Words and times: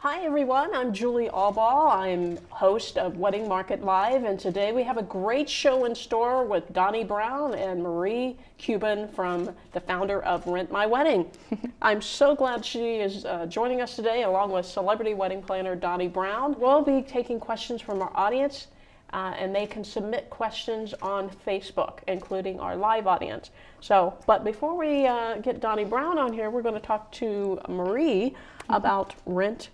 Hi 0.00 0.24
everyone, 0.24 0.74
I'm 0.74 0.92
Julie 0.92 1.30
Allbaugh. 1.30 1.90
I'm 1.96 2.38
host 2.50 2.98
of 2.98 3.16
Wedding 3.16 3.48
Market 3.48 3.82
Live, 3.82 4.24
and 4.24 4.38
today 4.38 4.70
we 4.70 4.82
have 4.82 4.98
a 4.98 5.02
great 5.02 5.48
show 5.48 5.86
in 5.86 5.94
store 5.94 6.44
with 6.44 6.70
Donnie 6.74 7.02
Brown 7.02 7.54
and 7.54 7.82
Marie 7.82 8.36
Cuban 8.58 9.08
from 9.08 9.56
the 9.72 9.80
founder 9.80 10.22
of 10.22 10.46
Rent 10.46 10.70
My 10.70 10.84
Wedding. 10.84 11.30
I'm 11.82 12.02
so 12.02 12.36
glad 12.36 12.62
she 12.62 12.96
is 12.96 13.24
uh, 13.24 13.46
joining 13.46 13.80
us 13.80 13.96
today, 13.96 14.24
along 14.24 14.52
with 14.52 14.66
celebrity 14.66 15.14
wedding 15.14 15.40
planner 15.40 15.74
Donnie 15.74 16.08
Brown. 16.08 16.54
We'll 16.58 16.82
be 16.82 17.00
taking 17.00 17.40
questions 17.40 17.80
from 17.80 18.02
our 18.02 18.12
audience, 18.14 18.66
uh, 19.14 19.32
and 19.38 19.54
they 19.54 19.66
can 19.66 19.82
submit 19.82 20.28
questions 20.28 20.92
on 21.00 21.30
Facebook, 21.46 22.00
including 22.06 22.60
our 22.60 22.76
live 22.76 23.06
audience. 23.06 23.50
So, 23.80 24.14
but 24.26 24.44
before 24.44 24.76
we 24.76 25.06
uh, 25.06 25.38
get 25.38 25.60
Donnie 25.60 25.86
Brown 25.86 26.18
on 26.18 26.34
here, 26.34 26.50
we're 26.50 26.62
going 26.62 26.74
to 26.74 26.86
talk 26.86 27.10
to 27.12 27.58
Marie 27.66 28.36
about 28.68 29.14
Rent 29.24 29.70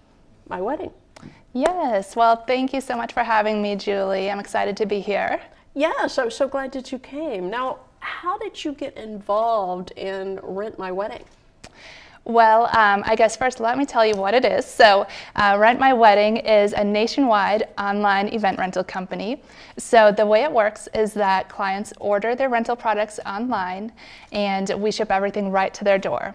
my 0.52 0.60
wedding. 0.60 0.92
Yes, 1.54 2.14
well, 2.14 2.36
thank 2.36 2.74
you 2.74 2.82
so 2.82 2.94
much 2.94 3.14
for 3.14 3.22
having 3.22 3.62
me, 3.62 3.74
Julie. 3.74 4.30
I'm 4.30 4.38
excited 4.38 4.76
to 4.76 4.86
be 4.86 5.00
here. 5.00 5.40
Yes, 5.74 6.18
I'm 6.18 6.30
so 6.30 6.46
glad 6.46 6.72
that 6.72 6.92
you 6.92 6.98
came. 6.98 7.48
Now, 7.48 7.78
how 8.00 8.36
did 8.36 8.62
you 8.62 8.72
get 8.72 8.94
involved 8.98 9.92
in 9.92 10.38
Rent 10.42 10.78
My 10.78 10.92
Wedding? 10.92 11.24
Well, 12.24 12.64
um, 12.76 13.02
I 13.06 13.16
guess 13.16 13.34
first 13.34 13.60
let 13.60 13.78
me 13.78 13.86
tell 13.86 14.04
you 14.04 14.14
what 14.14 14.34
it 14.34 14.44
is. 14.44 14.66
So, 14.66 15.06
uh, 15.36 15.56
Rent 15.58 15.80
My 15.80 15.94
Wedding 15.94 16.36
is 16.36 16.74
a 16.74 16.84
nationwide 16.84 17.68
online 17.78 18.28
event 18.28 18.58
rental 18.58 18.84
company. 18.84 19.42
So, 19.78 20.12
the 20.12 20.26
way 20.26 20.42
it 20.42 20.52
works 20.52 20.86
is 20.94 21.14
that 21.14 21.48
clients 21.48 21.94
order 21.98 22.34
their 22.34 22.50
rental 22.50 22.76
products 22.76 23.18
online 23.24 23.90
and 24.32 24.68
we 24.76 24.92
ship 24.92 25.10
everything 25.10 25.50
right 25.50 25.72
to 25.72 25.82
their 25.82 25.98
door 25.98 26.34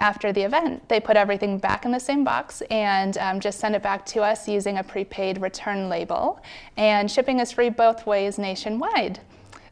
after 0.00 0.32
the 0.32 0.42
event. 0.42 0.88
They 0.88 1.00
put 1.00 1.16
everything 1.16 1.58
back 1.58 1.84
in 1.84 1.92
the 1.92 2.00
same 2.00 2.24
box 2.24 2.62
and 2.70 3.16
um, 3.18 3.40
just 3.40 3.60
send 3.60 3.74
it 3.74 3.82
back 3.82 4.04
to 4.06 4.22
us 4.22 4.48
using 4.48 4.78
a 4.78 4.84
prepaid 4.84 5.40
return 5.40 5.88
label. 5.88 6.40
And 6.76 7.10
shipping 7.10 7.40
is 7.40 7.52
free 7.52 7.70
both 7.70 8.06
ways 8.06 8.38
nationwide. 8.38 9.20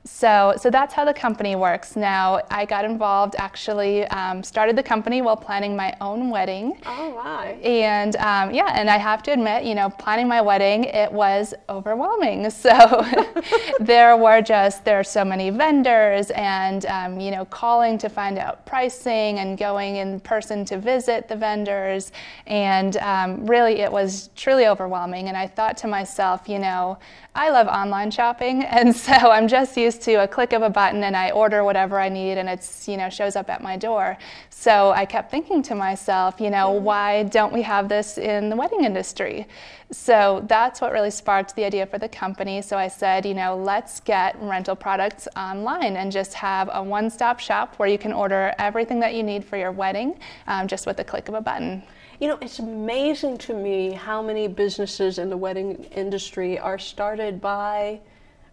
So, 0.04 0.54
so 0.56 0.68
that's 0.68 0.92
how 0.92 1.04
the 1.04 1.14
company 1.14 1.54
works. 1.54 1.94
Now, 1.94 2.40
I 2.50 2.64
got 2.64 2.84
involved 2.84 3.36
actually, 3.38 4.04
um, 4.08 4.42
started 4.42 4.74
the 4.76 4.82
company 4.82 5.22
while 5.22 5.36
planning 5.36 5.76
my 5.76 5.94
own 6.00 6.28
wedding. 6.30 6.76
Oh, 6.84 7.14
my. 7.22 7.52
And 7.62 8.16
um, 8.16 8.52
yeah, 8.52 8.72
and 8.74 8.90
I 8.90 8.98
have 8.98 9.22
to 9.24 9.32
admit, 9.32 9.62
you 9.64 9.76
know, 9.76 9.90
planning 9.90 10.26
my 10.26 10.40
wedding, 10.40 10.84
it 10.84 11.10
was 11.12 11.54
overwhelming. 11.68 12.50
So 12.62 13.04
there 13.80 14.16
were 14.16 14.40
just, 14.40 14.84
there 14.84 15.00
are 15.00 15.04
so 15.04 15.24
many 15.24 15.50
vendors 15.50 16.30
and, 16.30 16.86
um, 16.86 17.18
you 17.18 17.32
know, 17.32 17.44
calling 17.46 17.98
to 17.98 18.08
find 18.08 18.38
out 18.38 18.64
pricing 18.66 19.40
and 19.40 19.58
going 19.58 19.96
in 19.96 20.20
person 20.20 20.64
to 20.66 20.78
visit 20.78 21.28
the 21.28 21.34
vendors. 21.34 22.12
And 22.46 22.96
um, 22.98 23.46
really, 23.46 23.80
it 23.80 23.90
was 23.90 24.30
truly 24.36 24.66
overwhelming. 24.66 25.28
And 25.28 25.36
I 25.36 25.48
thought 25.48 25.76
to 25.78 25.88
myself, 25.88 26.48
you 26.48 26.60
know, 26.60 26.98
I 27.34 27.48
love 27.50 27.66
online 27.66 28.10
shopping. 28.10 28.64
And 28.82 28.96
so 28.96 29.12
I'm 29.12 29.46
just 29.46 29.76
used 29.76 29.91
to 29.98 30.22
a 30.22 30.28
click 30.28 30.52
of 30.52 30.62
a 30.62 30.70
button 30.70 31.04
and 31.04 31.16
I 31.16 31.30
order 31.30 31.64
whatever 31.64 31.98
I 31.98 32.08
need 32.08 32.38
and 32.38 32.48
it's, 32.48 32.88
you 32.88 32.96
know, 32.96 33.08
shows 33.08 33.36
up 33.36 33.48
at 33.50 33.62
my 33.62 33.76
door. 33.76 34.18
So 34.50 34.92
I 34.92 35.04
kept 35.04 35.30
thinking 35.30 35.62
to 35.64 35.74
myself, 35.74 36.40
you 36.40 36.50
know, 36.50 36.72
why 36.72 37.24
don't 37.24 37.52
we 37.52 37.62
have 37.62 37.88
this 37.88 38.18
in 38.18 38.48
the 38.48 38.56
wedding 38.56 38.84
industry? 38.84 39.46
So 39.90 40.44
that's 40.46 40.80
what 40.80 40.92
really 40.92 41.10
sparked 41.10 41.54
the 41.54 41.64
idea 41.64 41.86
for 41.86 41.98
the 41.98 42.08
company. 42.08 42.62
So 42.62 42.76
I 42.78 42.88
said, 42.88 43.26
you 43.26 43.34
know, 43.34 43.56
let's 43.56 44.00
get 44.00 44.36
rental 44.40 44.74
products 44.74 45.28
online 45.36 45.96
and 45.96 46.10
just 46.10 46.34
have 46.34 46.70
a 46.72 46.82
one 46.82 47.10
stop 47.10 47.40
shop 47.40 47.74
where 47.76 47.88
you 47.88 47.98
can 47.98 48.12
order 48.12 48.54
everything 48.58 49.00
that 49.00 49.14
you 49.14 49.22
need 49.22 49.44
for 49.44 49.56
your 49.56 49.72
wedding 49.72 50.18
um, 50.46 50.66
just 50.66 50.86
with 50.86 50.98
a 51.00 51.04
click 51.04 51.28
of 51.28 51.34
a 51.34 51.40
button. 51.40 51.82
You 52.20 52.28
know, 52.28 52.38
it's 52.40 52.60
amazing 52.60 53.38
to 53.38 53.54
me 53.54 53.90
how 53.90 54.22
many 54.22 54.46
businesses 54.46 55.18
in 55.18 55.28
the 55.28 55.36
wedding 55.36 55.84
industry 55.84 56.58
are 56.58 56.78
started 56.78 57.40
by 57.40 58.00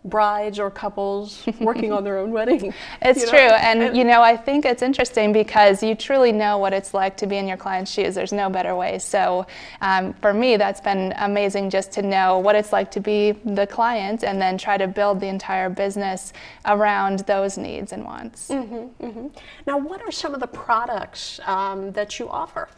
brides 0.06 0.60
or 0.60 0.72
couples 0.72 1.46
working 1.60 1.92
on 1.92 2.04
their 2.04 2.18
own 2.18 2.32
wedding. 2.32 2.74
It's 3.02 3.24
know? 3.26 3.30
true. 3.30 3.40
And, 3.40 3.82
and, 3.82 3.98
you 3.98 4.04
know, 4.04 4.22
I 4.22 4.36
think 4.36 4.66
it's 4.66 4.82
interesting 4.82 5.32
because 5.34 5.82
you 5.82 5.96
truly 5.96 6.32
know 6.32 6.58
what 6.58 6.74
it's 6.74 6.94
like 6.94 7.18
to 7.18 7.28
be 7.28 7.38
in 7.38 7.48
your 7.48 7.58
client's 7.58 7.92
shoes. 7.92 8.16
There's 8.16 8.34
no 8.34 8.50
better 8.50 8.76
way. 8.76 9.00
So 9.00 9.46
um, 9.82 10.14
for 10.14 10.34
me, 10.34 10.58
that's 10.58 10.82
been 10.82 11.14
amazing 11.18 11.70
just 11.70 11.92
to 11.94 12.02
know 12.02 12.40
what 12.40 12.56
it's 12.56 12.72
like 12.72 12.92
to 12.92 13.00
be 13.00 13.32
the 13.32 13.68
client 13.68 14.24
and 14.24 14.42
then 14.42 14.58
try 14.58 14.78
to 14.78 14.88
build 14.88 15.20
the 15.20 15.28
entire 15.28 15.70
business 15.70 16.34
around 16.66 17.20
those 17.20 17.58
needs 17.58 17.92
and 17.94 18.04
wants. 18.04 18.50
Mm-hmm, 18.50 19.06
mm-hmm. 19.06 19.28
Now, 19.66 19.78
what 19.78 20.02
are 20.02 20.12
some 20.12 20.34
of 20.34 20.40
the 20.40 20.48
products 20.48 21.40
um, 21.46 21.92
that 21.94 22.20
you 22.20 22.30
offer? 22.30 22.70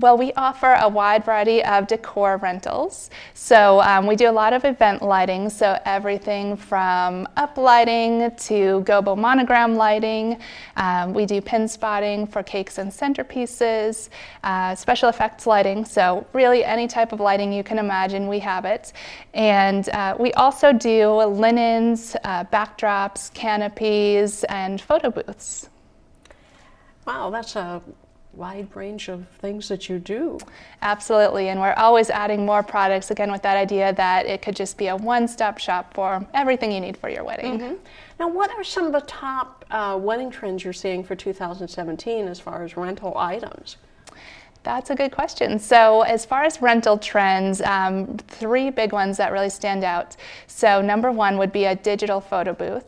Well, 0.00 0.18
we 0.18 0.32
offer 0.32 0.72
a 0.80 0.88
wide 0.88 1.24
variety 1.24 1.62
of 1.62 1.86
decor 1.86 2.36
rentals. 2.38 3.10
So 3.34 3.80
um, 3.80 4.08
we 4.08 4.16
do 4.16 4.28
a 4.28 4.32
lot 4.32 4.52
of 4.52 4.64
event 4.64 5.02
lighting, 5.02 5.48
so 5.48 5.78
everything 5.84 6.56
from 6.56 7.28
up 7.36 7.56
lighting 7.56 8.34
to 8.36 8.82
gobo 8.84 9.16
monogram 9.16 9.76
lighting. 9.76 10.40
Um, 10.76 11.14
we 11.14 11.26
do 11.26 11.40
pin 11.40 11.68
spotting 11.68 12.26
for 12.26 12.42
cakes 12.42 12.78
and 12.78 12.90
centerpieces, 12.90 14.08
uh, 14.42 14.74
special 14.74 15.08
effects 15.08 15.46
lighting. 15.46 15.84
So 15.84 16.26
really 16.32 16.64
any 16.64 16.88
type 16.88 17.12
of 17.12 17.20
lighting 17.20 17.52
you 17.52 17.62
can 17.62 17.78
imagine, 17.78 18.26
we 18.26 18.40
have 18.40 18.64
it. 18.64 18.92
And 19.32 19.88
uh, 19.90 20.16
we 20.18 20.32
also 20.32 20.72
do 20.72 21.22
linens, 21.22 22.16
uh, 22.24 22.42
backdrops, 22.46 23.32
canopies, 23.32 24.42
and 24.44 24.80
photo 24.80 25.10
booths. 25.10 25.68
Wow, 27.06 27.30
that's 27.30 27.54
a 27.54 27.80
wide 28.36 28.68
range 28.74 29.08
of 29.08 29.26
things 29.38 29.68
that 29.68 29.88
you 29.88 29.98
do. 29.98 30.38
Absolutely, 30.82 31.48
and 31.48 31.60
we're 31.60 31.74
always 31.74 32.10
adding 32.10 32.44
more 32.44 32.62
products, 32.62 33.10
again, 33.10 33.30
with 33.30 33.42
that 33.42 33.56
idea 33.56 33.92
that 33.94 34.26
it 34.26 34.42
could 34.42 34.56
just 34.56 34.76
be 34.78 34.88
a 34.88 34.96
one 34.96 35.26
stop 35.28 35.58
shop 35.58 35.94
for 35.94 36.26
everything 36.34 36.72
you 36.72 36.80
need 36.80 36.96
for 36.96 37.08
your 37.08 37.24
wedding. 37.24 37.58
Mm-hmm. 37.58 37.74
Now, 38.20 38.28
what 38.28 38.50
are 38.50 38.64
some 38.64 38.86
of 38.86 38.92
the 38.92 39.02
top 39.02 39.64
uh, 39.70 39.98
wedding 40.00 40.30
trends 40.30 40.64
you're 40.64 40.72
seeing 40.72 41.02
for 41.02 41.14
2017 41.14 42.28
as 42.28 42.40
far 42.40 42.64
as 42.64 42.76
rental 42.76 43.16
items? 43.18 43.76
That's 44.62 44.88
a 44.88 44.94
good 44.94 45.12
question. 45.12 45.58
So, 45.58 46.02
as 46.02 46.24
far 46.24 46.42
as 46.42 46.62
rental 46.62 46.96
trends, 46.96 47.60
um, 47.60 48.16
three 48.28 48.70
big 48.70 48.92
ones 48.92 49.18
that 49.18 49.30
really 49.30 49.50
stand 49.50 49.84
out. 49.84 50.16
So, 50.46 50.80
number 50.80 51.12
one 51.12 51.36
would 51.36 51.52
be 51.52 51.66
a 51.66 51.76
digital 51.76 52.20
photo 52.20 52.54
booth. 52.54 52.86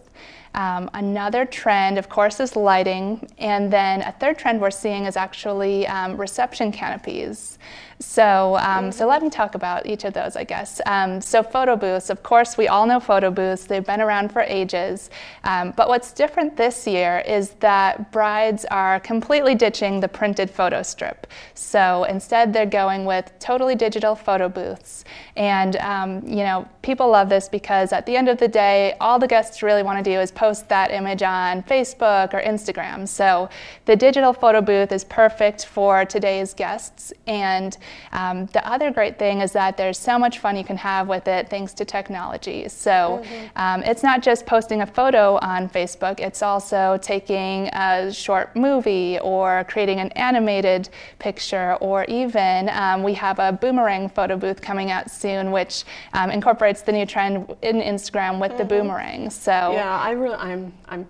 Um, 0.57 0.91
another 0.95 1.45
trend, 1.45 1.99
of 1.99 2.09
course, 2.09 2.41
is 2.41 2.57
lighting. 2.57 3.31
And 3.39 3.71
then 3.71 4.01
a 4.03 4.13
third 4.13 4.39
trend 4.39 4.61
we're 4.61 4.71
seeing 4.71 5.05
is 5.05 5.17
actually 5.17 5.87
um, 5.87 6.17
reception 6.17 6.73
canopies. 6.73 7.59
So, 7.99 8.59
um, 8.61 8.93
so 8.93 9.07
let 9.07 9.23
me 9.23 9.31
talk 9.31 9.55
about 9.55 9.87
each 9.87 10.05
of 10.05 10.13
those, 10.13 10.37
I 10.37 10.45
guess. 10.45 10.83
Um, 10.85 11.21
so, 11.21 11.43
photo 11.43 11.77
booths, 11.77 12.11
of 12.11 12.23
course, 12.23 12.59
we 12.59 12.69
all 12.69 12.87
know 12.87 13.01
photo 13.01 13.31
booths. 13.31 13.65
They've 13.65 13.85
been 13.85 14.03
around 14.03 14.33
for 14.33 14.43
ages. 14.43 15.09
Um, 15.45 15.73
but 15.75 15.89
what's 15.89 16.13
different 16.13 16.59
this 16.59 16.87
year 16.87 17.23
is 17.27 17.51
that 17.61 18.13
brides 18.13 18.67
are 18.67 19.01
completely 19.01 19.55
ditching 19.55 20.01
the 20.01 20.09
printed 20.09 20.51
photo 20.51 20.83
strip. 20.83 21.27
So, 21.55 22.05
instead, 22.05 22.53
they're 22.53 22.67
going 22.67 23.07
with 23.07 23.33
totally 23.39 23.75
digital 23.75 24.15
photo 24.15 24.51
booths. 24.51 25.05
And, 25.37 25.77
um, 25.77 26.27
you 26.27 26.45
know, 26.45 26.69
people 26.83 27.09
love 27.09 27.31
this 27.31 27.49
because 27.49 27.95
at 27.95 28.05
the 28.05 28.15
end 28.15 28.29
of 28.29 28.37
the 28.37 28.49
day, 28.49 28.95
all 29.01 29.19
the 29.19 29.29
guests 29.29 29.63
really 29.63 29.83
want 29.83 30.05
to 30.05 30.11
do 30.11 30.21
is 30.21 30.31
post 30.31 30.69
that 30.69 30.91
image 30.91 31.23
on 31.23 31.63
Facebook 31.63 32.35
or 32.35 32.43
Instagram. 32.43 33.09
So, 33.09 33.49
the 33.87 33.97
digital 33.97 34.35
photo 34.35 34.61
booth 34.61 34.93
is 34.93 35.03
perfect 35.05 35.65
for 35.65 36.05
today's 36.05 36.53
guests. 36.53 37.15
And 37.27 37.79
um, 38.13 38.47
the 38.47 38.67
other 38.67 38.91
great 38.91 39.19
thing 39.19 39.41
is 39.41 39.53
that 39.53 39.77
there's 39.77 39.99
so 39.99 40.19
much 40.19 40.39
fun 40.39 40.57
you 40.57 40.65
can 40.65 40.77
have 40.77 41.09
with 41.09 41.29
it 41.29 41.49
thanks 41.49 41.73
to 41.75 41.85
technology. 41.85 42.69
So 42.69 43.23
mm-hmm. 43.23 43.47
um, 43.57 43.83
it's 43.83 44.03
not 44.03 44.23
just 44.23 44.47
posting 44.47 44.83
a 44.83 44.87
photo 44.87 45.39
on 45.43 45.69
Facebook, 45.69 46.21
it's 46.21 46.43
also 46.43 46.99
taking 47.03 47.69
a 47.69 48.13
short 48.13 48.55
movie 48.57 49.19
or 49.21 49.65
creating 49.69 50.01
an 50.01 50.11
animated 50.13 50.89
picture, 51.19 51.75
or 51.77 52.05
even 52.05 52.69
um, 52.71 53.03
we 53.03 53.15
have 53.15 53.39
a 53.39 53.53
boomerang 53.53 54.09
photo 54.09 54.37
booth 54.37 54.61
coming 54.61 54.91
out 54.91 55.11
soon, 55.11 55.51
which 55.51 55.85
um, 56.13 56.31
incorporates 56.31 56.83
the 56.83 56.93
new 56.93 57.07
trend 57.07 57.55
in 57.63 57.77
Instagram 57.77 58.41
with 58.41 58.53
mm-hmm. 58.53 58.59
the 58.59 58.65
boomerang. 58.65 59.31
So 59.31 59.51
yeah, 59.51 59.99
I 59.99 60.11
really, 60.13 60.37
I'm, 60.37 60.73
I'm 60.89 61.07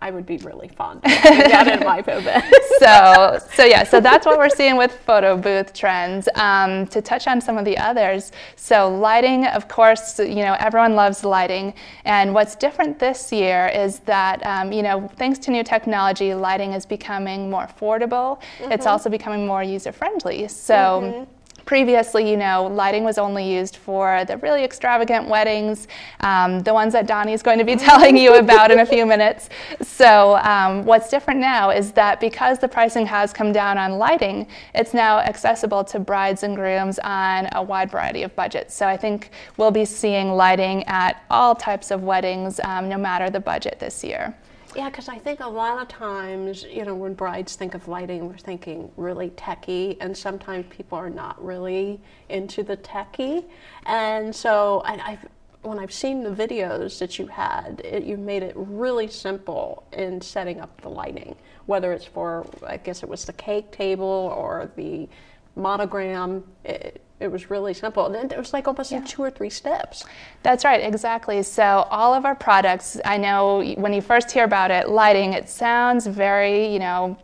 I 0.00 0.10
would 0.10 0.26
be 0.26 0.38
really 0.38 0.68
fond 0.68 0.98
of 0.98 1.10
that 1.10 1.68
in 1.68 1.86
my 1.86 2.02
photo 2.02 2.40
so, 2.80 3.38
so 3.52 3.64
yeah, 3.64 3.84
so 3.84 4.00
that's 4.00 4.26
what 4.26 4.38
we're 4.38 4.48
seeing 4.48 4.76
with 4.76 4.92
photo 4.92 5.36
booth 5.36 5.72
trends. 5.72 6.28
Um, 6.34 6.86
to 6.88 7.02
touch 7.02 7.26
on 7.26 7.40
some 7.40 7.58
of 7.58 7.64
the 7.64 7.76
others, 7.76 8.32
so 8.56 8.88
lighting, 8.88 9.46
of 9.46 9.68
course, 9.68 10.18
you 10.18 10.42
know 10.46 10.56
everyone 10.58 10.94
loves 10.94 11.22
lighting, 11.22 11.74
and 12.04 12.34
what's 12.34 12.56
different 12.56 12.98
this 12.98 13.30
year 13.30 13.68
is 13.68 14.00
that 14.00 14.44
um, 14.46 14.72
you 14.72 14.82
know 14.82 15.08
thanks 15.16 15.38
to 15.40 15.50
new 15.50 15.62
technology, 15.62 16.34
lighting 16.34 16.72
is 16.72 16.86
becoming 16.86 17.50
more 17.50 17.66
affordable. 17.66 18.40
Mm-hmm. 18.58 18.72
It's 18.72 18.86
also 18.86 19.10
becoming 19.10 19.46
more 19.46 19.62
user 19.62 19.92
friendly. 19.92 20.48
So. 20.48 20.74
Mm-hmm 20.74 21.36
previously, 21.70 22.28
you 22.28 22.36
know, 22.36 22.66
lighting 22.66 23.04
was 23.04 23.16
only 23.16 23.48
used 23.48 23.76
for 23.76 24.24
the 24.24 24.36
really 24.38 24.64
extravagant 24.64 25.28
weddings, 25.28 25.86
um, 26.18 26.58
the 26.64 26.74
ones 26.74 26.92
that 26.92 27.06
Donnie 27.06 27.32
is 27.32 27.44
going 27.44 27.60
to 27.60 27.64
be 27.64 27.76
telling 27.88 28.16
you 28.16 28.34
about 28.34 28.72
in 28.72 28.80
a 28.80 28.84
few 28.84 29.06
minutes. 29.06 29.50
So, 29.80 30.36
um, 30.38 30.84
what's 30.84 31.08
different 31.08 31.38
now 31.38 31.70
is 31.70 31.92
that 31.92 32.18
because 32.18 32.58
the 32.58 32.66
pricing 32.66 33.06
has 33.06 33.32
come 33.32 33.52
down 33.52 33.78
on 33.78 33.98
lighting, 33.98 34.48
it's 34.74 34.92
now 34.92 35.20
accessible 35.20 35.84
to 35.84 36.00
brides 36.00 36.42
and 36.42 36.56
grooms 36.56 36.98
on 37.04 37.48
a 37.52 37.62
wide 37.62 37.92
variety 37.92 38.24
of 38.24 38.34
budgets. 38.34 38.74
So, 38.74 38.88
I 38.88 38.96
think 38.96 39.30
we'll 39.56 39.70
be 39.70 39.84
seeing 39.84 40.32
lighting 40.32 40.82
at 40.88 41.22
all 41.30 41.54
types 41.54 41.92
of 41.92 42.02
weddings, 42.02 42.58
um, 42.64 42.88
no 42.88 42.98
matter 42.98 43.30
the 43.30 43.38
budget 43.38 43.78
this 43.78 44.02
year. 44.02 44.34
Yeah, 44.76 44.88
because 44.88 45.08
I 45.08 45.18
think 45.18 45.40
a 45.40 45.48
lot 45.48 45.82
of 45.82 45.88
times, 45.88 46.62
you 46.62 46.84
know, 46.84 46.94
when 46.94 47.14
brides 47.14 47.56
think 47.56 47.74
of 47.74 47.88
lighting, 47.88 48.28
we're 48.28 48.38
thinking 48.38 48.90
really 48.96 49.30
techy, 49.30 50.00
and 50.00 50.16
sometimes 50.16 50.64
people 50.70 50.96
are 50.96 51.10
not 51.10 51.44
really 51.44 52.00
into 52.28 52.62
the 52.62 52.76
techy. 52.76 53.44
And 53.86 54.34
so, 54.34 54.80
I, 54.84 55.12
I've, 55.12 55.26
when 55.62 55.80
I've 55.80 55.92
seen 55.92 56.22
the 56.22 56.30
videos 56.30 57.00
that 57.00 57.18
you 57.18 57.26
had, 57.26 57.82
it, 57.84 58.04
you 58.04 58.16
made 58.16 58.44
it 58.44 58.52
really 58.54 59.08
simple 59.08 59.82
in 59.92 60.20
setting 60.20 60.60
up 60.60 60.80
the 60.82 60.88
lighting, 60.88 61.34
whether 61.66 61.92
it's 61.92 62.06
for, 62.06 62.46
I 62.64 62.76
guess 62.76 63.02
it 63.02 63.08
was 63.08 63.24
the 63.24 63.32
cake 63.32 63.72
table 63.72 64.32
or 64.36 64.70
the 64.76 65.08
monogram. 65.56 66.44
It, 66.64 67.02
it 67.20 67.30
was 67.30 67.50
really 67.50 67.74
simple. 67.74 68.06
And 68.06 68.32
it 68.32 68.38
was 68.38 68.52
like 68.52 68.66
almost 68.66 68.90
yeah. 68.90 69.04
two 69.04 69.22
or 69.22 69.30
three 69.30 69.50
steps. 69.50 70.04
That's 70.42 70.64
right, 70.64 70.82
exactly. 70.82 71.42
So 71.42 71.86
all 71.90 72.14
of 72.14 72.24
our 72.24 72.34
products, 72.34 72.98
I 73.04 73.18
know 73.18 73.62
when 73.76 73.92
you 73.92 74.00
first 74.00 74.30
hear 74.30 74.44
about 74.44 74.70
it, 74.70 74.88
lighting, 74.88 75.34
it 75.34 75.48
sounds 75.48 76.06
very, 76.06 76.72
you 76.72 76.78
know, 76.78 77.18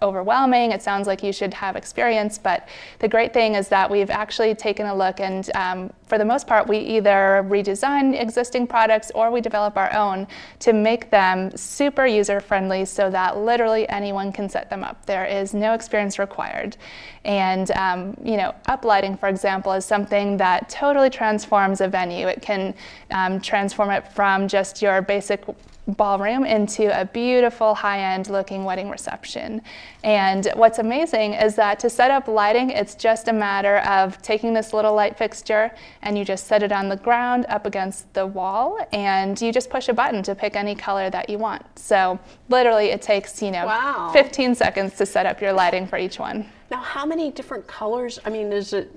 overwhelming. 0.00 0.72
It 0.72 0.82
sounds 0.82 1.06
like 1.06 1.22
you 1.22 1.32
should 1.32 1.54
have 1.54 1.76
experience, 1.76 2.38
but 2.38 2.68
the 3.00 3.08
great 3.08 3.32
thing 3.32 3.54
is 3.54 3.68
that 3.68 3.90
we've 3.90 4.10
actually 4.10 4.54
taken 4.54 4.86
a 4.86 4.94
look, 4.94 5.20
and 5.20 5.50
um, 5.54 5.92
for 6.06 6.18
the 6.18 6.24
most 6.24 6.46
part, 6.46 6.68
we 6.68 6.78
either 6.78 7.44
redesign 7.48 8.20
existing 8.20 8.66
products 8.66 9.10
or 9.14 9.30
we 9.30 9.40
develop 9.40 9.76
our 9.76 9.92
own 9.94 10.26
to 10.60 10.72
make 10.72 11.10
them 11.10 11.56
super 11.56 12.06
user 12.06 12.38
friendly 12.38 12.84
so 12.84 13.10
that 13.10 13.38
literally 13.38 13.88
anyone 13.88 14.30
can 14.30 14.48
set 14.48 14.68
them 14.68 14.84
up. 14.84 15.06
There 15.06 15.24
is 15.24 15.54
no 15.54 15.72
experience 15.72 16.18
required. 16.18 16.76
And, 17.24 17.70
um, 17.72 18.16
you 18.22 18.36
know, 18.36 18.54
uplighting, 18.68 19.18
for 19.18 19.28
example, 19.28 19.72
is 19.72 19.84
something 19.84 20.36
that 20.36 20.68
totally 20.68 21.08
transforms 21.08 21.80
a 21.80 21.88
venue. 21.88 22.26
It 22.26 22.42
can 22.42 22.74
um, 23.10 23.40
transform 23.40 23.90
it 23.90 24.06
from 24.12 24.48
just 24.48 24.82
your 24.82 25.00
basic 25.02 25.44
ballroom 25.88 26.44
into 26.44 26.98
a 26.98 27.04
beautiful 27.04 27.74
high-end 27.74 28.28
looking 28.28 28.64
wedding 28.64 28.88
reception. 28.88 29.60
And 30.04 30.48
what's 30.54 30.78
amazing 30.78 31.34
is 31.34 31.56
that 31.56 31.80
to 31.80 31.90
set 31.90 32.10
up 32.10 32.28
lighting, 32.28 32.70
it's 32.70 32.94
just 32.94 33.28
a 33.28 33.32
matter 33.32 33.78
of 33.78 34.20
taking 34.22 34.54
this 34.54 34.72
little 34.72 34.94
light 34.94 35.18
fixture 35.18 35.72
and 36.02 36.16
you 36.16 36.24
just 36.24 36.46
set 36.46 36.62
it 36.62 36.70
on 36.70 36.88
the 36.88 36.96
ground 36.96 37.46
up 37.48 37.66
against 37.66 38.12
the 38.14 38.26
wall 38.26 38.78
and 38.92 39.40
you 39.40 39.52
just 39.52 39.70
push 39.70 39.88
a 39.88 39.92
button 39.92 40.22
to 40.22 40.34
pick 40.34 40.54
any 40.54 40.74
color 40.74 41.10
that 41.10 41.28
you 41.28 41.38
want. 41.38 41.64
So 41.78 42.18
literally 42.48 42.86
it 42.86 43.02
takes, 43.02 43.42
you 43.42 43.50
know, 43.50 43.66
wow. 43.66 44.10
15 44.12 44.54
seconds 44.54 44.96
to 44.98 45.06
set 45.06 45.26
up 45.26 45.40
your 45.40 45.52
lighting 45.52 45.86
for 45.86 45.98
each 45.98 46.18
one. 46.18 46.48
Now, 46.70 46.80
how 46.80 47.04
many 47.04 47.30
different 47.30 47.66
colors, 47.66 48.18
I 48.24 48.30
mean, 48.30 48.52
is 48.52 48.72
it, 48.72 48.90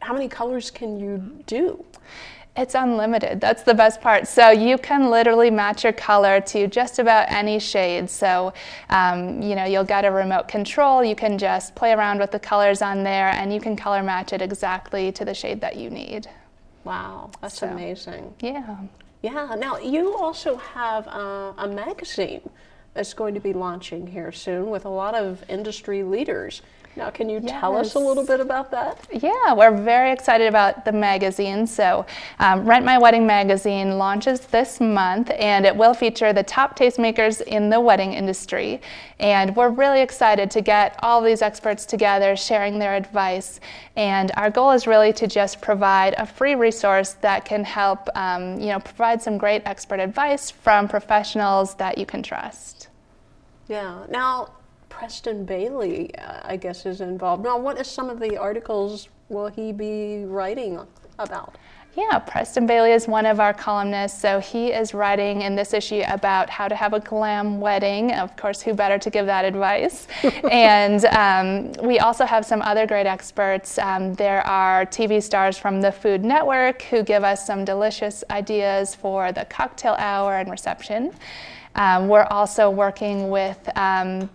how 0.00 0.12
many 0.12 0.28
colors 0.28 0.70
can 0.70 0.98
you 0.98 1.18
do? 1.46 1.84
It's 2.54 2.74
unlimited. 2.74 3.40
That's 3.40 3.62
the 3.62 3.72
best 3.72 4.02
part. 4.02 4.28
So 4.28 4.50
you 4.50 4.76
can 4.76 5.08
literally 5.08 5.50
match 5.50 5.84
your 5.84 5.94
color 5.94 6.38
to 6.42 6.66
just 6.66 6.98
about 6.98 7.32
any 7.32 7.58
shade. 7.58 8.10
So, 8.10 8.52
um, 8.90 9.40
you 9.40 9.54
know, 9.54 9.64
you'll 9.64 9.84
get 9.84 10.04
a 10.04 10.10
remote 10.10 10.48
control. 10.48 11.02
You 11.02 11.16
can 11.16 11.38
just 11.38 11.74
play 11.74 11.92
around 11.92 12.18
with 12.18 12.30
the 12.30 12.38
colors 12.38 12.82
on 12.82 13.04
there 13.04 13.30
and 13.30 13.54
you 13.54 13.60
can 13.60 13.74
color 13.74 14.02
match 14.02 14.34
it 14.34 14.42
exactly 14.42 15.10
to 15.12 15.24
the 15.24 15.32
shade 15.32 15.62
that 15.62 15.76
you 15.76 15.88
need. 15.88 16.28
Wow, 16.84 17.30
that's 17.40 17.58
so, 17.58 17.68
amazing. 17.68 18.34
Yeah. 18.40 18.76
Yeah. 19.22 19.54
Now, 19.58 19.78
you 19.78 20.14
also 20.18 20.56
have 20.56 21.08
uh, 21.08 21.54
a 21.56 21.68
magazine 21.68 22.50
that's 22.92 23.14
going 23.14 23.32
to 23.34 23.40
be 23.40 23.54
launching 23.54 24.06
here 24.06 24.30
soon 24.30 24.68
with 24.68 24.84
a 24.84 24.90
lot 24.90 25.14
of 25.14 25.42
industry 25.48 26.02
leaders. 26.02 26.60
Now, 26.94 27.08
can 27.08 27.30
you 27.30 27.40
yes. 27.42 27.58
tell 27.58 27.76
us 27.76 27.94
a 27.94 27.98
little 27.98 28.24
bit 28.24 28.40
about 28.40 28.70
that? 28.72 29.08
Yeah, 29.10 29.54
we're 29.54 29.74
very 29.74 30.12
excited 30.12 30.46
about 30.46 30.84
the 30.84 30.92
magazine. 30.92 31.66
So, 31.66 32.04
um, 32.38 32.66
Rent 32.66 32.84
My 32.84 32.98
Wedding 32.98 33.26
magazine 33.26 33.96
launches 33.96 34.40
this 34.40 34.78
month, 34.78 35.30
and 35.38 35.64
it 35.64 35.74
will 35.74 35.94
feature 35.94 36.34
the 36.34 36.42
top 36.42 36.78
tastemakers 36.78 37.40
in 37.40 37.70
the 37.70 37.80
wedding 37.80 38.12
industry. 38.12 38.82
And 39.18 39.56
we're 39.56 39.70
really 39.70 40.02
excited 40.02 40.50
to 40.50 40.60
get 40.60 40.98
all 41.02 41.22
these 41.22 41.40
experts 41.40 41.86
together, 41.86 42.36
sharing 42.36 42.78
their 42.78 42.94
advice. 42.94 43.60
And 43.96 44.30
our 44.36 44.50
goal 44.50 44.72
is 44.72 44.86
really 44.86 45.14
to 45.14 45.26
just 45.26 45.62
provide 45.62 46.14
a 46.18 46.26
free 46.26 46.56
resource 46.56 47.14
that 47.22 47.46
can 47.46 47.64
help, 47.64 48.06
um, 48.14 48.60
you 48.60 48.66
know, 48.66 48.80
provide 48.80 49.22
some 49.22 49.38
great 49.38 49.62
expert 49.64 49.98
advice 49.98 50.50
from 50.50 50.88
professionals 50.88 51.74
that 51.76 51.96
you 51.96 52.04
can 52.04 52.22
trust. 52.22 52.88
Yeah. 53.68 54.04
Now, 54.10 54.50
Preston 54.92 55.44
Bailey, 55.44 56.10
I 56.18 56.56
guess, 56.56 56.84
is 56.84 57.00
involved. 57.00 57.42
Now, 57.42 57.58
what 57.58 57.80
is 57.80 57.88
some 57.88 58.10
of 58.10 58.20
the 58.20 58.36
articles 58.36 59.08
will 59.30 59.48
he 59.48 59.72
be 59.72 60.24
writing 60.26 60.78
about? 61.18 61.56
Yeah, 61.96 62.18
Preston 62.20 62.66
Bailey 62.66 62.92
is 62.92 63.08
one 63.08 63.26
of 63.26 63.40
our 63.40 63.52
columnists. 63.54 64.20
So 64.20 64.38
he 64.38 64.68
is 64.68 64.92
writing 64.94 65.42
in 65.42 65.56
this 65.56 65.72
issue 65.72 66.02
about 66.08 66.48
how 66.50 66.68
to 66.68 66.76
have 66.76 66.92
a 66.92 67.00
glam 67.00 67.58
wedding. 67.58 68.12
Of 68.12 68.36
course, 68.36 68.60
who 68.60 68.74
better 68.74 68.98
to 68.98 69.10
give 69.10 69.26
that 69.26 69.44
advice? 69.46 70.06
and 70.50 71.04
um, 71.06 71.72
we 71.86 71.98
also 71.98 72.24
have 72.26 72.44
some 72.44 72.60
other 72.62 72.86
great 72.86 73.06
experts. 73.06 73.78
Um, 73.78 74.14
there 74.14 74.46
are 74.46 74.86
TV 74.86 75.22
stars 75.22 75.56
from 75.56 75.80
the 75.80 75.90
Food 75.90 76.22
Network 76.22 76.82
who 76.82 77.02
give 77.02 77.24
us 77.24 77.46
some 77.46 77.64
delicious 77.64 78.22
ideas 78.30 78.94
for 78.94 79.32
the 79.32 79.46
cocktail 79.46 79.96
hour 79.98 80.36
and 80.36 80.50
reception. 80.50 81.12
Um, 81.74 82.08
we're 82.08 82.26
also 82.30 82.68
working 82.70 83.30
with 83.30 83.58
um, 83.76 84.30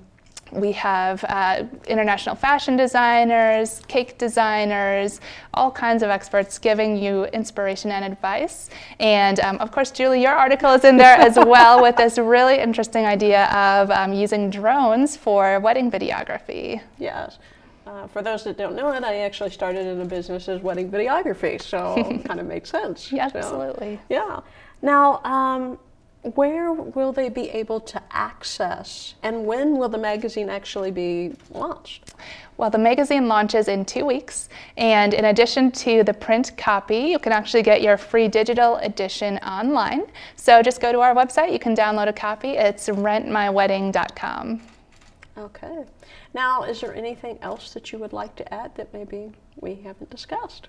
we 0.52 0.72
have 0.74 1.24
uh, 1.28 1.64
international 1.88 2.36
fashion 2.36 2.78
designers, 2.78 3.82
cake 3.88 4.18
designers, 4.18 5.20
all 5.54 5.72
kinds 5.72 6.04
of 6.04 6.10
experts 6.10 6.58
giving 6.60 6.98
you 6.98 7.26
inspiration 7.26 7.92
and 7.92 8.06
advice. 8.06 8.70
And 9.00 9.40
um, 9.40 9.58
of 9.58 9.72
course, 9.72 9.92
Julie, 9.92 10.22
your 10.22 10.34
article 10.34 10.72
is 10.72 10.84
in 10.84 10.98
there 10.98 11.18
as 11.18 11.36
well 11.46 11.82
with 11.82 11.96
this 11.98 12.18
really 12.18 12.60
interesting 12.60 13.06
idea 13.06 13.46
of 13.46 13.92
um, 13.92 14.14
using 14.14 14.50
drones 14.50 15.18
for 15.18 15.60
wedding 15.60 15.92
videography. 15.92 16.82
Yes. 16.98 17.40
Uh, 17.86 18.06
for 18.08 18.22
those 18.22 18.44
that 18.44 18.58
don't 18.58 18.76
know 18.76 18.92
it, 18.92 19.04
I 19.04 19.20
actually 19.20 19.50
started 19.50 19.88
in 19.88 20.02
a 20.02 20.06
business 20.06 20.50
as 20.50 20.62
wedding 20.62 20.92
videography, 20.92 21.62
so 21.62 21.96
it 21.96 22.26
kind 22.26 22.40
of 22.40 22.46
makes 22.46 22.70
sense. 22.70 23.14
Yeah, 23.14 23.30
so, 23.30 23.40
absolutely. 23.40 24.00
Yeah. 24.10 24.42
Now, 24.82 25.22
um, 25.24 25.80
where 26.36 26.72
will 26.74 27.12
they 27.12 27.30
be 27.30 27.50
able 27.50 27.80
to 27.80 28.02
access 28.12 29.16
and 29.24 29.46
when 29.46 29.78
will 29.78 29.90
the 29.90 29.98
magazine 29.98 30.50
actually 30.50 30.92
be 30.92 31.34
launched? 31.52 32.14
Well, 32.58 32.70
the 32.70 32.80
magazine 32.80 33.28
launches 33.28 33.68
in 33.68 33.86
two 33.86 34.04
weeks, 34.04 34.50
and 34.78 35.14
in 35.14 35.26
addition 35.26 35.72
to 35.74 36.04
the 36.04 36.14
print 36.14 36.58
copy, 36.58 36.98
you 36.98 37.20
can 37.20 37.32
actually 37.32 37.62
get 37.62 37.84
your 37.84 37.98
free 37.98 38.28
digital 38.28 38.78
edition 38.78 39.38
online. 39.40 40.08
So 40.36 40.64
just 40.64 40.82
go 40.82 40.92
to 40.92 41.00
our 41.02 41.14
website, 41.14 41.54
you 41.54 41.60
can 41.60 41.76
download 41.76 42.08
a 42.08 42.14
copy. 42.14 42.58
It's 42.58 42.90
rentmywedding.com. 42.90 44.62
Okay. 45.38 45.86
Now, 46.34 46.64
is 46.64 46.82
there 46.82 46.96
anything 46.96 47.38
else 47.44 47.74
that 47.74 47.92
you 47.92 48.00
would 48.00 48.14
like 48.14 48.36
to 48.38 48.54
add 48.54 48.74
that 48.76 48.92
maybe 48.92 49.32
we 49.56 49.76
haven't 49.76 50.10
discussed? 50.10 50.68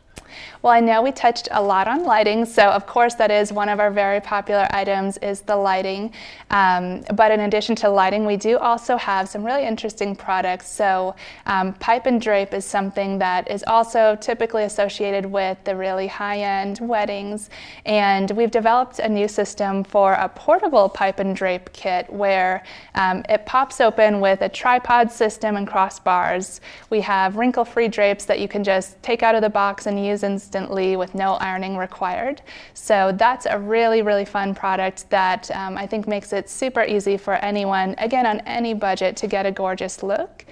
Well, 0.63 0.73
I 0.73 0.81
know 0.81 1.03
we 1.03 1.13
touched 1.13 1.49
a 1.51 1.63
lot 1.63 1.89
on 1.89 2.05
lighting, 2.05 2.45
so 2.45 2.65
of 2.69 2.87
course 2.87 3.15
that 3.15 3.31
is 3.31 3.53
one 3.53 3.69
of 3.69 3.81
our 3.81 3.91
very 3.91 4.21
popular 4.21 4.67
items 4.71 5.19
is 5.19 5.41
the 5.43 5.57
lighting. 5.57 6.13
Um, 6.51 7.05
but 7.15 7.31
in 7.31 7.41
addition 7.41 7.77
to 7.77 7.89
lighting, 7.89 8.27
we 8.27 8.37
do 8.37 8.59
also 8.59 8.97
have 8.97 9.29
some 9.29 9.45
really 9.45 9.65
interesting 9.65 10.17
products. 10.17 10.69
So 10.69 11.15
um, 11.47 11.75
pipe 11.75 12.07
and 12.07 12.21
drape 12.21 12.55
is 12.55 12.65
something 12.65 13.19
that 13.19 13.51
is 13.51 13.65
also 13.67 14.17
typically 14.21 14.65
associated 14.65 15.27
with 15.27 15.59
the 15.65 15.75
really 15.77 16.07
high-end 16.07 16.79
weddings. 16.81 17.51
And 17.87 18.31
we've 18.33 18.51
developed 18.51 18.99
a 18.99 19.09
new 19.09 19.29
system 19.29 19.85
for 19.85 20.15
a 20.15 20.29
portable 20.29 20.89
pipe 20.89 21.19
and 21.19 21.35
drape 21.35 21.73
kit 21.73 22.13
where 22.13 22.65
um, 22.95 23.25
it 23.29 23.47
pops 23.47 23.81
open 23.81 24.21
with 24.21 24.43
a 24.43 24.49
tripod 24.49 25.11
system 25.11 25.57
and 25.57 25.67
crossbars. 25.67 26.61
We 26.91 27.01
have 27.03 27.37
wrinkle-free 27.37 27.89
drapes 27.89 28.25
that 28.25 28.41
you 28.41 28.49
can 28.49 28.65
just 28.65 29.01
take 29.03 29.23
out 29.23 29.35
of 29.35 29.43
the 29.43 29.51
box 29.51 29.87
and 29.87 30.05
use 30.05 30.18
instantly 30.23 30.97
with 30.97 31.15
no 31.15 31.35
ironing 31.35 31.77
required. 31.77 32.43
So 32.75 33.13
that's 33.15 33.47
a 33.47 33.59
really, 33.59 34.03
really 34.03 34.25
fun 34.25 34.55
product 34.55 35.09
that 35.11 35.51
um, 35.51 35.77
I 35.77 35.87
think 35.87 36.07
makes 36.07 36.33
it 36.33 36.49
super 36.49 36.85
easy 36.85 37.17
for 37.17 37.35
anyone, 37.35 37.95
again, 37.99 38.27
on 38.27 38.41
any 38.41 38.75
budget 38.75 39.17
to 39.19 39.27
get 39.27 39.47
a 39.47 39.51
gorgeous 39.51 40.03
look. 40.03 40.45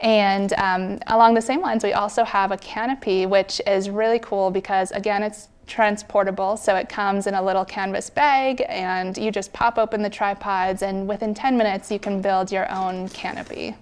And 0.00 0.52
um, 0.54 1.00
along 1.08 1.34
the 1.34 1.42
same 1.42 1.60
lines, 1.60 1.82
we 1.82 1.92
also 1.92 2.24
have 2.24 2.52
a 2.52 2.56
canopy, 2.56 3.26
which 3.26 3.60
is 3.66 3.90
really 3.90 4.20
cool 4.20 4.50
because, 4.50 4.92
again, 4.92 5.22
it's 5.22 5.48
transportable. 5.66 6.56
So 6.56 6.74
it 6.76 6.88
comes 6.88 7.26
in 7.26 7.34
a 7.34 7.42
little 7.42 7.64
canvas 7.64 8.10
bag, 8.10 8.64
and 8.68 9.16
you 9.16 9.30
just 9.30 9.52
pop 9.52 9.78
open 9.78 10.02
the 10.02 10.10
tripods, 10.10 10.82
and 10.82 11.08
within 11.08 11.34
10 11.34 11.56
minutes, 11.56 11.90
you 11.90 11.98
can 11.98 12.20
build 12.20 12.50
your 12.50 12.70
own 12.72 13.08
canopy. 13.10 13.76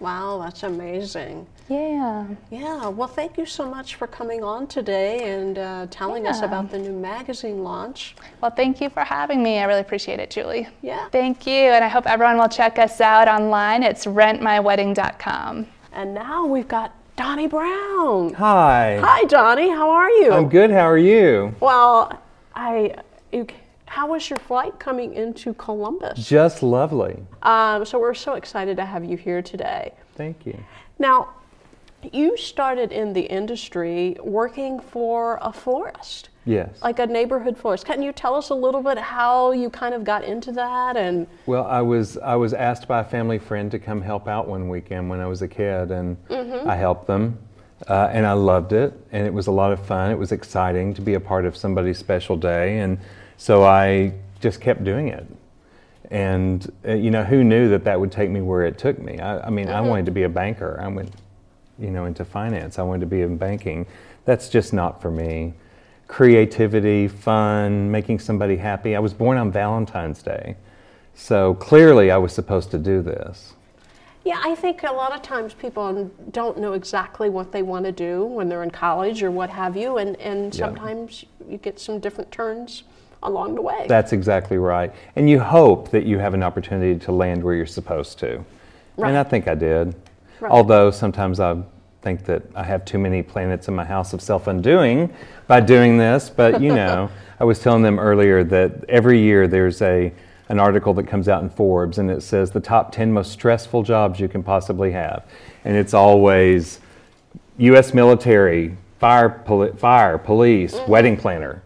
Wow, 0.00 0.40
that's 0.42 0.62
amazing. 0.62 1.46
Yeah. 1.70 2.26
Yeah, 2.50 2.88
well, 2.88 3.06
thank 3.06 3.38
you 3.38 3.46
so 3.46 3.70
much 3.70 3.94
for 3.94 4.08
coming 4.08 4.42
on 4.42 4.66
today 4.66 5.32
and 5.32 5.56
uh, 5.56 5.86
telling 5.88 6.26
us 6.26 6.42
about 6.42 6.68
the 6.68 6.78
new 6.78 6.92
magazine 6.92 7.62
launch. 7.62 8.16
Well, 8.40 8.50
thank 8.50 8.80
you 8.80 8.90
for 8.90 9.04
having 9.04 9.40
me. 9.40 9.60
I 9.60 9.64
really 9.64 9.80
appreciate 9.80 10.18
it, 10.18 10.30
Julie. 10.30 10.66
Yeah. 10.82 11.08
Thank 11.10 11.46
you, 11.46 11.52
and 11.52 11.84
I 11.84 11.88
hope 11.88 12.08
everyone 12.08 12.38
will 12.38 12.48
check 12.48 12.80
us 12.80 13.00
out 13.00 13.28
online. 13.28 13.84
It's 13.84 14.04
rentmywedding.com. 14.04 15.68
And 15.92 16.12
now 16.12 16.44
we've 16.44 16.66
got 16.66 16.92
Donnie 17.14 17.46
Brown. 17.46 18.34
Hi. 18.34 18.98
Hi, 19.00 19.24
Donnie. 19.26 19.70
How 19.70 19.90
are 19.90 20.10
you? 20.10 20.32
I'm 20.32 20.48
good. 20.48 20.72
How 20.72 20.88
are 20.88 20.98
you? 20.98 21.54
Well, 21.60 22.20
I. 22.52 22.96
You, 23.30 23.46
how 23.86 24.08
was 24.08 24.28
your 24.28 24.38
flight 24.40 24.78
coming 24.80 25.14
into 25.14 25.54
Columbus? 25.54 26.26
Just 26.26 26.64
lovely. 26.64 27.22
Um, 27.42 27.84
so 27.84 28.00
we're 28.00 28.14
so 28.14 28.34
excited 28.34 28.76
to 28.76 28.84
have 28.84 29.04
you 29.04 29.16
here 29.16 29.42
today. 29.42 29.92
Thank 30.16 30.46
you. 30.46 30.58
Now, 30.98 31.30
you 32.12 32.36
started 32.36 32.92
in 32.92 33.12
the 33.12 33.22
industry 33.22 34.16
working 34.22 34.80
for 34.80 35.38
a 35.42 35.52
florist, 35.52 36.28
Yes. 36.44 36.70
like 36.82 36.98
a 36.98 37.06
neighborhood 37.06 37.56
florist. 37.56 37.84
Can 37.86 38.02
you 38.02 38.12
tell 38.12 38.34
us 38.34 38.50
a 38.50 38.54
little 38.54 38.82
bit 38.82 38.98
how 38.98 39.52
you 39.52 39.70
kind 39.70 39.94
of 39.94 40.04
got 40.04 40.24
into 40.24 40.52
that? 40.52 40.96
And 40.96 41.26
Well, 41.46 41.66
I 41.66 41.80
was 41.82 42.16
I 42.18 42.36
was 42.36 42.54
asked 42.54 42.88
by 42.88 43.00
a 43.00 43.04
family 43.04 43.38
friend 43.38 43.70
to 43.70 43.78
come 43.78 44.00
help 44.02 44.26
out 44.28 44.48
one 44.48 44.68
weekend 44.68 45.08
when 45.10 45.20
I 45.20 45.26
was 45.26 45.42
a 45.42 45.48
kid, 45.48 45.90
and 45.90 46.16
I 46.30 46.76
helped 46.76 47.06
them, 47.06 47.38
uh, 47.88 48.08
and 48.12 48.26
I 48.26 48.32
loved 48.32 48.72
it, 48.72 48.92
and 49.12 49.26
it 49.26 49.32
was 49.32 49.46
a 49.46 49.52
lot 49.52 49.72
of 49.72 49.84
fun. 49.84 50.10
It 50.10 50.18
was 50.18 50.32
exciting 50.32 50.94
to 50.94 51.02
be 51.02 51.14
a 51.14 51.20
part 51.20 51.44
of 51.44 51.56
somebody's 51.56 51.98
special 51.98 52.36
day, 52.36 52.78
and 52.78 52.98
so 53.36 53.62
I 53.64 54.12
just 54.40 54.60
kept 54.60 54.84
doing 54.84 55.08
it. 55.08 55.26
And 56.10 56.70
uh, 56.88 56.94
you 56.94 57.10
know, 57.10 57.22
who 57.22 57.44
knew 57.44 57.68
that 57.68 57.84
that 57.84 58.00
would 58.00 58.10
take 58.10 58.30
me 58.30 58.40
where 58.40 58.62
it 58.62 58.78
took 58.78 58.98
me? 58.98 59.20
I, 59.20 59.46
I 59.46 59.50
mean, 59.50 59.68
I 59.68 59.80
wanted 59.80 60.06
to 60.06 60.10
be 60.10 60.24
a 60.24 60.28
banker. 60.28 60.80
I 60.82 60.88
went, 60.88 61.12
you 61.80 61.90
know, 61.90 62.04
into 62.04 62.24
finance. 62.24 62.78
I 62.78 62.82
wanted 62.82 63.00
to 63.00 63.06
be 63.06 63.22
in 63.22 63.36
banking. 63.36 63.86
That's 64.24 64.48
just 64.48 64.72
not 64.72 65.00
for 65.00 65.10
me. 65.10 65.54
Creativity, 66.08 67.08
fun, 67.08 67.90
making 67.90 68.18
somebody 68.18 68.56
happy. 68.56 68.96
I 68.96 68.98
was 68.98 69.14
born 69.14 69.38
on 69.38 69.50
Valentine's 69.52 70.22
Day. 70.22 70.56
So 71.14 71.54
clearly 71.54 72.10
I 72.10 72.16
was 72.18 72.32
supposed 72.32 72.70
to 72.72 72.78
do 72.78 73.02
this. 73.02 73.54
yeah, 74.24 74.40
I 74.44 74.54
think 74.54 74.82
a 74.82 74.92
lot 74.92 75.12
of 75.14 75.22
times 75.22 75.54
people 75.54 76.10
don't 76.30 76.58
know 76.58 76.74
exactly 76.74 77.30
what 77.30 77.52
they 77.52 77.62
want 77.62 77.86
to 77.86 77.92
do 77.92 78.24
when 78.24 78.48
they're 78.50 78.62
in 78.62 78.70
college 78.70 79.22
or 79.22 79.30
what 79.30 79.48
have 79.48 79.76
you, 79.76 79.96
and, 79.96 80.14
and 80.20 80.54
Yeah. 80.54 80.66
sometimes 80.66 81.24
you 81.48 81.56
get 81.56 81.78
some 81.80 81.98
different 82.00 82.30
turns 82.30 82.82
along 83.22 83.54
the 83.54 83.62
way. 83.62 83.86
That's 83.88 84.12
exactly 84.12 84.58
right. 84.58 84.92
And 85.16 85.28
you 85.30 85.40
hope 85.40 85.90
that 85.90 86.04
you 86.04 86.18
have 86.18 86.34
an 86.34 86.42
opportunity 86.42 86.98
to 87.00 87.12
land 87.12 87.42
where 87.42 87.54
you're 87.54 87.66
supposed 87.66 88.18
to. 88.20 88.44
Right. 88.98 89.08
And 89.08 89.16
I 89.16 89.22
think 89.24 89.48
I 89.48 89.54
did. 89.54 89.94
Right. 90.40 90.50
Although 90.50 90.90
sometimes 90.90 91.38
I 91.40 91.62
think 92.02 92.24
that 92.24 92.42
I 92.54 92.62
have 92.64 92.84
too 92.84 92.98
many 92.98 93.22
planets 93.22 93.68
in 93.68 93.74
my 93.74 93.84
house 93.84 94.12
of 94.12 94.22
self 94.22 94.46
undoing 94.46 95.12
by 95.46 95.60
doing 95.60 95.98
this. 95.98 96.30
But 96.30 96.60
you 96.60 96.74
know, 96.74 97.10
I 97.40 97.44
was 97.44 97.58
telling 97.58 97.82
them 97.82 97.98
earlier 97.98 98.42
that 98.44 98.84
every 98.88 99.20
year 99.20 99.46
there's 99.48 99.82
a 99.82 100.12
an 100.48 100.58
article 100.58 100.92
that 100.94 101.06
comes 101.06 101.28
out 101.28 101.42
in 101.44 101.48
Forbes 101.50 101.98
and 101.98 102.10
it 102.10 102.22
says 102.24 102.50
the 102.50 102.58
top 102.60 102.90
10 102.90 103.12
most 103.12 103.30
stressful 103.30 103.84
jobs 103.84 104.18
you 104.18 104.26
can 104.28 104.42
possibly 104.42 104.90
have. 104.90 105.24
And 105.64 105.76
it's 105.76 105.94
always 105.94 106.80
U.S. 107.58 107.94
military, 107.94 108.76
fire, 108.98 109.28
poli- 109.30 109.72
fire 109.76 110.18
police, 110.18 110.74
Mm-hmm. 110.74 110.90
wedding 110.90 111.16
planner. 111.16 111.62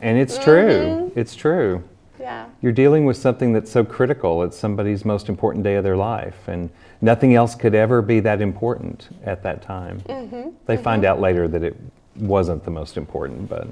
And 0.00 0.16
it's 0.16 0.38
true. 0.38 1.10
It's 1.16 1.34
true. 1.34 1.82
Yeah. 2.20 2.48
You're 2.60 2.72
dealing 2.72 3.06
with 3.06 3.16
something 3.16 3.52
that's 3.52 3.70
so 3.70 3.84
critical. 3.84 4.42
It's 4.42 4.56
somebody's 4.56 5.04
most 5.04 5.28
important 5.28 5.64
day 5.64 5.76
of 5.76 5.84
their 5.84 5.96
life. 5.96 6.48
And 6.48 6.70
nothing 7.00 7.34
else 7.34 7.54
could 7.54 7.74
ever 7.74 8.02
be 8.02 8.20
that 8.20 8.40
important 8.40 9.08
at 9.24 9.42
that 9.42 9.62
time. 9.62 10.00
Mm-hmm. 10.02 10.50
They 10.66 10.74
mm-hmm. 10.74 10.82
find 10.82 11.04
out 11.04 11.20
later 11.20 11.48
that 11.48 11.62
it 11.62 11.76
wasn't 12.16 12.64
the 12.64 12.70
most 12.70 12.96
important, 12.96 13.48
but 13.48 13.68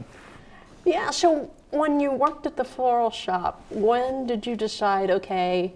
Yeah, 0.84 1.10
so 1.10 1.50
when 1.70 2.00
you 2.00 2.10
worked 2.10 2.46
at 2.46 2.56
the 2.56 2.64
floral 2.64 3.10
shop, 3.10 3.62
when 3.70 4.26
did 4.26 4.46
you 4.46 4.56
decide, 4.56 5.10
okay, 5.10 5.74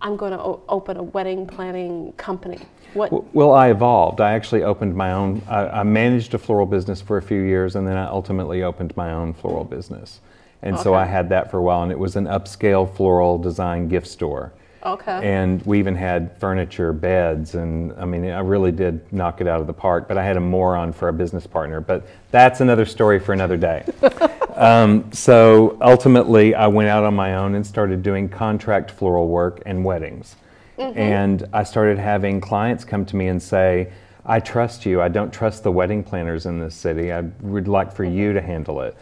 I'm 0.00 0.16
going 0.16 0.32
to 0.32 0.40
o- 0.40 0.62
open 0.68 0.96
a 0.96 1.02
wedding 1.02 1.46
planning 1.46 2.12
company? 2.16 2.58
What? 2.94 3.32
Well, 3.34 3.52
I 3.52 3.70
evolved. 3.70 4.20
I 4.20 4.32
actually 4.32 4.64
opened 4.64 4.94
my 4.94 5.12
own. 5.12 5.40
I, 5.48 5.80
I 5.80 5.82
managed 5.84 6.34
a 6.34 6.38
floral 6.38 6.66
business 6.66 7.00
for 7.00 7.16
a 7.16 7.22
few 7.22 7.40
years, 7.42 7.76
and 7.76 7.86
then 7.86 7.96
I 7.96 8.06
ultimately 8.06 8.64
opened 8.64 8.94
my 8.96 9.12
own 9.12 9.32
floral 9.32 9.64
business. 9.64 10.20
And 10.62 10.78
so 10.78 10.94
I 10.94 11.04
had 11.04 11.28
that 11.30 11.50
for 11.50 11.58
a 11.58 11.62
while, 11.62 11.82
and 11.82 11.90
it 11.90 11.98
was 11.98 12.14
an 12.16 12.26
upscale 12.26 12.92
floral 12.94 13.36
design 13.36 13.88
gift 13.88 14.06
store. 14.06 14.52
Okay. 14.84 15.20
And 15.22 15.64
we 15.64 15.78
even 15.78 15.94
had 15.94 16.36
furniture, 16.38 16.92
beds, 16.92 17.54
and 17.54 17.92
I 17.94 18.04
mean, 18.04 18.28
I 18.28 18.40
really 18.40 18.72
did 18.72 19.12
knock 19.12 19.40
it 19.40 19.46
out 19.46 19.60
of 19.60 19.66
the 19.66 19.72
park. 19.72 20.08
But 20.08 20.18
I 20.18 20.24
had 20.24 20.36
a 20.36 20.40
moron 20.40 20.92
for 20.92 21.08
a 21.08 21.12
business 21.12 21.46
partner. 21.46 21.80
But 21.80 22.06
that's 22.30 22.60
another 22.60 22.84
story 22.84 23.20
for 23.20 23.32
another 23.32 23.56
day. 23.56 23.84
um, 24.56 25.10
so 25.12 25.78
ultimately, 25.80 26.54
I 26.54 26.66
went 26.66 26.88
out 26.88 27.04
on 27.04 27.14
my 27.14 27.36
own 27.36 27.54
and 27.54 27.64
started 27.64 28.02
doing 28.02 28.28
contract 28.28 28.90
floral 28.90 29.28
work 29.28 29.62
and 29.66 29.84
weddings. 29.84 30.36
And 30.78 31.48
I 31.52 31.62
started 31.62 31.98
having 31.98 32.40
clients 32.40 32.84
come 32.84 33.04
to 33.06 33.14
me 33.14 33.28
and 33.28 33.40
say, 33.40 33.92
I 34.24 34.40
trust 34.40 34.84
you. 34.84 35.00
I 35.00 35.08
don't 35.08 35.32
trust 35.32 35.62
the 35.62 35.70
wedding 35.70 36.02
planners 36.02 36.46
in 36.46 36.58
this 36.58 36.74
city. 36.74 37.12
I 37.12 37.20
would 37.40 37.68
like 37.68 37.92
for 37.92 38.04
you 38.04 38.32
to 38.32 38.40
handle 38.40 38.80
it. 38.80 38.96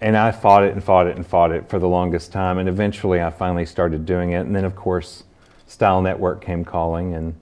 And 0.00 0.16
I 0.16 0.30
fought 0.30 0.64
it 0.64 0.72
and 0.72 0.82
fought 0.82 1.06
it 1.06 1.16
and 1.16 1.26
fought 1.26 1.52
it 1.52 1.68
for 1.68 1.78
the 1.78 1.88
longest 1.88 2.32
time. 2.32 2.58
And 2.58 2.68
eventually 2.68 3.20
I 3.20 3.30
finally 3.30 3.66
started 3.66 4.06
doing 4.06 4.32
it. 4.32 4.40
And 4.40 4.54
then, 4.54 4.64
of 4.64 4.76
course, 4.76 5.24
Style 5.66 6.02
Network 6.02 6.44
came 6.44 6.64
calling. 6.64 7.14
And 7.14 7.34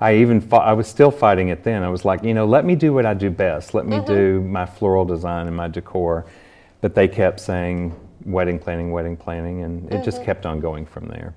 I 0.00 0.16
even 0.16 0.40
fought, 0.40 0.66
I 0.66 0.72
was 0.72 0.88
still 0.88 1.10
fighting 1.10 1.48
it 1.48 1.62
then. 1.62 1.82
I 1.82 1.88
was 1.88 2.04
like, 2.04 2.22
you 2.22 2.34
know, 2.34 2.46
let 2.46 2.64
me 2.64 2.74
do 2.74 2.92
what 2.92 3.04
I 3.06 3.14
do 3.14 3.30
best. 3.30 3.74
Let 3.74 3.86
me 3.86 3.98
do 4.06 4.40
mm-hmm. 4.40 4.52
my 4.52 4.66
floral 4.66 5.04
design 5.04 5.46
and 5.46 5.56
my 5.56 5.68
decor. 5.68 6.26
But 6.80 6.94
they 6.94 7.08
kept 7.08 7.40
saying 7.40 7.94
wedding 8.24 8.58
planning, 8.58 8.92
wedding 8.92 9.16
planning. 9.16 9.62
And 9.62 9.92
it 9.92 10.04
just 10.04 10.18
mm-hmm. 10.18 10.26
kept 10.26 10.46
on 10.46 10.60
going 10.60 10.86
from 10.86 11.06
there. 11.06 11.34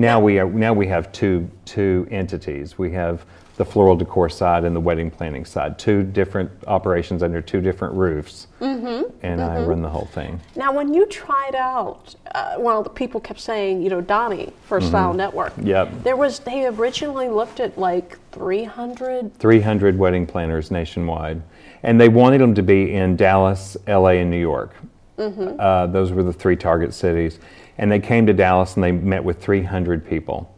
Now 0.00 0.18
we 0.18 0.38
are, 0.38 0.48
now 0.48 0.72
we 0.72 0.86
have 0.86 1.12
two 1.12 1.50
two 1.66 2.08
entities. 2.10 2.78
We 2.78 2.90
have 2.92 3.26
the 3.58 3.66
floral 3.66 3.94
decor 3.94 4.30
side 4.30 4.64
and 4.64 4.74
the 4.74 4.80
wedding 4.80 5.10
planning 5.10 5.44
side. 5.44 5.78
Two 5.78 6.02
different 6.02 6.50
operations 6.66 7.22
under 7.22 7.42
two 7.42 7.60
different 7.60 7.92
roofs, 7.92 8.46
mm-hmm. 8.62 9.14
and 9.22 9.42
I 9.42 9.62
run 9.62 9.82
the 9.82 9.90
whole 9.90 10.06
thing. 10.06 10.40
now, 10.56 10.72
when 10.72 10.94
you 10.94 11.04
tried 11.04 11.54
out, 11.54 12.14
uh, 12.34 12.54
well, 12.58 12.82
the 12.82 12.88
people 12.88 13.20
kept 13.20 13.40
saying, 13.40 13.82
you 13.82 13.90
know, 13.90 14.00
Donnie 14.00 14.54
for 14.64 14.80
Style 14.80 15.12
Network. 15.12 15.52
Yep. 15.60 16.02
There 16.02 16.16
was, 16.16 16.38
they 16.38 16.64
originally 16.64 17.28
looked 17.28 17.60
at 17.60 17.76
like 17.76 18.18
300. 18.32 19.38
300 19.38 19.98
wedding 19.98 20.26
planners 20.26 20.70
nationwide, 20.70 21.42
and 21.82 22.00
they 22.00 22.08
wanted 22.08 22.40
them 22.40 22.54
to 22.54 22.62
be 22.62 22.94
in 22.94 23.16
Dallas, 23.16 23.76
LA, 23.86 24.20
and 24.22 24.30
New 24.30 24.40
York. 24.40 24.74
Uh, 25.18 25.86
those 25.86 26.12
were 26.12 26.22
the 26.22 26.32
three 26.32 26.56
target 26.56 26.94
cities, 26.94 27.40
and 27.80 27.90
they 27.90 27.98
came 27.98 28.26
to 28.26 28.34
Dallas 28.34 28.74
and 28.74 28.84
they 28.84 28.92
met 28.92 29.24
with 29.24 29.42
300 29.42 30.06
people, 30.06 30.54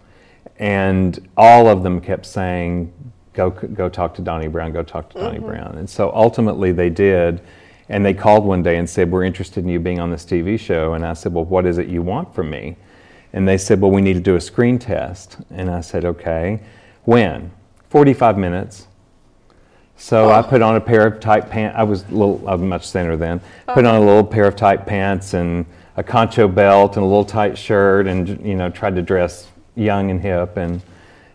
and 0.58 1.26
all 1.36 1.68
of 1.68 1.82
them 1.82 2.00
kept 2.00 2.26
saying, 2.26 2.92
"Go, 3.32 3.48
go 3.50 3.88
talk 3.88 4.14
to 4.16 4.22
Donnie 4.22 4.48
Brown. 4.48 4.72
Go 4.72 4.82
talk 4.82 5.08
to 5.10 5.18
Donnie 5.18 5.38
mm-hmm. 5.38 5.46
Brown." 5.46 5.78
And 5.78 5.88
so 5.88 6.12
ultimately 6.14 6.72
they 6.72 6.90
did. 6.90 7.40
And 7.88 8.06
they 8.06 8.14
called 8.14 8.44
one 8.44 8.62
day 8.62 8.78
and 8.78 8.88
said, 8.88 9.10
We're 9.10 9.24
interested 9.24 9.64
in 9.64 9.68
you 9.68 9.78
being 9.78 10.00
on 10.00 10.10
this 10.10 10.24
TV 10.24 10.58
show. 10.58 10.94
And 10.94 11.04
I 11.04 11.12
said, 11.12 11.34
Well, 11.34 11.44
what 11.44 11.66
is 11.66 11.76
it 11.76 11.88
you 11.88 12.00
want 12.00 12.34
from 12.34 12.48
me? 12.48 12.76
And 13.34 13.46
they 13.46 13.58
said, 13.58 13.80
Well, 13.82 13.90
we 13.90 14.00
need 14.00 14.14
to 14.14 14.20
do 14.20 14.36
a 14.36 14.40
screen 14.40 14.78
test. 14.78 15.36
And 15.50 15.70
I 15.70 15.82
said, 15.82 16.06
Okay. 16.06 16.60
When? 17.04 17.50
45 17.90 18.38
minutes. 18.38 18.86
So 19.96 20.30
I 20.30 20.38
oh. 20.38 20.42
put 20.42 20.62
on 20.62 20.76
a 20.76 20.80
pair 20.80 21.06
of 21.06 21.20
tight 21.20 21.50
pants. 21.50 21.76
I 21.78 21.82
was 21.82 22.04
a 22.04 22.12
little, 22.12 22.42
I 22.48 22.54
was 22.54 22.62
much 22.62 22.90
thinner 22.90 23.16
then. 23.16 23.42
Put 23.66 23.84
on 23.84 23.96
a 23.96 24.00
little 24.00 24.24
pair 24.24 24.46
of 24.46 24.56
tight 24.56 24.86
pants 24.86 25.34
and 25.34 25.66
a 25.96 26.02
concho 26.02 26.48
belt 26.48 26.96
and 26.96 27.04
a 27.04 27.06
little 27.06 27.24
tight 27.24 27.56
shirt, 27.58 28.06
and 28.06 28.28
you 28.44 28.54
know, 28.54 28.70
tried 28.70 28.94
to 28.96 29.02
dress 29.02 29.48
young 29.74 30.10
and 30.10 30.20
hip. 30.20 30.56
And 30.56 30.80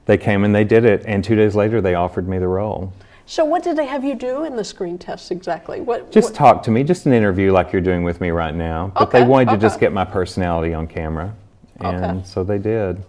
they 0.05 0.17
came 0.17 0.43
and 0.43 0.53
they 0.55 0.63
did 0.63 0.85
it. 0.85 1.03
And 1.05 1.23
two 1.23 1.35
days 1.35 1.55
later, 1.55 1.81
they 1.81 1.95
offered 1.95 2.27
me 2.27 2.37
the 2.39 2.47
role. 2.47 2.93
So, 3.29 3.43
what 3.43 3.61
did 3.61 3.75
they 3.75 3.85
have 3.87 4.05
you 4.05 4.15
do 4.15 4.45
in 4.45 4.55
the 4.55 4.63
screen 4.63 4.97
test 4.97 5.31
exactly? 5.31 5.81
What? 5.81 6.11
Just 6.11 6.29
what- 6.29 6.35
talk 6.35 6.63
to 6.63 6.71
me, 6.71 6.83
just 6.83 7.05
an 7.05 7.13
interview 7.13 7.51
like 7.51 7.73
you're 7.73 7.81
doing 7.81 8.03
with 8.03 8.21
me 8.21 8.29
right 8.31 8.55
now. 8.55 8.91
But 8.95 9.09
Okay, 9.09 9.19
they 9.19 9.25
wanted 9.27 9.51
to 9.51 9.57
just 9.57 9.79
get 9.79 9.91
my 9.91 10.05
personality 10.05 10.73
on 10.73 10.87
camera. 10.87 11.33
And 11.81 12.03
Okay. 12.05 12.19
so 12.23 12.43
they 12.43 12.57
did. 12.57 13.03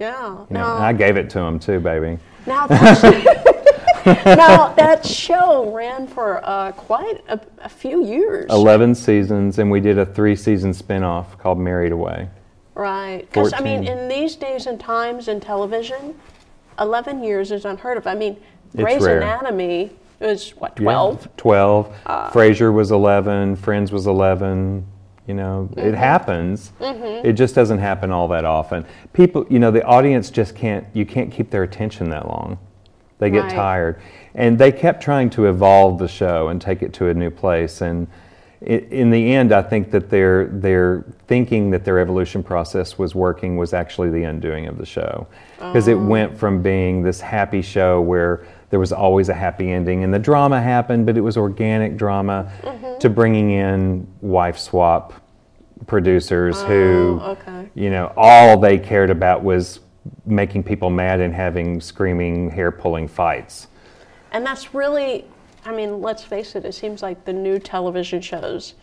yeah. 0.00 0.28
You 0.30 0.46
know, 0.50 0.60
now, 0.60 0.76
I 0.78 0.92
gave 0.92 1.16
it 1.16 1.30
to 1.30 1.38
them 1.38 1.58
too, 1.60 1.78
baby. 1.80 2.18
now, 2.46 2.66
that's, 2.66 3.00
now, 4.24 4.72
that 4.74 5.04
show 5.04 5.72
ran 5.72 6.06
for 6.06 6.40
uh, 6.44 6.72
quite 6.72 7.22
a, 7.28 7.40
a 7.58 7.68
few 7.68 8.04
years. 8.04 8.50
11 8.50 8.94
seasons, 8.94 9.58
and 9.58 9.70
we 9.70 9.80
did 9.80 9.98
a 9.98 10.06
three 10.06 10.36
season 10.36 10.72
spin 10.72 11.02
off 11.02 11.38
called 11.38 11.58
Married 11.58 11.92
Away. 11.92 12.28
Right. 12.74 13.26
Because, 13.26 13.52
I 13.52 13.60
mean, 13.60 13.84
in 13.84 14.08
these 14.08 14.36
days 14.36 14.66
and 14.66 14.80
times 14.80 15.28
in 15.28 15.40
television, 15.40 16.18
11 16.78 17.22
years 17.22 17.52
is 17.52 17.64
unheard 17.64 17.98
of. 17.98 18.06
I 18.06 18.14
mean, 18.14 18.36
It's 18.72 18.82
Grey's 18.82 19.02
rare. 19.02 19.18
Anatomy 19.18 19.90
was, 20.18 20.50
what, 20.50 20.78
Yeah, 20.78 20.84
12? 20.84 21.36
12. 21.36 21.96
Uh, 22.06 22.30
Frasier 22.30 22.72
was 22.72 22.90
11. 22.90 23.56
Friends 23.56 23.92
was 23.92 24.06
11. 24.06 24.86
You 25.26 25.34
know, 25.34 25.68
it 25.72 25.78
mm-hmm. 25.78 25.94
happens. 25.94 26.72
Mm-hmm. 26.80 27.26
It 27.26 27.34
just 27.34 27.54
doesn't 27.54 27.78
happen 27.78 28.10
all 28.10 28.28
that 28.28 28.44
often. 28.44 28.84
People, 29.12 29.46
you 29.50 29.58
know, 29.58 29.70
the 29.70 29.84
audience 29.84 30.30
just 30.30 30.56
can't. 30.56 30.86
You 30.92 31.06
can't 31.06 31.30
keep 31.30 31.50
their 31.50 31.62
attention 31.62 32.10
that 32.10 32.26
long. 32.26 32.58
They 33.20 33.30
get 33.30 33.44
Right. 33.44 33.52
tired, 33.52 33.96
and 34.34 34.58
they 34.58 34.72
kept 34.72 35.02
trying 35.02 35.30
to 35.30 35.46
evolve 35.46 35.98
the 35.98 36.08
show 36.08 36.48
and 36.48 36.60
take 36.60 36.82
it 36.82 36.92
to 36.94 37.08
a 37.08 37.14
new 37.14 37.30
place. 37.30 37.80
And 37.80 38.08
in 38.62 39.10
the 39.10 39.32
end, 39.32 39.52
I 39.52 39.62
think 39.62 39.90
that 39.92 40.10
their 40.10 40.46
their 40.46 41.04
thinking 41.28 41.70
that 41.70 41.84
their 41.84 41.98
evolution 41.98 42.42
process 42.42 42.98
was 42.98 43.14
working 43.14 43.56
was 43.56 43.72
actually 43.72 44.10
the 44.10 44.24
undoing 44.24 44.66
of 44.66 44.76
the 44.76 44.84
show, 44.84 45.26
because 45.58 45.88
it 45.88 45.94
oh. 45.94 46.04
went 46.04 46.36
from 46.36 46.60
being 46.60 47.02
this 47.02 47.20
happy 47.20 47.62
show 47.62 48.00
where 48.00 48.42
there 48.70 48.78
was 48.78 48.92
always 48.92 49.28
a 49.28 49.34
happy 49.34 49.72
ending 49.72 50.04
and 50.04 50.14
the 50.14 50.18
drama 50.18 50.60
happened, 50.60 51.04
but 51.06 51.16
it 51.16 51.22
was 51.22 51.36
organic 51.36 51.96
drama, 51.96 52.50
mm-hmm. 52.62 52.98
to 52.98 53.08
bringing 53.10 53.50
in 53.50 54.06
wife 54.20 54.58
swap 54.58 55.12
producers 55.86 56.60
who, 56.62 57.18
Oh, 57.20 57.30
okay. 57.32 57.68
you 57.74 57.90
know, 57.90 58.12
all 58.16 58.58
they 58.58 58.78
cared 58.78 59.10
about 59.10 59.42
was 59.42 59.80
making 60.26 60.62
people 60.62 60.90
mad 60.90 61.20
and 61.20 61.34
having 61.34 61.80
screaming, 61.80 62.50
hair 62.50 62.70
pulling 62.70 63.08
fights. 63.08 63.68
And 64.32 64.44
that's 64.46 64.74
really, 64.74 65.24
I 65.64 65.72
mean, 65.72 66.00
let's 66.00 66.22
face 66.22 66.54
it, 66.54 66.64
it 66.64 66.72
seems 66.74 67.02
like 67.02 67.24
the 67.24 67.32
new 67.32 67.58
television 67.58 68.20
shows 68.20 68.74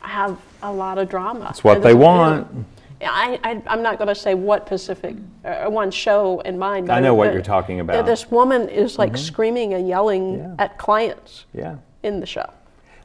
have 0.00 0.38
a 0.62 0.72
lot 0.72 0.98
of 0.98 1.08
drama. 1.08 1.40
That's 1.40 1.64
what 1.64 1.76
And 1.76 1.84
they 1.84 1.94
want. 1.94 2.66
I, 3.02 3.38
I, 3.44 3.62
I'm 3.66 3.82
not 3.82 3.98
going 3.98 4.08
to 4.08 4.14
say 4.14 4.34
what 4.34 4.66
Pacific, 4.66 5.16
uh, 5.44 5.66
one 5.66 5.90
show 5.90 6.40
in 6.40 6.58
mind. 6.58 6.86
But 6.86 6.94
I 6.94 7.00
know 7.00 7.14
what 7.14 7.32
you're 7.32 7.42
talking 7.42 7.80
about. 7.80 7.96
Mm-hmm. 7.96 8.06
This 8.06 8.30
woman 8.30 8.68
is 8.68 8.98
like 8.98 9.16
screaming 9.16 9.74
and 9.74 9.86
yelling 9.86 10.38
Yeah. 10.38 10.54
at 10.58 10.78
clients 10.78 11.44
Yeah. 11.52 11.76
in 12.02 12.20
the 12.20 12.26
show. 12.26 12.48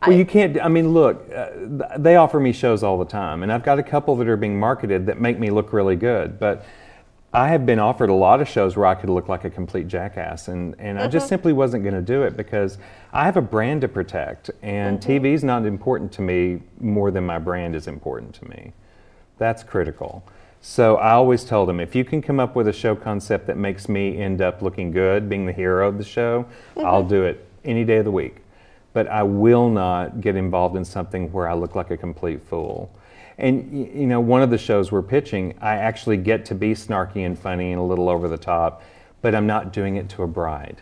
Well, 0.08 0.16
I- 0.16 0.20
you 0.20 0.26
can't. 0.26 0.60
I 0.62 0.70
mean, 0.70 0.94
look, 0.94 1.30
uh, 1.36 1.50
they 1.98 2.16
offer 2.16 2.40
me 2.40 2.54
shows 2.54 2.84
all 2.84 2.98
the 2.98 3.04
time, 3.06 3.44
and 3.44 3.52
I've 3.52 3.64
got 3.64 3.80
a 3.80 3.84
couple 3.84 4.16
that 4.18 4.28
are 4.30 4.38
being 4.38 4.58
marketed 4.58 5.06
that 5.08 5.20
make 5.20 5.38
me 5.38 5.50
look 5.50 5.74
really 5.74 5.98
good. 5.98 6.40
But 6.40 6.66
I 7.32 7.50
have 7.50 7.66
been 7.66 7.78
offered 7.78 8.10
a 8.10 8.14
lot 8.14 8.42
of 8.42 8.48
shows 8.48 8.76
where 8.76 8.88
I 8.88 8.96
could 8.96 9.10
look 9.10 9.30
like 9.30 9.46
a 9.46 9.52
complete 9.52 9.88
jackass, 9.88 10.48
and, 10.48 10.76
and 10.80 11.00
I 11.00 11.08
just 11.08 11.26
mm-hmm. 11.26 11.30
simply 11.30 11.54
wasn't 11.54 11.84
going 11.84 11.94
to 11.94 12.02
do 12.02 12.24
it 12.24 12.36
because 12.36 12.80
I 13.14 13.26
have 13.26 13.38
a 13.38 13.42
brand 13.42 13.82
to 13.82 13.88
protect, 13.88 14.50
and 14.64 15.00
mm-hmm. 15.00 15.12
TV 15.12 15.34
is 15.34 15.44
not 15.44 15.66
important 15.66 16.12
to 16.14 16.24
me 16.24 16.62
more 16.80 17.12
than 17.12 17.26
my 17.26 17.38
brand 17.38 17.76
is 17.76 17.88
important 17.88 18.34
to 18.36 18.50
me. 18.50 18.74
That's 19.38 19.64
critical. 19.64 20.24
So 20.62 20.98
I 20.98 21.12
always 21.12 21.44
tell 21.44 21.68
them 21.68 21.80
if 21.80 21.96
you 21.96 22.04
can 22.04 22.22
come 22.22 22.40
up 22.40 22.56
with 22.56 22.68
a 22.68 22.74
show 22.74 22.96
concept 22.96 23.46
that 23.48 23.58
makes 23.58 23.88
me 23.88 24.18
end 24.18 24.42
up 24.42 24.64
looking 24.64 24.92
good, 24.92 25.30
being 25.30 25.46
the 25.46 25.54
hero 25.54 25.88
of 25.88 26.00
the 26.00 26.04
show, 26.04 26.48
I'll 26.78 27.02
mm-hmm. 27.02 27.10
do 27.10 27.24
it 27.24 27.46
any 27.64 27.84
day 27.84 27.98
of 27.98 28.06
the 28.06 28.12
week. 28.12 28.38
But 28.92 29.08
I 29.08 29.22
will 29.22 29.70
not 29.70 30.20
get 30.20 30.36
involved 30.36 30.76
in 30.76 30.84
something 30.84 31.32
where 31.32 31.48
I 31.48 31.54
look 31.54 31.76
like 31.76 31.92
a 31.92 31.98
complete 31.98 32.42
fool. 32.48 32.92
And 33.40 33.88
you 33.96 34.06
know, 34.06 34.20
one 34.20 34.42
of 34.42 34.50
the 34.50 34.58
shows 34.58 34.92
we're 34.92 35.02
pitching, 35.02 35.56
I 35.62 35.76
actually 35.76 36.18
get 36.18 36.46
to 36.46 36.56
be 36.56 36.74
snarky 36.74 37.26
and 37.26 37.38
funny 37.38 37.72
and 37.72 37.80
a 37.80 37.84
little 37.84 38.10
over 38.10 38.28
the 38.28 38.38
top, 38.38 38.84
but 39.22 39.34
I'm 39.34 39.48
not 39.48 39.74
doing 39.74 39.96
it 39.96 40.10
to 40.10 40.24
a 40.24 40.28
bride. 40.28 40.82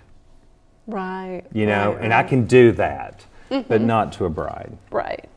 Right. 0.88 1.44
You 1.54 1.66
know, 1.66 1.94
right, 1.94 2.04
and 2.04 2.14
I 2.14 2.24
can 2.24 2.46
do 2.46 2.72
that, 2.74 3.26
but 3.50 3.68
mm-hmm. 3.68 3.86
not 3.86 4.12
to 4.14 4.26
a 4.26 4.30
bride. 4.30 4.78
Right. 4.92 5.30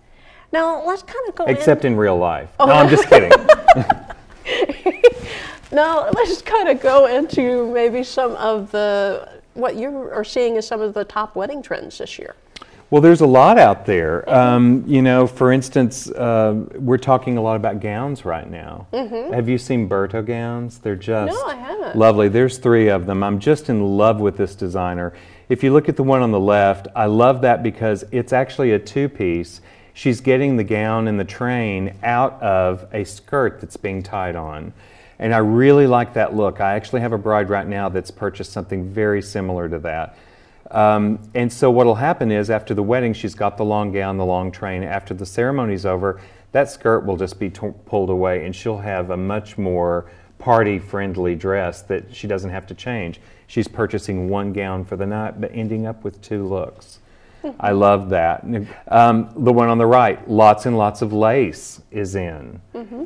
Now 0.52 0.84
let's 0.84 1.02
kind 1.02 1.28
of 1.28 1.34
go 1.34 1.44
Except 1.44 1.84
in. 1.84 1.92
in 1.92 1.98
real 1.98 2.16
life. 2.16 2.50
Oh. 2.58 2.66
No, 2.66 2.72
I'm 2.72 2.88
just 2.88 3.08
kidding. 3.08 3.32
Now 5.72 6.10
let's 6.10 6.42
kind 6.42 6.68
of 6.68 6.80
go 6.80 7.06
into 7.06 7.72
maybe 7.72 8.02
some 8.02 8.32
of 8.32 8.72
the 8.72 9.40
what 9.54 9.76
you 9.76 10.10
are 10.12 10.24
seeing 10.24 10.56
as 10.56 10.66
some 10.66 10.80
of 10.80 10.94
the 10.94 11.04
top 11.04 11.36
wedding 11.36 11.62
trends 11.62 11.98
this 11.98 12.18
year. 12.18 12.34
Well, 12.90 13.00
there's 13.00 13.20
a 13.20 13.26
lot 13.26 13.56
out 13.56 13.86
there. 13.86 14.28
Um, 14.28 14.82
you 14.84 15.00
know, 15.00 15.28
for 15.28 15.52
instance, 15.52 16.10
uh, 16.10 16.54
we're 16.74 16.98
talking 16.98 17.36
a 17.36 17.40
lot 17.40 17.54
about 17.54 17.78
gowns 17.80 18.24
right 18.24 18.50
now. 18.50 18.88
Have 19.32 19.48
you 19.48 19.58
seen 19.58 19.86
Berta 19.86 20.22
gowns? 20.22 20.78
They're 20.78 20.96
just 20.96 21.32
Mm-hmm. 21.32 21.98
No, 21.98 22.04
lovely. 22.06 22.28
There's 22.28 22.58
three 22.58 22.88
of 22.88 23.06
them. 23.06 23.22
I'm 23.22 23.38
just 23.38 23.68
in 23.68 23.96
love 23.96 24.20
with 24.20 24.36
this 24.36 24.56
designer. 24.56 25.12
If 25.48 25.62
you 25.62 25.72
look 25.72 25.88
at 25.88 25.94
the 25.96 26.02
one 26.02 26.20
on 26.20 26.32
the 26.32 26.40
left, 26.40 26.88
I 26.96 27.06
love 27.06 27.42
that 27.42 27.62
because 27.62 28.04
it's 28.10 28.32
actually 28.32 28.72
a 28.72 28.78
two-piece. 28.78 29.60
She's 29.94 30.20
getting 30.20 30.56
the 30.56 30.64
gown 30.64 31.06
and 31.06 31.18
the 31.18 31.24
train 31.24 31.94
out 32.02 32.42
of 32.42 32.86
a 32.92 33.04
skirt 33.04 33.60
that's 33.60 33.76
being 33.76 34.02
tied 34.02 34.34
on. 34.34 34.72
And 35.18 35.32
I 35.34 35.38
really 35.38 35.86
like 35.86 36.14
that 36.14 36.34
look. 36.34 36.60
I 36.60 36.74
actually 36.74 37.02
have 37.02 37.12
a 37.12 37.18
bride 37.18 37.50
right 37.50 37.66
now 37.66 37.88
that's 37.88 38.10
purchased 38.10 38.52
something 38.52 38.90
very 38.90 39.22
similar 39.22 39.68
to 39.68 39.78
that. 39.80 40.16
Um, 40.70 41.18
and 41.34 41.52
so 41.52 41.70
what'll 41.70 41.96
happen 41.96 42.30
is 42.30 42.48
after 42.48 42.74
the 42.74 42.82
wedding, 42.82 43.12
she's 43.12 43.34
got 43.34 43.56
the 43.56 43.64
long 43.64 43.92
gown, 43.92 44.16
the 44.18 44.24
long 44.24 44.52
train. 44.52 44.82
After 44.82 45.14
the 45.14 45.26
ceremony's 45.26 45.84
over, 45.84 46.20
that 46.52 46.70
skirt 46.70 47.04
will 47.04 47.16
just 47.16 47.38
be 47.38 47.50
to- 47.50 47.74
pulled 47.86 48.10
away, 48.10 48.44
and 48.44 48.54
she'll 48.54 48.78
have 48.78 49.10
a 49.10 49.16
much 49.16 49.58
more 49.58 50.10
party-friendly 50.38 51.34
dress 51.34 51.82
that 51.82 52.14
she 52.14 52.26
doesn't 52.26 52.50
have 52.50 52.66
to 52.66 52.74
change. 52.74 53.20
She's 53.46 53.68
purchasing 53.68 54.28
one 54.28 54.52
gown 54.52 54.84
for 54.84 54.96
the 54.96 55.06
night, 55.06 55.40
but 55.40 55.50
ending 55.52 55.86
up 55.86 56.04
with 56.04 56.22
two 56.22 56.46
looks. 56.46 57.00
I 57.60 57.72
love 57.72 58.10
that. 58.10 58.44
Um, 58.88 59.30
the 59.36 59.52
one 59.52 59.68
on 59.68 59.78
the 59.78 59.86
right, 59.86 60.28
lots 60.28 60.66
and 60.66 60.76
lots 60.76 61.02
of 61.02 61.12
lace 61.12 61.80
is 61.90 62.14
in. 62.14 62.60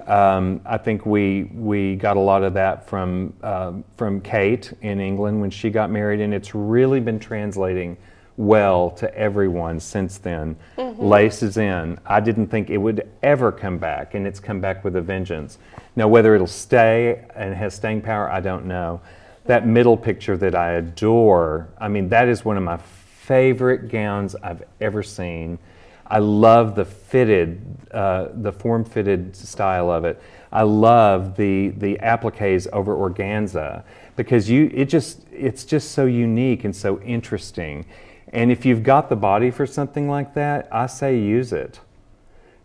Um, 0.08 0.60
I 0.64 0.78
think 0.78 1.06
we 1.06 1.44
we 1.54 1.96
got 1.96 2.16
a 2.16 2.20
lot 2.20 2.42
of 2.42 2.54
that 2.54 2.88
from 2.88 3.32
um 3.42 3.84
from 3.96 4.20
Kate 4.20 4.72
in 4.82 5.00
England 5.00 5.40
when 5.40 5.50
she 5.50 5.70
got 5.70 5.90
married, 5.90 6.20
and 6.20 6.34
it's 6.34 6.54
really 6.54 7.00
been 7.00 7.18
translating 7.18 7.96
well 8.36 8.90
to 8.90 9.12
everyone 9.16 9.78
since 9.78 10.18
then. 10.18 10.56
Lace 10.98 11.42
is 11.42 11.56
in. 11.56 11.98
I 12.04 12.20
didn't 12.20 12.48
think 12.48 12.70
it 12.70 12.78
would 12.78 13.08
ever 13.22 13.52
come 13.52 13.78
back, 13.78 14.14
and 14.14 14.26
it's 14.26 14.40
come 14.40 14.60
back 14.60 14.84
with 14.84 14.96
a 14.96 15.00
vengeance. 15.00 15.58
Now, 15.96 16.08
whether 16.08 16.34
it'll 16.34 16.46
stay 16.46 17.24
and 17.36 17.54
has 17.54 17.74
staying 17.74 18.02
power, 18.02 18.30
I 18.30 18.40
don't 18.40 18.66
know. 18.66 19.00
That 19.46 19.66
middle 19.66 19.96
picture 19.96 20.36
that 20.38 20.54
I 20.54 20.72
adore, 20.72 21.68
I 21.78 21.88
mean, 21.88 22.08
that 22.08 22.28
is 22.28 22.44
one 22.44 22.56
of 22.56 22.62
my 22.62 22.78
favorite 23.26 23.88
gowns 23.88 24.36
I've 24.42 24.62
ever 24.80 25.02
seen. 25.02 25.58
I 26.06 26.18
love 26.18 26.74
the 26.74 26.84
fitted, 26.84 27.60
uh, 27.90 28.28
the 28.34 28.52
form-fitted 28.52 29.34
style 29.34 29.90
of 29.90 30.04
it. 30.04 30.20
I 30.52 30.62
love 30.62 31.36
the 31.36 31.70
the 31.70 31.98
appliques 32.00 32.68
over 32.72 32.94
organza 32.94 33.82
because 34.16 34.48
you 34.48 34.70
it 34.72 34.84
just 34.84 35.26
it's 35.32 35.64
just 35.64 35.92
so 35.92 36.04
unique 36.04 36.64
and 36.64 36.76
so 36.76 37.00
interesting. 37.00 37.86
And 38.32 38.52
if 38.52 38.64
you've 38.66 38.82
got 38.82 39.08
the 39.08 39.16
body 39.16 39.50
for 39.50 39.66
something 39.66 40.08
like 40.08 40.34
that, 40.34 40.68
I 40.70 40.86
say 40.86 41.18
use 41.18 41.52
it 41.52 41.80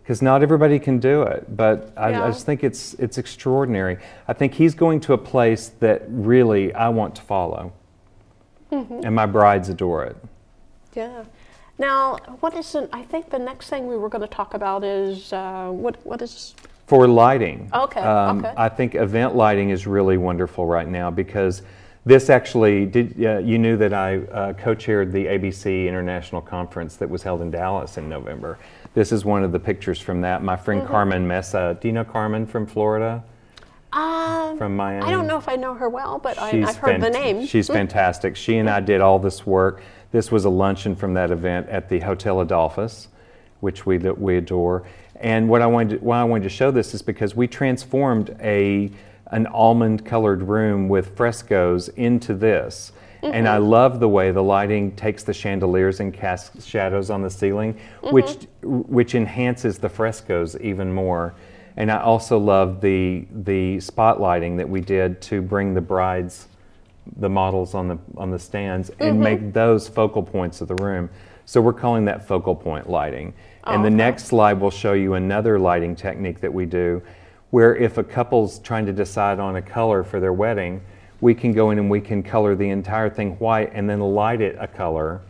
because 0.03 0.21
not 0.21 0.43
everybody 0.43 0.79
can 0.79 0.99
do 0.99 1.21
it. 1.21 1.55
But 1.55 1.93
I, 1.95 2.09
Yeah. 2.09 2.25
I 2.25 2.27
just 2.27 2.45
think 2.45 2.63
it's 2.63 2.95
it's 2.95 3.17
extraordinary. 3.17 3.97
I 4.27 4.33
think 4.33 4.53
he's 4.55 4.75
going 4.75 4.99
to 5.01 5.13
a 5.13 5.17
place 5.17 5.71
that 5.79 6.03
really 6.09 6.73
I 6.73 6.89
want 6.89 7.15
to 7.15 7.21
follow, 7.21 7.71
and 8.71 9.15
my 9.15 9.25
brides 9.25 9.69
adore 9.69 10.03
it. 10.03 10.17
Yeah. 10.95 11.23
Now, 11.77 12.17
what 12.41 12.53
is 12.55 12.75
an, 12.75 12.89
I 12.91 13.03
think 13.03 13.29
the 13.29 13.39
next 13.39 13.69
thing 13.69 13.87
we 13.87 13.95
were 13.97 14.09
going 14.09 14.21
to 14.21 14.27
talk 14.27 14.53
about 14.53 14.83
is 14.83 15.31
uh, 15.31 15.69
what 15.69 16.05
what 16.05 16.21
is 16.21 16.53
For 16.87 17.07
lighting. 17.07 17.69
Okay, 17.73 18.01
um, 18.01 18.39
okay. 18.39 18.53
I 18.57 18.67
think 18.67 18.95
event 18.95 19.35
lighting 19.35 19.69
is 19.69 19.87
really 19.87 20.17
wonderful 20.17 20.65
right 20.65 20.87
now 20.87 21.09
because 21.09 21.61
this 22.05 22.29
actually 22.29 22.85
did. 22.85 23.23
Uh, 23.23 23.37
you 23.37 23.57
knew 23.57 23.77
that 23.77 23.93
I 23.93 24.17
uh, 24.17 24.53
co-chaired 24.53 25.11
the 25.13 25.25
ABC 25.25 25.87
International 25.87 26.41
Conference 26.41 26.97
that 26.97 27.09
was 27.09 27.23
held 27.23 27.41
in 27.41 27.51
Dallas 27.51 27.97
in 27.97 28.09
November. 28.09 28.57
This 28.93 29.11
is 29.13 29.23
one 29.23 29.43
of 29.43 29.51
the 29.53 29.59
pictures 29.59 29.99
from 30.01 30.19
that. 30.21 30.43
My 30.43 30.57
friend 30.57 30.81
Mm-hmm. 30.81 30.91
Carmen 30.91 31.27
Mesa. 31.27 31.77
Do 31.79 31.87
you 31.87 31.93
know 31.93 32.03
Carmen 32.03 32.45
from 32.45 32.65
Florida? 32.65 33.23
um, 33.93 34.57
From 34.57 34.75
Miami. 34.75 35.05
I 35.05 35.11
don't 35.11 35.27
know 35.27 35.37
if 35.37 35.47
I 35.47 35.55
know 35.55 35.73
her 35.73 35.89
well, 35.89 36.19
but 36.19 36.37
I, 36.37 36.61
I've 36.63 36.75
heard 36.77 37.01
the 37.01 37.09
name. 37.09 37.45
She's 37.45 37.67
fantastic. 37.79 38.35
She 38.35 38.57
and 38.57 38.69
I 38.69 38.79
did 38.81 39.01
all 39.01 39.17
this 39.19 39.45
work. 39.47 39.81
This 40.11 40.31
was 40.31 40.45
a 40.45 40.49
luncheon 40.49 40.95
from 40.95 41.13
that 41.13 41.31
event 41.31 41.69
at 41.69 41.89
the 41.89 41.99
Hotel 41.99 42.41
Adolphus, 42.41 43.09
which 43.59 43.85
we 43.85 43.97
we 43.97 44.37
adore. 44.37 44.83
And 45.15 45.49
what 45.49 45.61
I 45.61 45.67
wanted 45.67 45.99
to, 45.99 46.05
why 46.05 46.21
I 46.21 46.23
wanted 46.23 46.43
to 46.43 46.49
show 46.49 46.71
this 46.71 46.93
is 46.93 47.01
because 47.01 47.35
we 47.35 47.47
transformed 47.47 48.35
a 48.39 48.91
an 49.31 49.45
almond 49.47 50.05
colored 50.05 50.41
room 50.41 50.89
with 50.89 51.15
frescoes 51.15 51.89
into 51.89 52.33
this. 52.33 52.91
And 53.21 53.49
I 53.49 53.57
mm-hmm. 53.57 53.67
love 53.67 53.99
the 53.99 54.07
way 54.07 54.31
the 54.31 54.41
lighting 54.41 54.95
takes 54.95 55.23
the 55.23 55.33
chandeliers 55.33 55.99
and 55.99 56.13
casts 56.13 56.65
shadows 56.65 57.09
on 57.09 57.21
the 57.21 57.29
ceiling, 57.29 57.73
mm-hmm. 57.73 58.13
which 58.13 58.47
which 58.61 59.13
enhances 59.13 59.77
the 59.77 59.89
frescoes 59.89 60.57
even 60.61 60.93
more. 60.93 61.35
And 61.75 61.91
I 61.91 62.01
also 62.01 62.37
love 62.37 62.81
the 62.81 63.27
the 63.43 63.77
spotlighting 63.77 64.57
that 64.57 64.69
we 64.69 64.81
did 64.81 65.21
to 65.23 65.41
bring 65.41 65.73
the 65.73 65.81
brides 65.81 66.47
the 67.17 67.29
models 67.29 67.73
on 67.73 67.87
the 67.87 67.97
on 68.17 68.31
the 68.31 68.39
stands 68.39 68.89
and 68.99 69.15
mm-hmm. 69.15 69.23
make 69.23 69.53
those 69.53 69.87
focal 69.87 70.23
points 70.23 70.61
of 70.61 70.67
the 70.67 70.75
room. 70.75 71.09
So 71.45 71.61
we're 71.61 71.73
calling 71.73 72.05
that 72.05 72.27
focal 72.27 72.55
point 72.55 72.89
lighting. 72.89 73.33
And 73.63 73.83
the 73.83 73.87
okay. 73.87 73.95
next 73.95 74.25
slide 74.25 74.53
will 74.53 74.71
show 74.71 74.93
you 74.93 75.15
another 75.15 75.59
lighting 75.59 75.95
technique 75.95 76.39
that 76.41 76.53
we 76.53 76.65
do 76.65 77.01
where 77.49 77.75
if 77.75 77.97
a 77.97 78.03
couple's 78.03 78.59
trying 78.59 78.85
to 78.85 78.93
decide 78.93 79.39
on 79.39 79.55
a 79.55 79.61
color 79.61 80.03
for 80.03 80.19
their 80.19 80.33
wedding, 80.33 80.81
we 81.21 81.33
can 81.33 81.51
go 81.51 81.71
in 81.71 81.79
and 81.79 81.89
we 81.89 81.99
can 81.99 82.23
color 82.23 82.55
the 82.55 82.69
entire 82.69 83.09
thing 83.09 83.31
white 83.39 83.71
and 83.73 83.89
then 83.89 83.99
light 83.99 84.41
it 84.41 84.55
a 84.59 84.67
color 84.67 85.21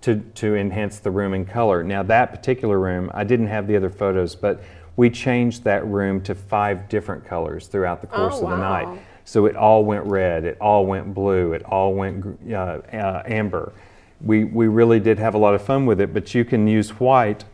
to, 0.00 0.16
to 0.34 0.56
enhance 0.56 0.98
the 1.00 1.10
room 1.10 1.34
in 1.34 1.44
color. 1.44 1.82
Now 1.82 2.02
that 2.04 2.30
particular 2.30 2.78
room, 2.78 3.10
I 3.12 3.24
didn't 3.24 3.48
have 3.48 3.66
the 3.66 3.76
other 3.76 3.90
photos, 3.90 4.34
but 4.34 4.62
we 4.96 5.10
changed 5.10 5.64
that 5.64 5.86
room 5.86 6.20
to 6.22 6.34
five 6.34 6.88
different 6.88 7.24
colors 7.24 7.66
throughout 7.66 8.00
the 8.00 8.08
oh, 8.08 8.16
course 8.16 8.34
Oh, 8.36 8.44
of 8.44 8.50
the 8.50 8.56
night. 8.56 9.00
So 9.28 9.44
it 9.44 9.56
all 9.56 9.84
went 9.84 10.06
red, 10.06 10.46
it 10.46 10.56
all 10.58 10.86
went 10.86 11.12
blue, 11.12 11.52
it 11.52 11.62
all 11.64 11.92
went 11.92 12.24
uh, 12.50 12.54
uh, 12.54 13.22
amber. 13.26 13.74
We, 14.22 14.44
we 14.44 14.68
really 14.68 15.00
did 15.00 15.18
have 15.18 15.34
a 15.34 15.38
lot 15.38 15.54
of 15.54 15.60
fun 15.60 15.84
with 15.84 16.00
it, 16.00 16.14
but 16.14 16.34
you 16.34 16.46
can 16.46 16.66
use 16.66 16.98
white, 16.98 17.44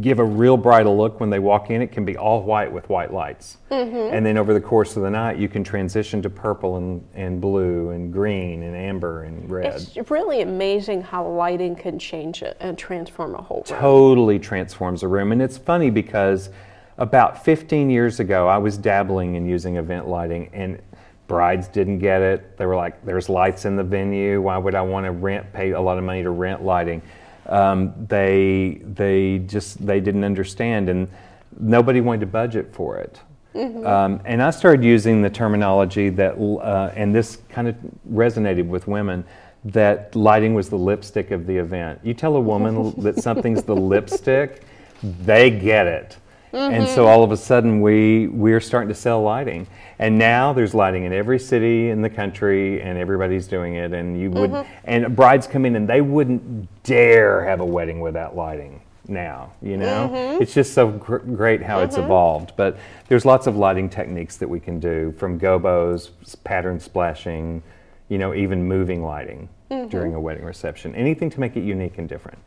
give 0.00 0.20
a 0.20 0.24
real 0.24 0.56
bright 0.56 0.86
look 0.86 1.20
when 1.20 1.28
they 1.28 1.38
walk 1.38 1.68
in. 1.68 1.82
It 1.82 1.92
can 1.92 2.06
be 2.06 2.16
all 2.16 2.42
white 2.42 2.72
with 2.72 2.88
white 2.88 3.12
lights. 3.12 3.58
Mm-hmm. 3.70 4.14
And 4.14 4.24
then 4.24 4.38
over 4.38 4.54
the 4.54 4.60
course 4.60 4.96
of 4.96 5.02
the 5.02 5.10
night, 5.10 5.36
you 5.36 5.50
can 5.50 5.62
transition 5.62 6.22
to 6.22 6.30
purple 6.30 6.78
and, 6.78 7.06
and 7.12 7.42
blue 7.42 7.90
and 7.90 8.10
green 8.10 8.62
and 8.62 8.74
amber 8.74 9.24
and 9.24 9.50
red. 9.50 9.86
It's 9.94 10.10
really 10.10 10.40
amazing 10.40 11.02
how 11.02 11.28
lighting 11.28 11.76
can 11.76 11.98
change 11.98 12.42
it 12.42 12.56
and 12.58 12.78
transform 12.78 13.34
a 13.34 13.42
whole 13.42 13.66
room. 13.68 13.78
totally 13.80 14.38
transforms 14.38 15.02
a 15.02 15.08
room. 15.08 15.30
And 15.30 15.42
it's 15.42 15.58
funny 15.58 15.90
because 15.90 16.48
about 16.96 17.44
15 17.44 17.90
years 17.90 18.18
ago, 18.18 18.48
I 18.48 18.56
was 18.56 18.78
dabbling 18.78 19.34
in 19.34 19.46
using 19.46 19.76
event 19.76 20.08
lighting, 20.08 20.48
and 20.52 20.80
brides 21.32 21.66
didn't 21.66 21.98
get 21.98 22.20
it. 22.20 22.58
They 22.58 22.66
were 22.66 22.76
like, 22.76 23.02
"There's 23.06 23.30
lights 23.30 23.64
in 23.64 23.74
the 23.74 23.82
venue. 23.82 24.42
Why 24.42 24.58
would 24.58 24.74
I 24.74 24.82
want 24.82 25.06
to 25.06 25.12
rent, 25.12 25.50
pay 25.54 25.70
a 25.70 25.80
lot 25.80 25.96
of 25.96 26.04
money 26.04 26.22
to 26.22 26.28
rent 26.28 26.62
lighting?" 26.62 27.00
Um, 27.46 27.94
they 28.06 28.82
they 28.84 29.38
just 29.38 29.84
they 29.86 29.98
didn't 29.98 30.24
understand, 30.24 30.90
and 30.90 31.08
nobody 31.58 32.02
wanted 32.02 32.20
to 32.20 32.26
budget 32.26 32.74
for 32.74 32.98
it. 32.98 33.18
Um, 33.86 34.20
and 34.26 34.42
I 34.42 34.50
started 34.50 34.84
using 34.84 35.22
the 35.22 35.30
terminology 35.30 36.10
that, 36.10 36.34
uh, 36.38 36.92
and 36.94 37.14
this 37.14 37.38
kind 37.48 37.66
of 37.68 37.76
resonated 38.10 38.66
with 38.66 38.86
women, 38.86 39.24
that 39.64 40.14
lighting 40.14 40.52
was 40.54 40.68
the 40.68 40.78
lipstick 40.78 41.30
of 41.30 41.46
the 41.46 41.56
event. 41.56 42.00
You 42.02 42.12
tell 42.12 42.36
a 42.36 42.40
woman 42.40 42.94
that 42.98 43.22
something's 43.22 43.62
the 43.62 43.76
lipstick, 43.76 44.64
they 45.02 45.50
get 45.50 45.86
it. 45.86 46.18
And 46.52 46.86
so 46.86 47.02
mm-hmm. 47.02 47.08
all 47.08 47.24
of 47.24 47.32
a 47.32 47.36
sudden 47.36 47.80
we 47.80 48.26
we're 48.28 48.60
starting 48.60 48.88
to 48.88 48.94
sell 48.94 49.22
lighting. 49.22 49.66
And 49.98 50.18
now 50.18 50.52
there's 50.52 50.74
lighting 50.74 51.04
in 51.04 51.12
every 51.12 51.38
city 51.38 51.90
in 51.90 52.02
the 52.02 52.10
country 52.10 52.82
and 52.82 52.98
everybody's 52.98 53.46
doing 53.46 53.76
it 53.76 53.92
and 53.92 54.20
you 54.20 54.30
would 54.30 54.50
mm-hmm. 54.50 54.70
and 54.84 55.14
brides 55.16 55.46
come 55.46 55.64
in 55.64 55.76
and 55.76 55.88
they 55.88 56.00
wouldn't 56.00 56.68
dare 56.82 57.44
have 57.44 57.60
a 57.60 57.64
wedding 57.64 58.00
without 58.00 58.36
lighting 58.36 58.82
now, 59.08 59.52
you 59.60 59.76
know? 59.76 60.10
Mm-hmm. 60.12 60.42
It's 60.42 60.54
just 60.54 60.74
so 60.74 60.90
gr- 60.90 61.18
great 61.18 61.62
how 61.62 61.80
it's 61.80 61.96
evolved. 61.96 62.52
But 62.56 62.78
there's 63.08 63.24
lots 63.24 63.46
of 63.46 63.56
lighting 63.56 63.88
techniques 63.88 64.36
that 64.36 64.48
we 64.48 64.60
can 64.60 64.78
do 64.78 65.14
from 65.18 65.38
gobos, 65.38 66.10
pattern 66.44 66.78
splashing, 66.78 67.62
you 68.08 68.18
know, 68.18 68.34
even 68.34 68.64
moving 68.66 69.02
lighting 69.02 69.48
during 69.88 70.14
a 70.14 70.20
wedding 70.20 70.44
reception. 70.44 70.94
Anything 70.94 71.30
to 71.30 71.40
make 71.40 71.56
it 71.56 71.64
unique 71.64 71.98
and 71.98 72.08
different. 72.08 72.38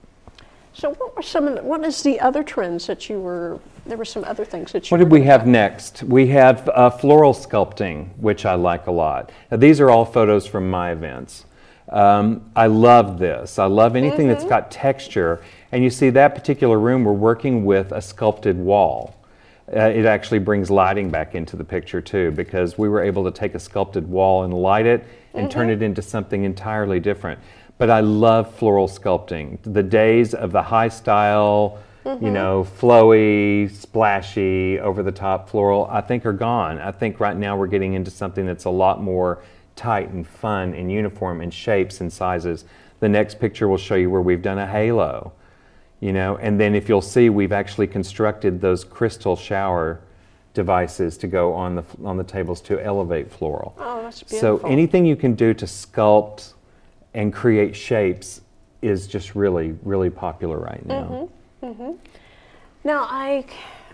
So 0.76 0.94
what 0.96 1.16
were 1.16 1.22
some 1.22 1.48
of 1.48 1.56
the, 1.56 1.64
what 1.64 1.86
is 1.86 2.04
the 2.04 2.20
other 2.20 2.44
trends 2.44 2.86
that 2.88 3.10
you 3.10 3.22
were, 3.22 3.60
there 3.86 3.98
were 3.98 4.04
some 4.04 4.26
other 4.26 4.44
things 4.44 4.74
that 4.74 4.92
you 4.92 4.96
What 4.96 5.00
did 5.02 5.10
we 5.10 5.22
have 5.24 5.48
next? 5.48 6.04
We 6.04 6.28
have 6.28 6.68
uh, 6.68 6.90
floral 6.90 7.34
sculpting, 7.34 8.10
which 8.18 8.46
I 8.46 8.56
like 8.56 8.88
a 8.88 8.92
lot. 8.92 9.32
Now, 9.50 9.58
these 9.58 9.80
are 9.80 9.90
all 9.90 10.04
photos 10.04 10.46
from 10.46 10.70
my 10.70 10.92
events. 10.92 11.46
Um, 11.88 12.52
I 12.58 12.68
love 12.68 13.20
this. 13.20 13.58
I 13.58 13.68
love 13.68 13.96
anything 13.96 14.28
that's 14.28 14.44
got 14.44 14.70
texture. 14.70 15.42
And 15.72 15.82
you 15.82 15.90
see 15.90 16.10
that 16.10 16.36
particular 16.36 16.78
room, 16.78 17.06
we're 17.06 17.14
working 17.14 17.64
with 17.64 17.94
a 17.94 18.02
sculpted 18.02 18.58
wall. 18.58 19.16
Uh, 19.74 19.80
it 19.80 20.06
actually 20.06 20.40
brings 20.40 20.70
lighting 20.70 21.10
back 21.10 21.36
into 21.36 21.56
the 21.56 21.64
picture 21.64 22.02
too, 22.02 22.32
because 22.32 22.78
we 22.78 22.90
were 22.90 23.02
able 23.02 23.24
to 23.24 23.32
take 23.32 23.56
a 23.56 23.60
sculpted 23.60 24.08
wall 24.08 24.44
and 24.44 24.54
light 24.54 24.86
it 24.86 25.06
and 25.34 25.50
turn 25.50 25.70
it 25.70 25.82
into 25.82 26.02
something 26.02 26.44
entirely 26.44 27.00
different. 27.00 27.40
But 27.78 27.90
I 27.90 28.00
love 28.00 28.54
floral 28.56 28.88
sculpting. 28.88 29.58
The 29.64 29.84
days 29.84 30.34
of 30.34 30.52
the 30.52 30.62
high 30.62 30.88
style, 30.88 31.80
you 32.06 32.12
mm-hmm. 32.12 32.34
know, 32.34 32.68
flowy, 32.80 33.70
splashy, 33.70 34.80
over 34.80 35.04
the 35.04 35.12
top 35.12 35.50
floral, 35.50 35.88
I 35.92 36.02
think 36.02 36.26
are 36.26 36.34
gone. 36.34 36.80
I 36.80 36.92
think 36.92 37.20
right 37.20 37.36
now 37.36 37.58
we're 37.58 37.68
getting 37.68 37.94
into 37.94 38.12
something 38.12 38.46
that's 38.46 38.66
a 38.66 38.70
lot 38.70 39.02
more 39.02 39.44
tight 39.76 40.10
and 40.10 40.26
fun 40.26 40.74
and 40.74 40.92
uniform 40.92 41.42
in 41.42 41.52
shapes 41.52 42.02
and 42.02 42.12
sizes. 42.12 42.66
The 43.02 43.10
next 43.10 43.40
picture 43.40 43.68
will 43.68 43.78
show 43.78 43.96
you 43.96 44.10
where 44.10 44.22
we've 44.22 44.42
done 44.42 44.58
a 44.58 44.68
halo, 44.68 45.34
you 46.00 46.14
know, 46.14 46.38
and 46.38 46.60
then 46.60 46.76
if 46.76 46.88
you'll 46.88 47.02
see, 47.02 47.30
we've 47.30 47.52
actually 47.52 47.88
constructed 47.88 48.62
those 48.62 48.84
crystal 48.84 49.36
shower 49.36 50.00
devices 50.54 51.18
to 51.18 51.28
go 51.28 51.54
on 51.54 51.76
the 51.76 51.84
on 52.04 52.18
the 52.18 52.24
tables 52.24 52.62
to 52.62 52.82
elevate 52.84 53.30
floral. 53.30 53.76
Oh, 53.78 54.02
that's 54.02 54.24
beautiful. 54.24 54.60
So 54.60 54.68
anything 54.68 55.06
you 55.06 55.18
can 55.18 55.36
do 55.36 55.54
to 55.54 55.66
sculpt 55.66 56.54
and 57.16 57.34
create 57.34 57.76
shapes 57.76 58.42
is 58.82 59.08
just 59.08 59.34
really, 59.34 59.74
really 59.84 60.10
popular 60.12 60.60
right 60.60 60.86
now. 60.86 61.30
Mm-hmm. 61.64 61.94
Now 62.84 63.08
I, 63.10 63.46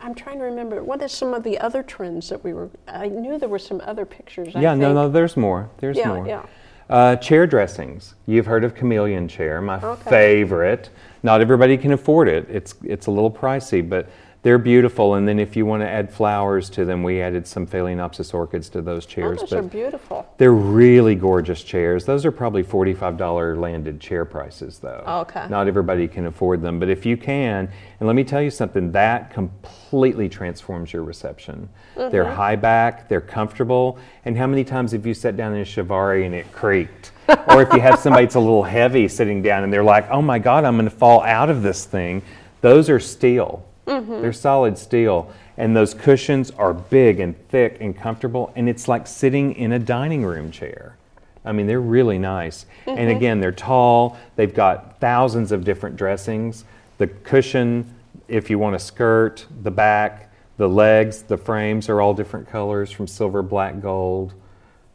I'm 0.01 0.15
trying 0.15 0.39
to 0.39 0.43
remember, 0.43 0.83
what 0.83 1.01
are 1.01 1.07
some 1.07 1.33
of 1.33 1.43
the 1.43 1.57
other 1.59 1.83
trends 1.83 2.27
that 2.29 2.43
we 2.43 2.51
were, 2.53 2.69
I 2.87 3.07
knew 3.07 3.37
there 3.37 3.47
were 3.47 3.59
some 3.59 3.79
other 3.85 4.05
pictures. 4.05 4.55
I 4.55 4.61
Yeah, 4.61 4.73
no, 4.73 4.91
no, 4.91 5.07
there's 5.07 5.37
more. 5.37 5.69
There's 5.77 5.97
Yeah, 5.97 6.07
more. 6.07 6.27
yeah. 6.27 6.45
Uh, 6.89 7.15
chair 7.17 7.47
dressings. 7.47 8.15
You've 8.25 8.47
heard 8.47 8.65
of 8.65 8.75
chameleon 8.75 9.27
chair, 9.29 9.61
my 9.61 9.79
Okay. 9.79 10.09
favorite. 10.09 10.89
Not 11.23 11.39
everybody 11.39 11.77
can 11.77 11.93
afford 11.93 12.27
it. 12.27 12.47
It's 12.49 12.75
it's 12.83 13.05
a 13.05 13.11
little 13.11 13.31
pricey, 13.31 13.87
but 13.87 14.09
they're 14.43 14.57
beautiful. 14.57 15.15
And 15.15 15.27
then 15.27 15.39
if 15.39 15.55
you 15.55 15.67
want 15.67 15.83
to 15.83 15.87
add 15.87 16.11
flowers 16.11 16.69
to 16.71 16.83
them, 16.83 17.03
we 17.03 17.21
added 17.21 17.45
some 17.45 17.67
Phalaenopsis 17.67 18.33
orchids 18.33 18.69
to 18.69 18.81
those 18.81 19.05
Oh, 19.05 19.09
chairs. 19.09 19.39
those 19.39 19.49
but 19.51 19.59
are 19.59 19.63
beautiful. 19.63 20.27
They're 20.37 20.53
really 20.53 21.13
gorgeous 21.13 21.63
chairs. 21.63 22.05
Those 22.05 22.25
are 22.25 22.31
probably 22.31 22.63
$45 22.63 23.59
landed 23.59 23.99
chair 23.99 24.25
prices, 24.25 24.79
though. 24.79 25.03
Oh, 25.05 25.19
okay. 25.21 25.47
Not 25.47 25.67
everybody 25.67 26.07
can 26.07 26.25
afford 26.25 26.61
them, 26.61 26.79
but 26.79 26.89
if 26.89 27.05
you 27.05 27.17
can, 27.17 27.69
and 27.99 28.07
let 28.07 28.15
me 28.15 28.23
tell 28.23 28.41
you 28.41 28.49
something, 28.49 28.91
that 28.93 29.31
completely 29.31 30.27
transforms 30.27 30.91
your 30.91 31.03
reception. 31.03 31.69
They're 31.95 32.25
mm-hmm. 32.25 32.35
high 32.35 32.55
back, 32.55 33.07
they're 33.07 33.21
comfortable, 33.21 33.99
and 34.25 34.35
how 34.35 34.47
many 34.47 34.63
times 34.63 34.91
have 34.93 35.05
you 35.05 35.13
sat 35.13 35.37
down 35.37 35.53
in 35.53 35.61
a 35.61 35.65
Chiavari 35.65 36.25
and 36.25 36.33
it 36.33 36.51
creaked? 36.51 37.11
or 37.47 37.61
if 37.61 37.71
you 37.73 37.79
have 37.79 37.99
somebody 37.99 38.25
that's 38.25 38.35
a 38.35 38.39
little 38.39 38.63
heavy 38.63 39.07
sitting 39.07 39.41
down 39.41 39.63
and 39.63 39.71
they're 39.71 39.83
like, 39.83 40.09
oh 40.09 40.21
my 40.21 40.39
God, 40.39 40.65
I'm 40.65 40.75
going 40.75 40.89
to 40.89 40.95
fall 40.95 41.21
out 41.21 41.49
of 41.49 41.61
this 41.61 41.85
thing. 41.85 42.23
Those 42.61 42.89
are 42.89 42.99
steel. 42.99 43.65
They're 43.85 44.33
solid 44.33 44.77
steel. 44.77 45.31
And 45.57 45.75
those 45.75 45.93
cushions 45.93 46.51
are 46.51 46.73
big 46.73 47.19
and 47.19 47.35
thick 47.49 47.77
and 47.81 47.95
comfortable, 47.95 48.51
and 48.55 48.67
it's 48.67 48.87
like 48.87 49.05
sitting 49.05 49.53
in 49.55 49.73
a 49.73 49.79
dining 49.79 50.23
room 50.25 50.51
chair. 50.51 50.97
I 51.43 51.51
mean, 51.51 51.67
they're 51.67 51.81
really 51.81 52.19
nice. 52.19 52.65
And 52.85 53.09
again, 53.09 53.39
they're 53.39 53.51
tall. 53.51 54.17
They've 54.35 54.53
got 54.53 54.99
thousands 54.99 55.51
of 55.51 55.63
different 55.63 55.97
dressings. 55.97 56.65
The 56.97 57.07
cushion, 57.07 57.93
if 58.27 58.49
you 58.49 58.59
want 58.59 58.75
a 58.75 58.79
skirt, 58.79 59.45
the 59.63 59.71
back, 59.71 60.31
the 60.57 60.69
legs, 60.69 61.23
the 61.23 61.37
frames 61.37 61.89
are 61.89 62.01
all 62.01 62.13
different 62.13 62.47
colors 62.47 62.91
from 62.91 63.07
silver, 63.07 63.41
black, 63.41 63.81
gold, 63.81 64.33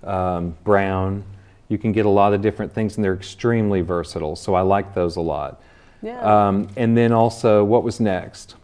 um, 0.05 0.57
brown. 0.63 1.25
You 1.69 1.79
can 1.79 1.91
get 1.91 2.07
a 2.07 2.11
lot 2.11 2.33
of 2.33 2.43
different 2.43 2.73
things, 2.73 2.97
and 2.97 3.05
they're 3.05 3.15
extremely 3.15 3.81
versatile. 3.81 4.37
So 4.37 4.55
I 4.55 4.61
like 4.61 4.95
those 4.95 5.17
a 5.17 5.21
lot. 5.21 5.61
Yeah. 6.03 6.21
Um, 6.21 6.69
and 6.77 6.97
then 6.97 7.11
also, 7.11 7.65
what 7.65 7.83
was 7.83 7.99
next? 7.99 8.55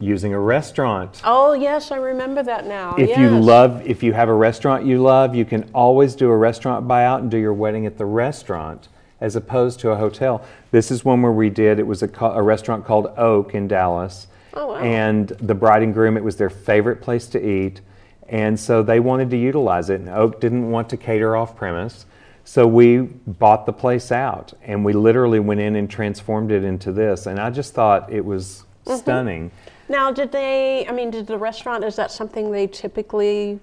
Using 0.00 0.34
a 0.34 0.40
restaurant. 0.40 1.22
oh, 1.24 1.52
yes, 1.52 1.90
I 1.90 1.96
remember 1.96 2.42
that 2.42 2.66
now. 2.66 2.94
If 2.96 3.16
you 3.16 3.30
love, 3.30 3.86
if 3.86 4.02
you 4.02 4.12
have 4.12 4.28
a 4.28 4.34
restaurant 4.34 4.84
you 4.84 5.00
love, 5.00 5.34
you 5.34 5.44
can 5.44 5.70
always 5.72 6.14
do 6.14 6.28
a 6.30 6.36
restaurant 6.36 6.86
buyout 6.86 7.20
and 7.20 7.30
do 7.30 7.38
your 7.38 7.54
wedding 7.54 7.86
at 7.86 7.96
the 7.96 8.04
restaurant 8.04 8.88
as 9.20 9.36
opposed 9.36 9.80
to 9.80 9.90
a 9.90 9.96
hotel. 9.96 10.44
This 10.70 10.90
is 10.90 11.04
one 11.04 11.22
where 11.22 11.32
we 11.32 11.48
did, 11.48 11.78
it 11.78 11.86
was 11.86 12.02
a, 12.02 12.10
a 12.20 12.42
restaurant 12.42 12.84
called 12.84 13.06
Oak 13.16 13.54
in 13.54 13.68
Dallas. 13.68 14.26
Oh, 14.52 14.68
wow. 14.68 14.76
And 14.76 15.28
the 15.28 15.54
bride 15.54 15.82
and 15.82 15.94
groom, 15.94 16.16
it 16.16 16.24
was 16.24 16.36
their 16.36 16.50
favorite 16.50 17.00
place 17.00 17.26
to 17.28 17.40
eat. 17.42 17.80
And 18.28 18.58
so 18.58 18.82
they 18.82 19.00
wanted 19.00 19.30
to 19.30 19.36
utilize 19.36 19.90
it, 19.90 20.00
and 20.00 20.08
Oak 20.08 20.40
didn't 20.40 20.70
want 20.70 20.88
to 20.90 20.96
cater 20.96 21.36
off 21.36 21.56
premise. 21.56 22.06
So 22.44 22.66
we 22.66 22.98
bought 22.98 23.64
the 23.64 23.72
place 23.72 24.12
out, 24.12 24.52
and 24.62 24.84
we 24.84 24.92
literally 24.92 25.40
went 25.40 25.60
in 25.60 25.76
and 25.76 25.88
transformed 25.88 26.50
it 26.50 26.64
into 26.64 26.92
this. 26.92 27.26
And 27.26 27.38
I 27.40 27.50
just 27.50 27.74
thought 27.74 28.12
it 28.12 28.24
was 28.24 28.64
Mm-hmm. 28.86 28.98
stunning. 28.98 29.50
Now, 29.88 30.10
did 30.12 30.32
they, 30.32 30.86
I 30.86 30.92
mean, 30.92 31.10
did 31.10 31.26
the 31.26 31.38
restaurant, 31.38 31.84
is 31.84 31.96
that 31.96 32.10
something 32.10 32.50
they 32.50 32.66
typically 32.66 33.60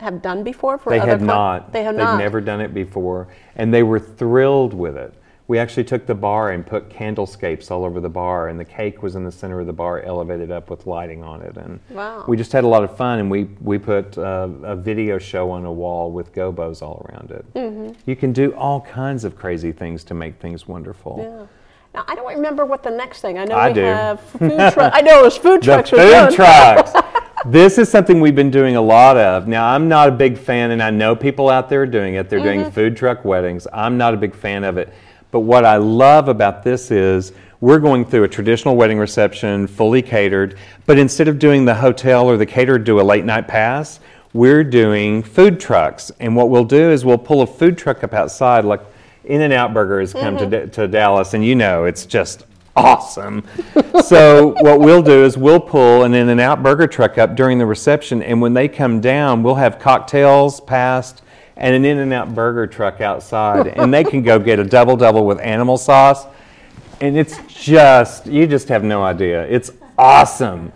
have 0.00 0.22
done 0.22 0.42
before 0.42 0.78
for 0.78 0.90
They 0.90 0.98
other 1.00 1.10
had 1.10 1.22
not. 1.22 1.72
They 1.72 1.82
have 1.82 1.94
They've 1.96 2.04
not. 2.04 2.18
never 2.18 2.40
done 2.40 2.60
it 2.60 2.72
before, 2.72 3.28
and 3.56 3.72
they 3.72 3.82
were 3.82 3.98
thrilled 4.00 4.72
with 4.72 4.96
it. 4.96 5.14
We 5.48 5.58
actually 5.58 5.82
took 5.84 6.06
the 6.06 6.14
bar 6.14 6.52
and 6.52 6.64
put 6.64 6.88
candlescapes 6.88 7.70
all 7.72 7.84
over 7.84 8.00
the 8.00 8.08
bar, 8.08 8.48
and 8.48 8.58
the 8.58 8.64
cake 8.64 9.02
was 9.02 9.16
in 9.16 9.24
the 9.24 9.32
center 9.32 9.58
of 9.60 9.66
the 9.66 9.72
bar, 9.72 10.00
elevated 10.00 10.50
up 10.52 10.70
with 10.70 10.86
lighting 10.86 11.24
on 11.24 11.42
it, 11.42 11.56
and 11.56 11.80
Wow. 11.90 12.24
we 12.28 12.36
just 12.36 12.52
had 12.52 12.62
a 12.64 12.68
lot 12.68 12.84
of 12.84 12.96
fun. 12.96 13.18
And 13.18 13.30
we 13.30 13.44
we 13.60 13.76
put 13.76 14.16
uh, 14.16 14.48
a 14.62 14.76
video 14.76 15.18
show 15.18 15.50
on 15.50 15.64
a 15.66 15.72
wall 15.72 16.12
with 16.12 16.32
gobos 16.32 16.82
all 16.82 17.04
around 17.10 17.32
it. 17.32 17.44
Mm-hmm. 17.54 17.92
You 18.06 18.14
can 18.16 18.32
do 18.32 18.54
all 18.54 18.80
kinds 18.82 19.24
of 19.24 19.34
crazy 19.36 19.72
things 19.72 20.04
to 20.04 20.14
make 20.14 20.36
things 20.40 20.68
wonderful. 20.68 21.18
Yeah. 21.20 21.46
Now, 21.94 22.04
I 22.06 22.14
don't 22.14 22.28
remember 22.34 22.64
what 22.64 22.82
the 22.82 22.90
next 22.90 23.20
thing. 23.20 23.38
I 23.38 23.44
know 23.44 23.56
I 23.56 23.68
we 23.68 23.74
do. 23.74 23.80
have 23.82 24.20
food 24.38 24.56
trucks. 24.72 24.96
I 24.96 25.00
know 25.00 25.20
it 25.20 25.24
was 25.24 25.36
food 25.36 25.62
trucks. 25.62 25.90
was 25.90 26.00
food 26.00 26.34
trucks. 26.36 26.92
this 27.46 27.78
is 27.78 27.88
something 27.88 28.20
we've 28.20 28.34
been 28.36 28.50
doing 28.50 28.76
a 28.76 28.80
lot 28.80 29.16
of. 29.16 29.48
Now, 29.48 29.66
I'm 29.74 29.88
not 29.88 30.08
a 30.08 30.12
big 30.12 30.38
fan, 30.38 30.70
and 30.70 30.80
I 30.82 30.90
know 30.90 31.16
people 31.16 31.48
out 31.48 31.68
there 31.68 31.82
are 31.82 31.86
doing 31.86 32.14
it. 32.14 32.28
They're 32.30 32.38
Mm-hmm. 32.38 32.60
doing 32.62 32.70
food 32.70 32.96
truck 32.96 33.24
weddings. 33.24 33.66
I'm 33.72 33.98
not 33.98 34.14
a 34.14 34.16
big 34.16 34.34
fan 34.36 34.62
of 34.62 34.78
it. 34.78 34.92
But 35.32 35.40
what 35.40 35.64
I 35.64 35.76
love 35.76 36.28
about 36.28 36.62
this 36.62 36.90
is 36.92 37.32
we're 37.60 37.78
going 37.80 38.04
through 38.04 38.24
a 38.24 38.28
traditional 38.28 38.76
wedding 38.76 38.98
reception, 38.98 39.66
fully 39.66 40.00
catered, 40.02 40.56
but 40.86 40.96
instead 40.98 41.28
of 41.28 41.38
doing 41.38 41.64
the 41.64 41.74
hotel 41.74 42.28
or 42.28 42.36
the 42.36 42.46
caterer 42.46 42.78
do 42.78 43.00
a 43.00 43.02
late 43.02 43.24
night 43.24 43.46
pass, 43.48 44.00
we're 44.32 44.64
doing 44.64 45.22
food 45.22 45.58
trucks. 45.60 46.10
And 46.20 46.34
what 46.36 46.50
we'll 46.50 46.64
do 46.64 46.90
is 46.90 47.04
we'll 47.04 47.18
pull 47.18 47.42
a 47.42 47.46
food 47.46 47.76
truck 47.76 48.02
up 48.04 48.14
outside, 48.14 48.64
like 48.64 48.80
In 49.30 49.40
N 49.42 49.52
Out 49.52 49.72
Burger 49.72 50.00
has 50.00 50.12
come 50.12 50.36
to, 50.38 50.66
to 50.66 50.88
Dallas, 50.88 51.34
and 51.34 51.44
you 51.44 51.54
know 51.54 51.84
it's 51.84 52.04
just 52.04 52.44
awesome. 52.76 53.44
so 54.04 54.48
what 54.60 54.80
we'll 54.80 55.02
do 55.02 55.24
is 55.24 55.38
we'll 55.38 55.60
pull 55.60 56.02
an 56.04 56.14
In 56.14 56.28
N 56.28 56.40
Out 56.40 56.62
Burger 56.62 56.86
truck 56.86 57.16
up 57.16 57.36
during 57.36 57.58
the 57.58 57.66
reception, 57.66 58.22
and 58.22 58.40
when 58.40 58.54
they 58.54 58.66
come 58.68 59.00
down, 59.00 59.42
we'll 59.42 59.54
have 59.54 59.78
cocktails 59.78 60.60
passed 60.60 61.22
and 61.56 61.74
an 61.74 61.84
In 61.84 61.98
N 61.98 62.12
Out 62.12 62.34
Burger 62.34 62.66
truck 62.66 63.00
outside, 63.00 63.68
and 63.68 63.94
they 63.94 64.02
can 64.02 64.22
go 64.22 64.38
get 64.38 64.58
a 64.58 64.64
double 64.64 64.96
double 64.96 65.24
with 65.24 65.38
animal 65.40 65.76
sauce, 65.78 66.26
and 67.00 67.16
it's 67.16 67.38
just 67.46 68.26
you 68.26 68.46
just 68.46 68.68
have 68.68 68.82
no 68.82 69.02
idea. 69.02 69.46
It's 69.46 69.70
awesome. 69.96 70.72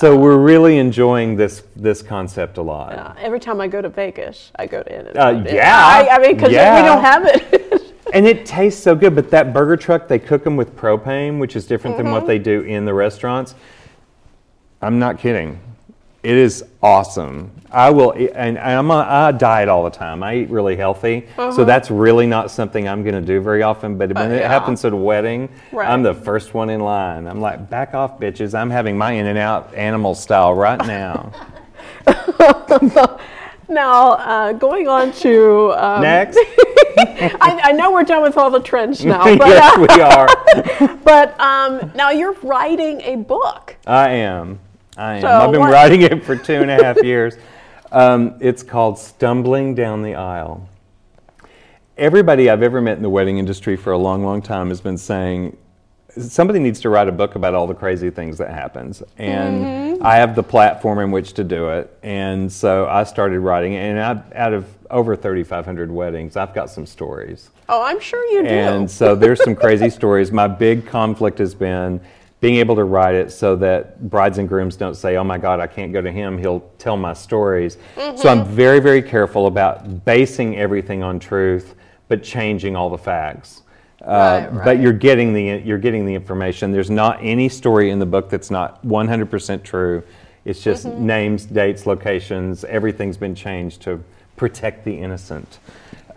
So 0.00 0.18
we're 0.18 0.36
really 0.36 0.76
enjoying 0.76 1.34
this 1.34 1.62
this 1.74 2.02
concept 2.02 2.58
a 2.58 2.62
lot. 2.62 2.92
Uh, 2.92 3.14
every 3.18 3.40
time 3.40 3.58
I 3.58 3.68
go 3.68 3.80
to 3.80 3.88
Vegas, 3.88 4.52
I 4.56 4.66
go 4.66 4.82
to 4.82 4.94
In 5.00 5.06
and 5.06 5.16
Uh, 5.16 5.22
Out. 5.22 5.50
yeah, 5.52 5.74
I, 5.74 6.08
I 6.10 6.18
mean, 6.18 6.36
because 6.36 6.52
yeah. 6.52 6.80
we 6.80 6.86
don't 6.86 7.02
have 7.02 7.24
it. 7.24 7.84
And 8.12 8.26
it 8.26 8.46
tastes 8.46 8.82
so 8.82 8.94
good, 8.94 9.14
but 9.14 9.30
that 9.30 9.52
burger 9.52 9.76
truck, 9.76 10.08
they 10.08 10.18
cook 10.18 10.44
them 10.44 10.56
with 10.56 10.74
propane, 10.76 11.38
which 11.38 11.56
is 11.56 11.66
different 11.66 11.96
than 11.96 12.10
what 12.10 12.20
mm-hmm. 12.20 12.28
they 12.28 12.38
do 12.38 12.62
in 12.62 12.84
the 12.84 12.94
restaurants. 12.94 13.54
I'm 14.80 14.98
not 14.98 15.18
kidding. 15.18 15.60
It 16.22 16.34
is 16.34 16.64
awesome. 16.82 17.52
I 17.70 17.90
will, 17.90 18.12
and 18.34 18.58
I'm 18.58 18.90
on 18.90 19.06
I 19.06 19.30
diet 19.30 19.68
all 19.68 19.84
the 19.84 19.90
time. 19.90 20.22
I 20.22 20.36
eat 20.36 20.50
really 20.50 20.74
healthy, 20.74 21.26
so 21.36 21.50
mm-hmm. 21.50 21.64
that's 21.64 21.90
really 21.90 22.26
not 22.26 22.50
something 22.50 22.88
I'm 22.88 23.02
going 23.02 23.14
to 23.14 23.20
do 23.20 23.40
very 23.40 23.62
often. 23.62 23.96
But 23.96 24.10
uh, 24.10 24.20
when 24.20 24.32
it 24.32 24.40
yeah. 24.40 24.48
happens 24.48 24.84
at 24.84 24.92
a 24.92 24.96
wedding, 24.96 25.48
Right. 25.70 25.88
I'm 25.88 26.02
the 26.02 26.14
first 26.14 26.54
one 26.54 26.70
in 26.70 26.80
line. 26.80 27.26
I'm 27.26 27.40
like, 27.40 27.70
back 27.70 27.94
off, 27.94 28.18
bitches! 28.18 28.58
I'm 28.58 28.70
having 28.70 28.98
my 28.98 29.12
In-N-Out 29.12 29.74
animal 29.74 30.14
style 30.14 30.54
right 30.54 30.84
now. 30.86 31.32
now, 33.68 34.12
uh, 34.12 34.52
going 34.52 34.88
on 34.88 35.12
to. 35.12 35.72
Um, 35.72 36.02
Next, 36.02 36.36
I, 36.98 37.60
I 37.64 37.72
know 37.72 37.92
we're 37.92 38.04
done 38.04 38.22
with 38.22 38.36
all 38.36 38.50
the 38.50 38.60
trends 38.60 39.04
now, 39.04 39.24
but, 39.36 39.46
yes, 39.46 39.76
uh, 39.76 39.80
we 39.80 40.86
are. 40.86 40.96
but 41.04 41.38
um, 41.40 41.92
now 41.94 42.10
you're 42.10 42.34
writing 42.42 43.00
a 43.02 43.16
book. 43.16 43.76
I 43.86 44.10
am. 44.10 44.58
I 44.96 45.16
am. 45.16 45.20
So 45.22 45.28
I've 45.28 45.52
been 45.52 45.60
what- 45.60 45.72
writing 45.72 46.02
it 46.02 46.24
for 46.24 46.36
two 46.36 46.54
and 46.54 46.70
a 46.70 46.82
half 46.82 47.02
years. 47.02 47.36
Um, 47.90 48.36
it's 48.40 48.62
called 48.62 48.98
Stumbling 48.98 49.74
Down 49.74 50.02
the 50.02 50.14
Aisle. 50.14 50.68
Everybody 51.96 52.50
I've 52.50 52.62
ever 52.62 52.80
met 52.80 52.96
in 52.96 53.02
the 53.02 53.10
wedding 53.10 53.38
industry 53.38 53.76
for 53.76 53.92
a 53.92 53.98
long, 53.98 54.22
long 54.22 54.42
time 54.42 54.68
has 54.68 54.80
been 54.80 54.98
saying, 54.98 55.56
somebody 56.18 56.58
needs 56.58 56.80
to 56.80 56.88
write 56.90 57.08
a 57.08 57.12
book 57.12 57.34
about 57.34 57.54
all 57.54 57.66
the 57.66 57.74
crazy 57.74 58.10
things 58.10 58.38
that 58.38 58.50
happens 58.50 59.02
and 59.18 59.64
Mm-hmm. 59.64 60.06
i 60.06 60.16
have 60.16 60.34
the 60.36 60.42
platform 60.42 60.98
in 61.00 61.10
which 61.10 61.32
to 61.34 61.44
do 61.44 61.70
it 61.70 61.96
and 62.02 62.50
so 62.52 62.86
i 62.88 63.02
started 63.04 63.40
writing 63.40 63.72
it 63.74 63.78
and 63.78 64.00
I, 64.00 64.22
out 64.34 64.52
of 64.52 64.64
over 64.90 65.16
3500 65.16 65.90
weddings 65.90 66.36
i've 66.36 66.54
got 66.54 66.70
some 66.70 66.86
stories 66.86 67.50
Oh, 67.70 67.82
I'm 67.84 68.00
sure 68.00 68.24
you 68.32 68.42
do. 68.42 68.48
and 68.48 68.90
so 68.90 69.14
there's 69.14 69.42
some 69.44 69.54
crazy 69.54 69.90
stories. 70.00 70.32
My 70.32 70.48
big 70.48 70.86
conflict 70.86 71.38
has 71.38 71.54
been 71.54 72.00
being 72.40 72.54
able 72.56 72.74
to 72.76 72.84
write 72.84 73.14
it 73.14 73.30
so 73.30 73.56
that 73.56 74.08
brides 74.08 74.38
and 74.38 74.48
grooms 74.48 74.74
don't 74.74 74.94
say, 74.94 75.16
oh 75.18 75.24
my 75.24 75.36
God, 75.36 75.60
I 75.60 75.66
can't 75.66 75.92
go 75.92 76.00
to 76.00 76.10
him. 76.10 76.38
He'll 76.38 76.60
tell 76.78 76.96
my 76.96 77.12
stories. 77.12 77.76
So 78.16 78.30
I'm 78.30 78.42
very, 78.46 78.80
very 78.80 79.02
careful 79.02 79.48
about 79.48 80.06
basing 80.06 80.56
everything 80.56 81.02
on 81.02 81.18
truth, 81.18 81.74
but 82.08 82.22
changing 82.22 82.74
all 82.74 82.88
the 82.88 82.96
facts. 82.96 83.64
Uh, 84.02 84.48
Right, 84.50 84.64
But 84.64 84.80
you're 84.80 84.92
getting 84.92 85.32
the 85.32 85.60
you're 85.64 85.78
getting 85.78 86.06
the 86.06 86.14
information. 86.14 86.70
There's 86.70 86.90
not 86.90 87.18
any 87.20 87.48
story 87.48 87.90
in 87.90 87.98
the 87.98 88.06
book 88.06 88.30
that's 88.30 88.50
not 88.50 88.84
100% 88.86 89.62
true. 89.62 90.02
It's 90.44 90.62
just 90.62 90.86
names, 90.86 91.44
dates, 91.44 91.84
locations. 91.86 92.64
Everything's 92.64 93.16
been 93.16 93.34
changed 93.34 93.82
to 93.82 94.02
protect 94.36 94.84
the 94.84 94.96
innocent, 94.96 95.58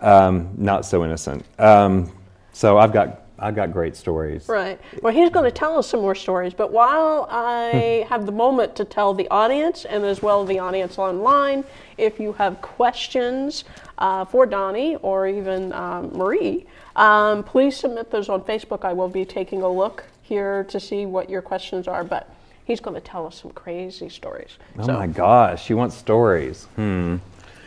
um, 0.00 0.50
not 0.56 0.86
so 0.86 1.04
innocent. 1.04 1.44
Um, 1.58 2.10
so 2.52 2.78
I've 2.78 2.92
got 2.92 3.21
I've 3.42 3.56
got 3.56 3.72
great 3.72 3.96
stories. 3.96 4.48
Right. 4.48 4.80
Well, 5.02 5.12
he's 5.12 5.30
going 5.30 5.44
to 5.44 5.50
tell 5.50 5.76
us 5.76 5.88
some 5.88 6.00
more 6.00 6.14
stories, 6.14 6.54
but 6.54 6.70
while 6.70 7.26
I 7.28 8.06
have 8.08 8.24
the 8.24 8.32
moment 8.32 8.76
to 8.76 8.84
tell 8.84 9.12
the 9.14 9.28
audience 9.28 9.84
and 9.84 10.04
as 10.04 10.22
well 10.22 10.44
the 10.44 10.60
audience 10.60 10.96
online, 10.98 11.64
if 11.98 12.20
you 12.20 12.32
have 12.34 12.62
questions 12.62 13.64
uh, 13.98 14.24
for 14.24 14.46
Donnie 14.46 14.96
or 14.96 15.26
even 15.26 15.72
um, 15.72 16.12
Marie, 16.16 16.66
um, 16.94 17.42
please 17.42 17.76
submit 17.76 18.10
those 18.10 18.28
on 18.28 18.42
Facebook. 18.42 18.84
I 18.84 18.92
will 18.92 19.08
be 19.08 19.24
taking 19.24 19.62
a 19.62 19.68
look 19.68 20.04
here 20.22 20.64
to 20.64 20.78
see 20.78 21.04
what 21.04 21.28
your 21.28 21.42
questions 21.42 21.88
are, 21.88 22.04
but 22.04 22.32
he's 22.64 22.80
going 22.80 22.94
to 22.94 23.00
tell 23.00 23.26
us 23.26 23.40
some 23.42 23.50
crazy 23.50 24.08
stories. 24.08 24.56
Oh 24.78 24.86
so, 24.86 24.92
my 24.92 25.08
gosh, 25.08 25.68
you 25.68 25.76
want 25.76 25.92
stories? 25.92 26.64
Hmm. 26.76 27.16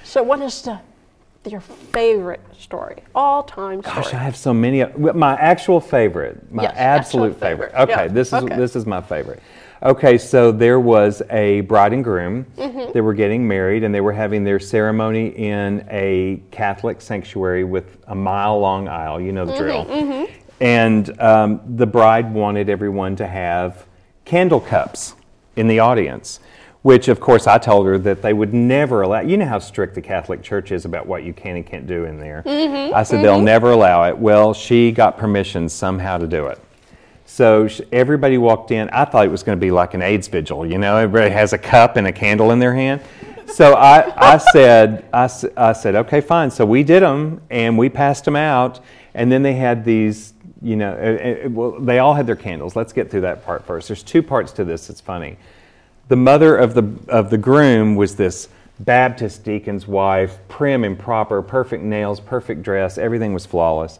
so 0.03 0.23
what 0.23 0.39
is 0.41 0.61
the 0.61 0.79
your 1.51 1.61
favorite 1.61 2.41
story, 2.57 3.03
all 3.13 3.43
time 3.43 3.81
story? 3.81 3.95
Gosh, 3.95 4.13
I 4.13 4.17
have 4.17 4.35
so 4.35 4.53
many. 4.53 4.83
My 4.97 5.33
actual 5.35 5.79
favorite, 5.79 6.51
my 6.51 6.63
Yes, 6.63 6.73
absolute 6.75 7.39
favorite. 7.39 7.71
favorite. 7.71 7.83
Okay, 7.91 8.05
Yeah, 8.05 8.13
this 8.13 8.27
is 8.29 8.43
okay. 8.43 8.55
this 8.55 8.75
is 8.75 8.85
my 8.85 9.01
favorite. 9.01 9.41
Okay, 9.83 10.17
so 10.17 10.51
there 10.51 10.79
was 10.79 11.21
a 11.29 11.61
bride 11.61 11.93
and 11.93 12.03
groom. 12.03 12.45
Mm-hmm. 12.57 12.91
They 12.93 13.01
were 13.01 13.13
getting 13.13 13.47
married, 13.47 13.83
and 13.83 13.93
they 13.93 14.01
were 14.01 14.13
having 14.13 14.43
their 14.43 14.59
ceremony 14.59 15.27
in 15.27 15.85
a 15.91 16.41
Catholic 16.49 17.01
sanctuary 17.01 17.63
with 17.63 17.97
a 18.07 18.15
mile-long 18.15 18.87
aisle. 18.87 19.19
You 19.21 19.31
know 19.31 19.45
the 19.45 19.57
drill. 19.57 19.85
Mm-hmm, 19.85 20.31
And 20.61 21.21
um, 21.21 21.61
the 21.75 21.85
bride 21.85 22.33
wanted 22.33 22.69
everyone 22.69 23.15
to 23.17 23.27
have 23.27 23.85
candle 24.23 24.61
cups 24.61 25.13
in 25.55 25.67
the 25.67 25.79
audience. 25.79 26.39
Which, 26.85 27.07
of 27.07 27.19
course, 27.19 27.47
I 27.47 27.57
told 27.57 27.87
her 27.87 27.97
that 27.97 28.21
they 28.21 28.31
would 28.31 28.53
never 28.53 29.01
allow. 29.01 29.21
You 29.21 29.37
know 29.37 29.47
how 29.47 29.57
strict 29.57 29.95
the 29.95 30.03
Catholic 30.03 30.43
Church 30.43 30.71
is 30.71 30.85
about 30.85 31.07
what 31.07 31.23
you 31.23 31.33
can 31.33 31.55
and 31.55 31.65
can't 31.65 31.87
do 31.87 32.05
in 32.05 32.19
there. 32.19 32.43
I 32.45 33.01
said 33.01 33.23
they'll 33.23 33.41
never 33.41 33.71
allow 33.71 34.03
it. 34.03 34.15
Well, 34.15 34.53
she 34.53 34.91
got 34.91 35.17
permission 35.17 35.67
somehow 35.67 36.19
to 36.19 36.27
do 36.27 36.45
it. 36.45 36.59
So 37.25 37.67
everybody 37.91 38.37
walked 38.37 38.69
in. 38.69 38.87
I 38.91 39.05
thought 39.05 39.25
it 39.25 39.31
was 39.31 39.41
going 39.41 39.57
to 39.57 39.59
be 39.59 39.71
like 39.71 39.95
an 39.95 40.03
AIDS 40.03 40.27
vigil. 40.27 40.63
You 40.63 40.77
know, 40.77 40.95
everybody 40.97 41.31
has 41.31 41.53
a 41.53 41.57
cup 41.57 41.95
and 41.95 42.05
a 42.05 42.11
candle 42.11 42.51
in 42.51 42.59
their 42.59 42.75
hand. 42.75 43.01
So 43.47 43.73
I, 43.73 44.33
I 44.33 44.37
said, 44.53 45.05
I, 45.11 45.27
I 45.57 45.73
said, 45.73 45.95
okay, 45.95 46.21
fine. 46.21 46.51
So 46.51 46.67
we 46.67 46.83
did 46.83 47.01
them 47.01 47.41
and 47.49 47.79
we 47.79 47.89
passed 47.89 48.25
them 48.25 48.35
out. 48.35 48.79
And 49.15 49.31
then 49.31 49.41
they 49.41 49.53
had 49.53 49.85
these, 49.85 50.35
you 50.61 50.75
know, 50.75 50.91
uh, 50.91 51.47
uh, 51.47 51.49
well, 51.49 51.79
they 51.79 51.97
all 51.97 52.13
had 52.13 52.27
their 52.27 52.35
candles. 52.35 52.75
Let's 52.75 52.93
get 52.93 53.09
through 53.09 53.21
that 53.21 53.43
part 53.43 53.65
first. 53.65 53.87
There's 53.87 54.03
two 54.03 54.21
parts 54.21 54.51
to 54.51 54.63
this. 54.63 54.91
It's 54.91 55.01
funny. 55.01 55.39
The 56.07 56.15
mother 56.15 56.55
of 56.55 56.73
the 56.75 56.93
of 57.07 57.29
the 57.29 57.37
groom 57.37 57.95
was 57.95 58.15
this 58.15 58.47
Baptist 58.79 59.43
deacon's 59.43 59.87
wife, 59.87 60.37
prim 60.49 60.83
and 60.83 60.99
proper, 60.99 61.41
perfect 61.41 61.83
nails, 61.83 62.19
perfect 62.19 62.61
dress, 62.61 62.97
everything 62.97 63.33
was 63.33 63.45
flawless. 63.45 63.99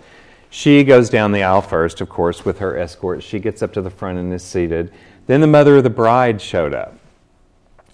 She 0.50 0.84
goes 0.84 1.10
down 1.10 1.32
the 1.32 1.44
aisle 1.44 1.62
first, 1.62 2.02
of 2.02 2.10
course, 2.10 2.46
with 2.46 2.60
her 2.60 2.78
escort. 2.78 3.24
She 3.24 3.40
gets 3.40 3.62
up 3.62 3.74
to 3.74 3.82
the 3.82 3.90
front 3.90 4.20
and 4.20 4.34
is 4.34 4.44
seated. 4.44 4.92
Then 5.28 5.42
the 5.42 5.48
mother 5.48 5.78
of 5.78 5.84
the 5.84 5.90
bride 5.90 6.42
showed 6.42 6.74
up, 6.74 6.98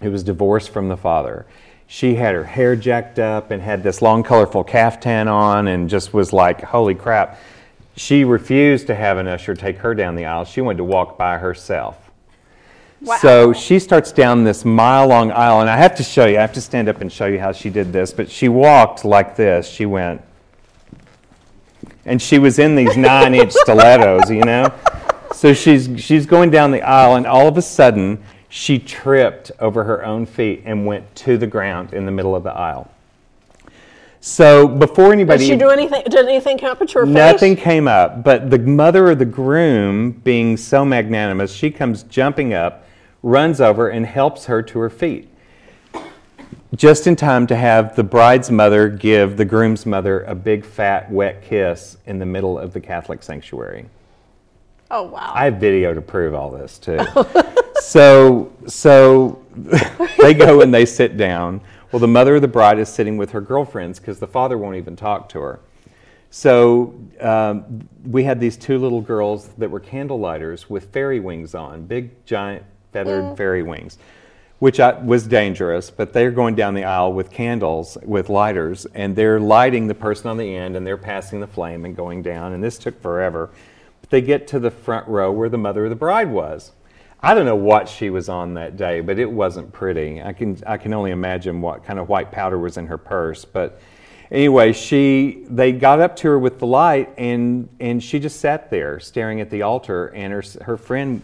who 0.01 0.11
was 0.11 0.23
divorced 0.23 0.71
from 0.71 0.89
the 0.89 0.97
father. 0.97 1.45
She 1.87 2.15
had 2.15 2.35
her 2.35 2.43
hair 2.43 2.75
jacked 2.75 3.19
up 3.19 3.51
and 3.51 3.61
had 3.61 3.83
this 3.83 4.01
long, 4.01 4.23
colorful 4.23 4.63
caftan 4.63 5.27
on 5.27 5.67
and 5.67 5.89
just 5.89 6.13
was 6.13 6.33
like, 6.33 6.61
holy 6.61 6.95
crap. 6.95 7.39
She 7.95 8.23
refused 8.23 8.87
to 8.87 8.95
have 8.95 9.17
an 9.17 9.27
usher 9.27 9.55
take 9.55 9.77
her 9.77 9.93
down 9.93 10.15
the 10.15 10.25
aisle. 10.25 10.45
She 10.45 10.61
wanted 10.61 10.77
to 10.77 10.83
walk 10.83 11.17
by 11.17 11.37
herself. 11.37 12.10
So 13.19 13.51
she 13.51 13.79
starts 13.79 14.11
down 14.11 14.43
this 14.43 14.63
mile 14.63 15.07
long 15.07 15.31
aisle, 15.31 15.61
and 15.61 15.69
I 15.69 15.77
have 15.77 15.95
to 15.95 16.03
show 16.03 16.25
you, 16.25 16.37
I 16.37 16.41
have 16.41 16.53
to 16.53 16.61
stand 16.61 16.87
up 16.87 17.01
and 17.01 17.11
show 17.11 17.25
you 17.25 17.39
how 17.39 17.51
she 17.51 17.69
did 17.69 17.91
this, 17.91 18.13
but 18.13 18.29
she 18.29 18.47
walked 18.47 19.03
like 19.03 19.35
this. 19.35 19.67
She 19.67 19.87
went, 19.87 20.21
and 22.05 22.21
she 22.21 22.37
was 22.37 22.59
in 22.59 22.75
these 22.75 22.95
nine 22.95 23.33
inch 23.33 23.51
stilettos, 23.55 24.29
you 24.29 24.43
know? 24.43 24.71
So 25.33 25.53
she's, 25.53 25.89
she's 25.97 26.27
going 26.27 26.51
down 26.51 26.69
the 26.69 26.83
aisle, 26.83 27.15
and 27.15 27.25
all 27.25 27.47
of 27.47 27.57
a 27.57 27.61
sudden, 27.61 28.23
she 28.49 28.77
tripped 28.77 29.51
over 29.59 29.83
her 29.83 30.05
own 30.05 30.27
feet 30.27 30.61
and 30.65 30.85
went 30.85 31.15
to 31.15 31.37
the 31.37 31.47
ground 31.47 31.93
in 31.93 32.05
the 32.05 32.11
middle 32.11 32.35
of 32.35 32.43
the 32.43 32.51
aisle. 32.51 32.91
So 34.19 34.67
before 34.67 35.05
Did 35.05 35.13
anybody. 35.13 35.47
she 35.47 35.55
do 35.55 35.69
anything? 35.69 36.03
Did 36.03 36.27
anything 36.27 36.59
happen 36.59 36.85
to 36.87 36.99
her 36.99 37.05
face? 37.07 37.15
Nothing 37.15 37.55
came 37.55 37.87
up, 37.87 38.23
but 38.23 38.51
the 38.51 38.59
mother 38.59 39.09
of 39.09 39.17
the 39.17 39.25
groom, 39.25 40.11
being 40.11 40.57
so 40.57 40.85
magnanimous, 40.85 41.51
she 41.51 41.71
comes 41.71 42.03
jumping 42.03 42.53
up, 42.53 42.85
runs 43.23 43.61
over, 43.61 43.89
and 43.89 44.05
helps 44.05 44.45
her 44.45 44.61
to 44.63 44.79
her 44.79 44.89
feet. 44.89 45.29
Just 46.75 47.05
in 47.05 47.17
time 47.17 47.47
to 47.47 47.55
have 47.55 47.95
the 47.95 48.03
bride's 48.03 48.49
mother 48.49 48.87
give 48.87 49.35
the 49.35 49.43
groom's 49.43 49.85
mother 49.85 50.23
a 50.23 50.33
big, 50.33 50.63
fat, 50.63 51.11
wet 51.11 51.43
kiss 51.43 51.97
in 52.05 52.17
the 52.17 52.25
middle 52.25 52.57
of 52.57 52.71
the 52.71 52.79
Catholic 52.79 53.21
sanctuary. 53.23 53.85
Oh 54.89 55.03
wow. 55.03 55.33
I 55.35 55.45
have 55.45 55.55
video 55.55 55.93
to 55.93 56.01
prove 56.01 56.33
all 56.33 56.49
this 56.49 56.79
too. 56.79 56.99
so, 57.81 58.53
so 58.67 59.43
they 60.19 60.33
go 60.33 60.61
and 60.61 60.73
they 60.73 60.85
sit 60.85 61.17
down. 61.17 61.61
Well, 61.91 61.99
the 61.99 62.07
mother 62.07 62.35
of 62.35 62.41
the 62.41 62.47
bride 62.47 62.79
is 62.79 62.87
sitting 62.87 63.17
with 63.17 63.31
her 63.31 63.41
girlfriends 63.41 63.99
because 63.99 64.19
the 64.19 64.27
father 64.27 64.57
won't 64.57 64.77
even 64.77 64.95
talk 64.95 65.27
to 65.29 65.41
her. 65.41 65.59
So 66.29 66.95
um, 67.19 67.85
we 68.05 68.23
had 68.23 68.39
these 68.39 68.55
two 68.55 68.77
little 68.77 69.01
girls 69.01 69.49
that 69.57 69.69
were 69.69 69.81
candle 69.81 70.19
lighters 70.19 70.69
with 70.69 70.85
fairy 70.93 71.19
wings 71.19 71.53
on, 71.53 71.85
big, 71.85 72.25
giant, 72.25 72.63
feathered 72.91 73.37
fairy 73.37 73.63
wings, 73.63 73.97
which 74.59 74.79
I, 74.79 74.99
was 74.99 75.27
dangerous. 75.27 75.89
But 75.89 76.13
they're 76.13 76.31
going 76.31 76.55
down 76.55 76.73
the 76.73 76.83
aisle 76.83 77.13
with 77.13 77.31
candles, 77.31 77.97
with 78.03 78.29
lighters, 78.29 78.85
and 78.93 79.15
they're 79.15 79.39
lighting 79.39 79.87
the 79.87 79.95
person 79.95 80.29
on 80.29 80.37
the 80.37 80.55
end, 80.55 80.75
and 80.75 80.85
they're 80.85 80.97
passing 80.97 81.39
the 81.39 81.47
flame 81.47 81.85
and 81.85 81.95
going 81.95 82.21
down. 82.21 82.53
And 82.53 82.63
this 82.63 82.77
took 82.77 83.01
forever. 83.01 83.49
But 84.01 84.09
they 84.09 84.21
get 84.21 84.47
to 84.49 84.59
the 84.59 84.71
front 84.71 85.07
row 85.07 85.31
where 85.31 85.49
the 85.49 85.57
mother 85.57 85.85
of 85.85 85.89
the 85.89 85.95
bride 85.95 86.29
was. 86.29 86.71
I 87.23 87.35
don't 87.35 87.45
know 87.45 87.55
what 87.55 87.87
she 87.87 88.09
was 88.09 88.29
on 88.29 88.55
that 88.55 88.77
day, 88.77 89.01
but 89.01 89.19
it 89.19 89.29
wasn't 89.31 89.71
pretty. 89.71 90.21
I 90.21 90.33
can 90.33 90.57
I 90.65 90.77
can 90.77 90.91
only 90.93 91.11
imagine 91.11 91.61
what 91.61 91.83
kind 91.83 91.99
of 91.99 92.09
white 92.09 92.31
powder 92.31 92.57
was 92.57 92.77
in 92.77 92.87
her 92.87 92.97
purse. 92.97 93.45
But 93.45 93.79
anyway, 94.31 94.73
she 94.73 95.45
they 95.47 95.71
got 95.71 95.99
up 95.99 96.15
to 96.17 96.29
her 96.29 96.39
with 96.39 96.57
the 96.57 96.65
light, 96.65 97.13
and 97.19 97.69
and 97.79 98.03
she 98.03 98.17
just 98.19 98.39
sat 98.39 98.71
there 98.71 98.99
staring 98.99 99.39
at 99.39 99.51
the 99.51 99.61
altar, 99.61 100.07
and 100.07 100.33
her 100.33 100.43
her 100.63 100.77
friend, 100.77 101.21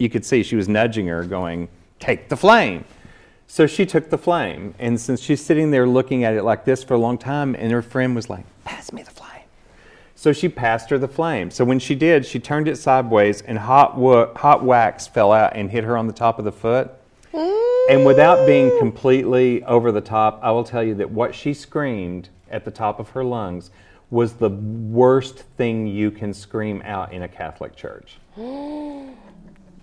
you 0.00 0.08
could 0.08 0.24
see 0.24 0.42
she 0.42 0.56
was 0.56 0.68
nudging 0.68 1.06
her, 1.06 1.22
going, 1.24 1.68
"Take 1.98 2.28
the 2.28 2.36
flame." 2.36 2.84
So 3.46 3.66
she 3.66 3.84
took 3.84 4.10
the 4.10 4.18
flame, 4.18 4.74
and 4.78 5.00
since 5.00 5.20
she's 5.20 5.44
sitting 5.44 5.70
there 5.70 5.86
looking 5.86 6.24
at 6.24 6.34
it 6.34 6.42
like 6.42 6.64
this 6.64 6.82
for 6.82 6.94
a 6.94 6.98
long 6.98 7.18
time, 7.18 7.54
and 7.54 7.70
her 7.70 7.82
friend 7.82 8.14
was 8.16 8.30
like, 8.30 8.44
"Pass 8.64 8.92
me 8.92 9.02
the 9.02 9.10
flame." 9.10 9.42
So 10.14 10.32
she 10.32 10.48
passed 10.48 10.90
her 10.90 10.98
the 10.98 11.08
flame. 11.08 11.50
So 11.50 11.64
when 11.64 11.78
she 11.78 11.94
did, 11.94 12.26
she 12.26 12.38
turned 12.38 12.68
it 12.68 12.76
sideways, 12.76 13.42
and 13.42 13.58
hot, 13.58 13.96
wo- 13.96 14.32
hot 14.36 14.62
wax 14.62 15.06
fell 15.06 15.32
out 15.32 15.56
and 15.56 15.70
hit 15.70 15.84
her 15.84 15.96
on 15.96 16.06
the 16.06 16.12
top 16.12 16.38
of 16.38 16.44
the 16.44 16.52
foot. 16.52 16.90
And 17.90 18.06
without 18.06 18.46
being 18.46 18.70
completely 18.78 19.64
over 19.64 19.90
the 19.90 20.00
top, 20.00 20.38
I 20.42 20.50
will 20.52 20.62
tell 20.62 20.82
you 20.82 20.94
that 20.96 21.10
what 21.10 21.34
she 21.34 21.52
screamed 21.54 22.28
at 22.50 22.64
the 22.64 22.70
top 22.70 23.00
of 23.00 23.08
her 23.10 23.24
lungs 23.24 23.70
was 24.10 24.34
the 24.34 24.50
worst 24.50 25.40
thing 25.56 25.86
you 25.86 26.10
can 26.10 26.32
scream 26.34 26.82
out 26.84 27.12
in 27.12 27.22
a 27.22 27.28
Catholic 27.28 27.74
church. 27.74 28.18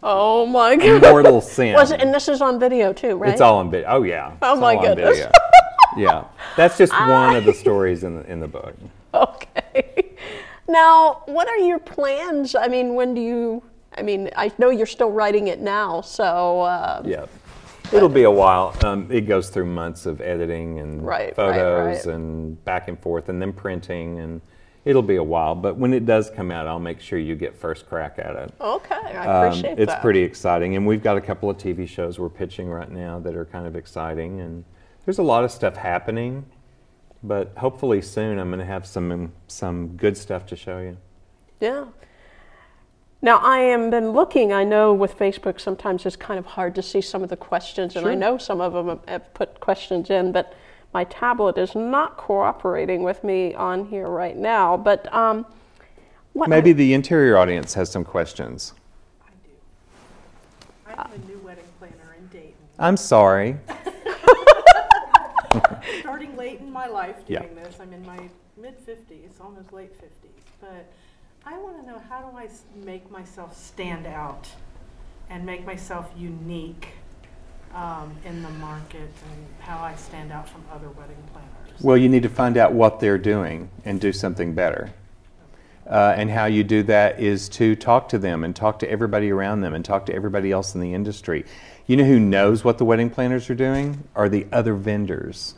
Oh 0.09 0.45
my 0.45 0.77
god. 0.77 1.01
Mortal 1.01 1.41
sin. 1.55 1.73
Was 1.75 1.91
it, 1.91 2.01
and 2.01 2.13
this 2.13 2.29
is 2.29 2.41
on 2.41 2.59
video 2.59 2.93
too, 2.93 3.17
right? 3.17 3.31
It's 3.33 3.41
all 3.41 3.57
on 3.57 3.69
video. 3.69 3.87
Oh 3.89 4.03
yeah. 4.03 4.31
Oh, 4.41 4.53
It's 4.53 4.61
my 4.61 4.75
all 4.75 4.79
on 4.87 4.95
goodness. 4.95 5.27
yeah, 5.97 6.23
that's 6.55 6.77
just 6.77 6.93
one 6.93 7.35
of 7.35 7.43
the 7.43 7.53
stories 7.53 8.05
in 8.05 8.15
the 8.15 8.31
in 8.31 8.39
the 8.39 8.47
book. 8.47 8.73
Okay. 9.13 9.93
Now, 10.69 11.21
what 11.27 11.47
are 11.47 11.55
your 11.59 11.79
plans? 11.79 12.53
I 12.53 12.67
mean, 12.67 12.93
when 12.93 13.13
do 13.13 13.21
you? 13.21 13.63
I 13.97 14.01
mean, 14.01 14.29
I 14.35 14.51
know 14.57 14.69
you're 14.69 14.85
still 14.85 15.09
writing 15.11 15.47
it 15.47 15.61
now, 15.61 16.01
so 16.01 16.59
uh, 16.61 17.01
Yeah. 17.05 17.25
It'll 17.93 18.09
be 18.09 18.23
a 18.23 18.31
while. 18.31 18.75
Um, 18.83 19.09
it 19.09 19.21
goes 19.21 19.49
through 19.49 19.67
months 19.67 20.05
of 20.05 20.19
editing 20.19 20.79
and 20.79 21.01
Right, 21.01 21.27
right, 21.27 21.35
photos 21.37 22.05
right. 22.05 22.15
and 22.15 22.61
back 22.65 22.89
and 22.89 22.99
forth 22.99 23.29
and 23.29 23.41
then 23.41 23.53
printing 23.53 24.19
and 24.19 24.41
it'll 24.87 25.01
be 25.01 25.17
a 25.17 25.23
while. 25.23 25.53
But 25.53 25.77
when 25.77 25.93
it 25.93 26.05
does 26.05 26.29
come 26.29 26.49
out, 26.49 26.65
I'll 26.67 26.79
make 26.79 27.01
sure 27.01 27.19
you 27.19 27.35
get 27.35 27.55
first 27.55 27.87
crack 27.87 28.15
at 28.17 28.35
it. 28.35 28.53
okay, 28.61 28.95
I 28.95 29.25
Um, 29.27 29.45
appreciate 29.47 29.71
it's 29.79 29.87
that. 29.87 29.93
It's 29.95 30.01
pretty 30.01 30.21
exciting, 30.21 30.75
and 30.75 30.87
we've 30.87 31.03
got 31.03 31.17
a 31.17 31.21
couple 31.21 31.49
of 31.49 31.57
TV 31.57 31.87
shows 31.87 32.17
we're 32.19 32.29
pitching 32.29 32.69
right 32.69 32.89
now 32.89 33.19
that 33.19 33.35
are 33.35 33.45
kind 33.45 33.67
of 33.67 33.75
exciting, 33.75 34.39
and 34.39 34.63
there's 35.05 35.19
a 35.19 35.23
lot 35.23 35.43
of 35.43 35.51
stuff 35.51 35.75
happening. 35.75 36.45
But 37.23 37.53
hopefully 37.57 38.01
soon, 38.01 38.39
I'm 38.39 38.49
going 38.49 38.59
to 38.59 38.65
have 38.65 38.85
some 38.85 39.33
some 39.47 39.97
good 39.97 40.15
stuff 40.15 40.45
to 40.47 40.55
show 40.55 40.79
you. 40.79 40.97
Yeah. 41.59 41.85
Now, 43.21 43.37
I 43.39 43.57
am 43.57 43.89
been 43.89 44.11
looking. 44.11 44.53
I 44.53 44.63
know 44.63 44.93
with 44.93 45.17
Facebook 45.17 45.59
sometimes 45.59 46.05
it's 46.05 46.15
kind 46.15 46.37
of 46.37 46.45
hard 46.45 46.75
to 46.75 46.83
see 46.83 47.01
some 47.01 47.23
of 47.23 47.29
the 47.29 47.35
questions, 47.35 47.95
and 47.95 48.07
I 48.07 48.13
know 48.13 48.37
some 48.37 48.61
of 48.61 48.73
them 48.73 48.99
have 49.07 49.33
put 49.33 49.59
questions 49.59 50.09
in, 50.11 50.31
but 50.31 50.53
my 50.93 51.03
tablet 51.05 51.57
is 51.57 51.75
not 51.75 52.17
cooperating 52.17 53.03
with 53.03 53.23
me 53.23 53.53
on 53.53 53.85
here 53.87 54.07
right 54.07 54.35
now. 54.37 54.77
But 54.77 55.13
um, 55.13 55.45
what 56.33 56.49
Maybe 56.49 56.73
the 56.73 56.93
interior 56.93 57.37
audience 57.37 57.73
has 57.73 57.89
some 57.89 58.03
questions. 58.03 58.73
I 59.25 59.31
do. 59.43 61.01
I'm 61.01 61.11
a 61.13 61.25
new 61.25 61.39
wedding 61.39 61.65
planner 61.79 62.15
in 62.17 62.27
Dayton, 62.27 62.53
I'm 62.79 62.97
sorry. 62.97 63.57
starting 65.99 66.35
late 66.35 66.59
in 66.59 66.71
my 66.71 66.87
life 66.87 67.15
Yeah. 67.27 67.39
doing 67.41 67.55
this. 67.55 67.77
I'm 67.79 67.93
in 67.93 68.05
my 68.05 68.29
mid 68.57 68.77
50s, 68.85 69.41
almost 69.41 69.73
late 69.73 69.93
50s. 70.01 70.29
But 70.59 70.85
I 71.45 71.57
want 71.57 71.79
to 71.81 71.87
know 71.87 72.01
how 72.09 72.21
do 72.21 72.37
I 72.37 72.49
make 72.75 73.09
myself 73.11 73.57
stand 73.57 74.05
out 74.07 74.47
and 75.29 75.45
make 75.45 75.65
myself 75.65 76.11
unique 76.17 76.89
um, 77.73 78.15
in 78.25 78.41
the 78.41 78.49
market 78.49 79.01
and 79.01 79.47
how 79.59 79.79
I 79.79 79.95
stand 79.95 80.31
out 80.31 80.47
from 80.49 80.63
other 80.71 80.89
wedding 80.89 81.17
planners. 81.31 81.81
Well, 81.81 81.97
you 81.97 82.09
need 82.09 82.23
to 82.23 82.29
find 82.29 82.57
out 82.57 82.73
what 82.73 82.99
they're 82.99 83.17
doing 83.17 83.69
and 83.85 84.01
do 84.01 84.11
something 84.11 84.53
better. 84.53 84.91
Uh, 85.87 86.13
and 86.17 86.29
how 86.29 86.45
you 86.45 86.63
do 86.63 86.83
that 86.83 87.19
is 87.19 87.47
to 87.47 87.75
talk 87.75 88.09
to 88.09 88.17
them 88.17 88.43
and 88.43 88.55
talk 88.55 88.79
to 88.79 88.89
everybody 88.89 89.31
around 89.31 89.61
them 89.61 89.73
and 89.73 89.85
talk 89.85 90.05
to 90.07 90.13
everybody 90.13 90.51
else 90.51 90.75
in 90.75 90.81
the 90.81 90.93
industry. 90.93 91.45
You 91.85 91.95
know 91.95 92.03
who 92.03 92.19
knows 92.19 92.63
what 92.63 92.77
the 92.77 92.83
wedding 92.83 93.09
planners 93.09 93.49
are 93.49 93.55
doing? 93.55 94.03
Are 94.13 94.27
the 94.27 94.45
other 94.51 94.73
vendors. 94.73 95.55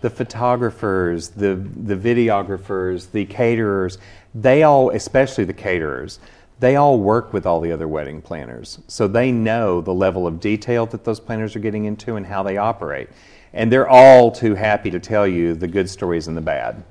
The 0.00 0.10
photographers, 0.10 1.28
the, 1.28 1.54
the 1.54 1.94
videographers, 1.94 3.12
the 3.12 3.26
caterers, 3.26 3.98
they 4.34 4.62
all, 4.62 4.90
especially 4.90 5.44
the 5.44 5.52
caterers, 5.52 6.18
they 6.60 6.76
all 6.76 6.98
work 6.98 7.32
with 7.32 7.46
all 7.46 7.60
the 7.60 7.72
other 7.72 7.88
wedding 7.88 8.20
planners. 8.20 8.78
So 8.86 9.08
they 9.08 9.32
know 9.32 9.80
the 9.80 9.94
level 9.94 10.26
of 10.26 10.40
detail 10.40 10.86
that 10.86 11.04
those 11.04 11.18
planners 11.18 11.56
are 11.56 11.60
getting 11.60 11.86
into 11.86 12.16
and 12.16 12.26
how 12.26 12.42
they 12.42 12.58
operate. 12.58 13.08
And 13.54 13.72
they're 13.72 13.88
all 13.88 14.30
too 14.30 14.54
happy 14.54 14.90
to 14.90 15.00
tell 15.00 15.26
you 15.26 15.54
the 15.54 15.66
good 15.66 15.88
stories 15.88 16.28
and 16.28 16.36
the 16.36 16.42
bad. 16.42 16.84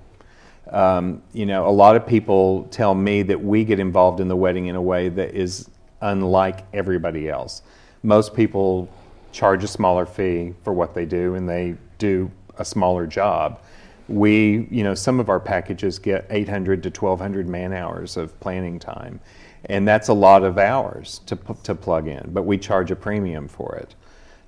Um, 0.72 1.22
you 1.34 1.46
know, 1.46 1.68
a 1.68 1.72
lot 1.72 1.96
of 1.96 2.06
people 2.06 2.66
tell 2.66 2.94
me 2.94 3.22
that 3.24 3.42
we 3.42 3.64
get 3.64 3.80
involved 3.80 4.20
in 4.20 4.28
the 4.28 4.36
wedding 4.36 4.68
in 4.68 4.76
a 4.76 4.82
way 4.82 5.08
that 5.10 5.34
is 5.36 5.70
unlike 6.02 6.66
everybody 6.74 7.30
else. 7.30 7.62
Most 8.02 8.34
people 8.34 8.90
charge 9.32 9.64
a 9.64 9.68
smaller 9.68 10.06
fee 10.06 10.54
for 10.64 10.74
what 10.74 10.96
they 10.96 11.06
do 11.06 11.36
and 11.36 11.48
they 11.48 11.76
do 12.00 12.32
a 12.58 12.66
smaller 12.66 13.06
job. 13.06 13.62
We, 14.08 14.68
you 14.72 14.84
know, 14.84 14.96
some 14.96 15.20
of 15.20 15.30
our 15.30 15.40
packages 15.40 16.00
get 16.00 16.26
800 16.32 16.82
to 16.84 16.90
1200 16.90 17.48
man 17.48 17.74
hours 17.74 18.18
of 18.18 18.38
planning 18.40 18.80
time. 18.80 19.20
And 19.66 19.88
that's 19.88 20.08
a 20.08 20.14
lot 20.14 20.44
of 20.44 20.58
hours 20.58 21.22
to, 21.26 21.38
to 21.64 21.76
plug 21.76 22.08
in, 22.08 22.30
but 22.32 22.44
we 22.44 22.58
charge 22.58 22.92
a 22.92 22.96
premium 22.96 23.48
for 23.48 23.76
it. 23.76 23.96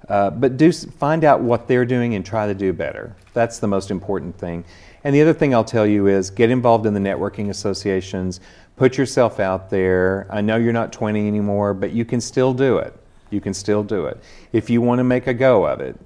Uh, 0.10 0.30
but 0.30 0.58
do 0.58 0.72
find 0.72 1.24
out 1.24 1.42
what 1.42 1.68
they're 1.68 1.86
doing 1.86 2.16
and 2.16 2.26
try 2.26 2.48
to 2.48 2.54
do 2.54 2.74
better. 2.74 3.16
That's 3.34 3.60
the 3.60 3.68
most 3.68 3.92
important 3.92 4.38
thing. 4.38 4.64
And 5.04 5.16
the 5.16 5.22
other 5.22 5.34
thing 5.34 5.54
I'll 5.54 5.64
tell 5.64 5.86
you 5.86 6.08
is 6.08 6.30
get 6.30 6.50
involved 6.50 6.86
in 6.86 6.94
the 6.94 7.00
networking 7.00 7.50
associations. 7.50 8.40
Put 8.76 8.98
yourself 8.98 9.40
out 9.40 9.70
there. 9.70 10.28
I 10.30 10.42
know 10.42 10.58
you're 10.58 10.74
not 10.74 10.92
20 10.92 11.28
anymore, 11.28 11.74
but 11.74 11.92
you 11.92 12.06
can 12.06 12.22
still 12.22 12.54
do 12.54 12.78
it. 12.78 12.96
You 13.30 13.42
can 13.42 13.54
still 13.54 13.84
do 13.84 14.06
it 14.06 14.22
if 14.52 14.70
you 14.70 14.82
want 14.82 15.00
to 15.00 15.04
make 15.04 15.28
a 15.28 15.34
go 15.34 15.66
of 15.66 15.80
it. 15.80 16.00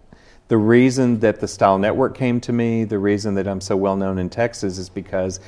The 0.47 0.57
reason 0.57 1.19
that 1.21 1.39
the 1.39 1.47
Style 1.47 1.79
Network 1.79 2.15
came 2.15 2.39
to 2.41 2.53
me, 2.53 2.83
the 2.83 2.99
reason 2.99 3.33
that 3.35 3.47
I'm 3.47 3.61
so 3.61 3.75
well 3.75 3.95
known 3.95 4.19
in 4.19 4.29
Texas, 4.29 4.77
is 4.77 4.89
because 4.89 5.39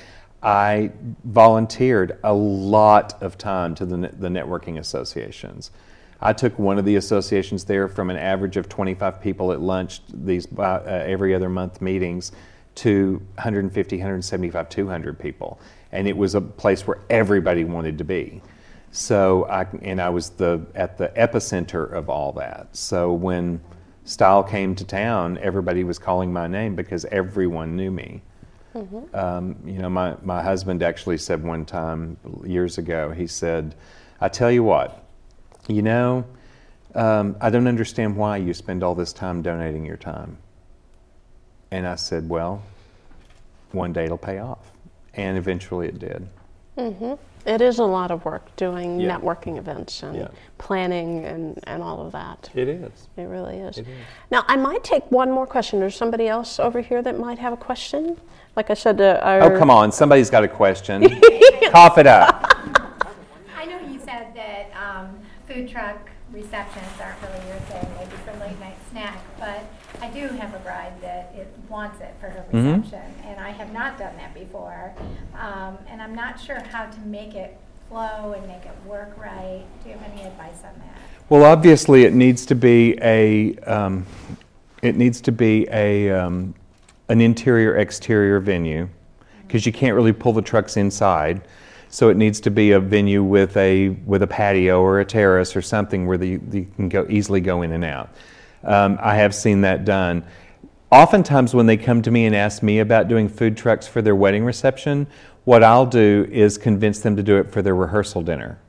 I 0.41 0.91
volunteered 1.23 2.19
a 2.23 2.33
lot 2.33 3.21
of 3.21 3.37
time 3.37 3.75
to 3.75 3.85
the, 3.85 3.97
the 3.97 4.27
networking 4.27 4.77
associations. 4.77 5.71
I 6.21 6.33
took 6.33 6.57
one 6.57 6.77
of 6.79 6.85
the 6.85 6.95
associations 6.95 7.63
there 7.63 7.87
from 7.87 8.09
an 8.09 8.17
average 8.17 8.57
of 8.57 8.69
25 8.69 9.21
people 9.21 9.51
at 9.51 9.61
lunch, 9.61 10.01
these 10.11 10.47
uh, 10.57 10.81
every 10.85 11.35
other 11.35 11.49
month 11.49 11.81
meetings, 11.81 12.31
to 12.75 13.21
150, 13.35 13.97
175, 13.97 14.69
200 14.69 15.19
people. 15.19 15.59
And 15.91 16.07
it 16.07 16.15
was 16.15 16.35
a 16.35 16.41
place 16.41 16.85
where 16.85 16.99
everybody 17.09 17.63
wanted 17.63 17.97
to 17.97 18.03
be. 18.03 18.41
So 18.91 19.45
I, 19.45 19.67
and 19.81 20.01
I 20.01 20.09
was 20.09 20.29
the, 20.31 20.65
at 20.75 20.97
the 20.97 21.09
epicenter 21.09 21.91
of 21.91 22.09
all 22.09 22.31
that. 22.33 22.75
So 22.75 23.13
when 23.13 23.61
Style 24.05 24.43
came 24.43 24.75
to 24.75 24.85
town, 24.85 25.37
everybody 25.39 25.83
was 25.83 25.99
calling 25.99 26.31
my 26.31 26.47
name 26.47 26.75
because 26.75 27.05
everyone 27.05 27.75
knew 27.75 27.91
me. 27.91 28.21
Um, 29.13 29.55
you 29.65 29.79
know, 29.79 29.89
my, 29.89 30.15
my 30.23 30.41
husband 30.43 30.83
actually 30.83 31.17
said 31.17 31.43
one 31.43 31.65
time 31.65 32.17
years 32.45 32.77
ago, 32.77 33.11
he 33.11 33.27
said, 33.27 33.75
I 34.21 34.29
tell 34.29 34.51
you 34.51 34.63
what, 34.63 35.03
you 35.67 35.81
know, 35.81 36.25
um, 36.95 37.35
I 37.41 37.49
don't 37.49 37.67
understand 37.67 38.15
why 38.15 38.37
you 38.37 38.53
spend 38.53 38.83
all 38.83 38.95
this 38.95 39.13
time 39.13 39.41
donating 39.41 39.85
your 39.85 39.97
time. 39.97 40.37
And 41.71 41.87
I 41.87 41.95
said, 41.95 42.29
well, 42.29 42.63
one 43.71 43.93
day 43.93 44.05
it'll 44.05 44.17
pay 44.17 44.39
off. 44.39 44.71
And 45.13 45.37
eventually 45.37 45.87
it 45.87 45.99
did. 45.99 46.27
It 47.45 47.61
is 47.61 47.79
a 47.79 47.83
lot 47.83 48.11
of 48.11 48.23
work 48.25 48.55
doing 48.55 48.99
Yeah. 48.99 49.17
networking 49.17 49.57
events 49.57 50.03
and 50.03 50.15
Yeah. 50.15 50.27
planning 50.57 51.25
and, 51.25 51.59
and 51.63 51.81
all 51.81 52.05
of 52.05 52.11
that. 52.11 52.49
It 52.53 52.67
is. 52.67 53.07
It 53.17 53.23
really 53.23 53.57
is. 53.57 53.77
It 53.77 53.87
is. 53.87 53.97
Now, 54.31 54.43
I 54.47 54.57
might 54.57 54.83
take 54.83 55.09
one 55.11 55.31
more 55.31 55.47
question. 55.47 55.79
There's 55.79 55.95
somebody 55.95 56.27
else 56.27 56.59
over 56.59 56.81
here 56.81 57.01
that 57.01 57.17
might 57.17 57.39
have 57.39 57.53
a 57.53 57.57
question. 57.57 58.17
Like 58.57 58.71
I 58.71 58.73
said, 58.73 58.99
uh, 58.99 59.19
our, 59.21 59.41
Oh, 59.53 59.59
come 59.59 59.69
on. 59.69 59.91
Somebody's 59.91 60.31
got 60.31 60.43
a 60.43 60.47
question. 60.47 61.03
Cough 61.69 61.99
it 61.99 62.07
up. 62.07 62.51
I 63.55 63.65
know 63.65 63.79
you 63.87 63.99
said 63.99 64.33
that 64.33 64.71
um, 64.75 65.19
food 65.47 65.69
truck 65.69 66.09
receptions 66.31 66.87
aren't 66.99 67.21
really 67.21 67.47
your 67.49 67.57
thing, 67.69 67.87
maybe 67.99 68.15
for 68.25 68.33
late 68.39 68.59
night 68.59 68.75
snack, 68.89 69.19
but 69.39 69.63
I 70.01 70.09
do 70.09 70.27
have 70.29 70.55
a 70.55 70.59
bride 70.59 70.99
that 71.01 71.31
it 71.37 71.53
wants 71.69 72.01
it 72.01 72.15
for 72.19 72.29
her 72.29 72.43
Mhm. 72.51 72.77
reception, 72.83 73.13
and 73.27 73.39
I 73.39 73.51
have 73.51 73.71
not 73.71 73.99
done 73.99 74.13
that 74.17 74.33
before. 74.33 74.91
Um, 75.39 75.77
and 75.87 76.01
I'm 76.01 76.15
not 76.15 76.39
sure 76.39 76.59
how 76.71 76.85
to 76.87 76.99
make 77.01 77.35
it 77.35 77.57
flow 77.89 78.33
and 78.35 78.47
make 78.47 78.65
it 78.65 78.75
work 78.87 79.11
right. 79.21 79.63
Do 79.83 79.89
you 79.91 79.95
have 79.97 80.11
any 80.11 80.23
advice 80.23 80.63
on 80.63 80.73
that? 80.79 80.97
Well, 81.29 81.43
obviously, 81.45 82.05
it 82.05 82.13
needs 82.15 82.43
to 82.47 82.55
be 82.55 82.97
a, 83.03 83.55
um, 83.67 84.07
it 84.81 84.95
needs 84.97 85.21
to 85.21 85.31
be 85.31 85.67
a, 85.71 86.09
um, 86.09 86.55
an 87.09 87.21
interior 87.21 87.77
exterior 87.77 88.39
venue, 88.39 88.89
because 89.45 89.65
you 89.65 89.71
can't 89.71 89.95
really 89.95 90.13
pull 90.13 90.33
the 90.33 90.41
trucks 90.41 90.77
inside. 90.77 91.47
So 91.89 92.09
it 92.09 92.17
needs 92.17 92.41
to 92.41 92.51
be 92.51 92.71
a 92.71 92.79
venue 92.79 93.23
with 93.23 93.55
a 93.55 93.89
with 93.89 94.21
a 94.21 94.27
patio 94.27 94.81
or 94.81 94.99
a 94.99 95.05
terrace 95.05 95.55
or 95.55 95.61
something 95.61 96.05
where 96.05 96.17
the, 96.17 96.39
you 96.51 96.67
can 96.75 96.89
go 96.89 97.05
easily 97.09 97.39
go 97.39 97.61
in 97.61 97.71
and 97.71 97.85
out. 97.85 98.09
Um, 98.63 98.99
I 99.01 99.15
have 99.15 99.33
seen 99.33 99.61
that 99.61 99.85
done. 99.85 100.25
Oftentimes, 100.91 101.53
when 101.53 101.65
they 101.65 101.77
come 101.77 102.01
to 102.01 102.11
me 102.11 102.25
and 102.25 102.35
ask 102.35 102.61
me 102.61 102.79
about 102.79 103.07
doing 103.07 103.29
food 103.29 103.55
trucks 103.55 103.87
for 103.87 104.01
their 104.01 104.15
wedding 104.15 104.43
reception, 104.43 105.07
what 105.45 105.63
I'll 105.63 105.85
do 105.85 106.27
is 106.31 106.57
convince 106.57 106.99
them 106.99 107.15
to 107.15 107.23
do 107.23 107.37
it 107.37 107.51
for 107.51 107.61
their 107.61 107.75
rehearsal 107.75 108.21
dinner 108.21 108.59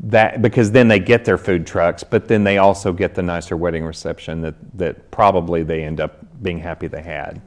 that 0.00 0.40
because 0.42 0.70
then 0.70 0.88
they 0.88 0.98
get 0.98 1.24
their 1.24 1.38
food 1.38 1.66
trucks, 1.66 2.04
but 2.04 2.28
then 2.28 2.44
they 2.44 2.58
also 2.58 2.92
get 2.92 3.14
the 3.14 3.22
nicer 3.22 3.56
wedding 3.56 3.84
reception 3.84 4.40
that, 4.42 4.54
that 4.78 5.10
probably 5.10 5.62
they 5.62 5.82
end 5.82 6.00
up 6.00 6.24
being 6.42 6.58
happy 6.58 6.86
they 6.86 7.02
had. 7.02 7.40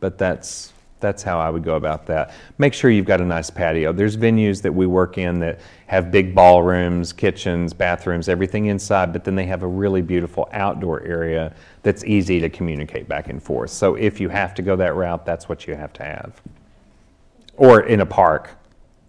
But 0.00 0.18
that's 0.18 0.72
that's 1.02 1.22
how 1.22 1.38
I 1.38 1.50
would 1.50 1.64
go 1.64 1.74
about 1.74 2.06
that. 2.06 2.32
Make 2.58 2.72
sure 2.72 2.88
you've 2.88 3.06
got 3.06 3.20
a 3.20 3.24
nice 3.24 3.50
patio. 3.50 3.92
There's 3.92 4.16
venues 4.16 4.62
that 4.62 4.72
we 4.72 4.86
work 4.86 5.18
in 5.18 5.40
that 5.40 5.58
have 5.88 6.10
big 6.10 6.34
ballrooms, 6.34 7.12
kitchens, 7.12 7.74
bathrooms, 7.74 8.28
everything 8.28 8.66
inside, 8.66 9.12
but 9.12 9.24
then 9.24 9.34
they 9.34 9.46
have 9.46 9.64
a 9.64 9.66
really 9.66 10.00
beautiful 10.00 10.48
outdoor 10.52 11.02
area 11.02 11.52
that's 11.82 12.04
easy 12.04 12.40
to 12.40 12.48
communicate 12.48 13.08
back 13.08 13.28
and 13.28 13.42
forth. 13.42 13.70
So 13.70 13.96
if 13.96 14.20
you 14.20 14.28
have 14.28 14.54
to 14.54 14.62
go 14.62 14.76
that 14.76 14.94
route, 14.94 15.26
that's 15.26 15.48
what 15.48 15.66
you 15.66 15.74
have 15.74 15.92
to 15.94 16.04
have. 16.04 16.40
Or 17.56 17.80
in 17.80 18.00
a 18.00 18.06
park, 18.06 18.50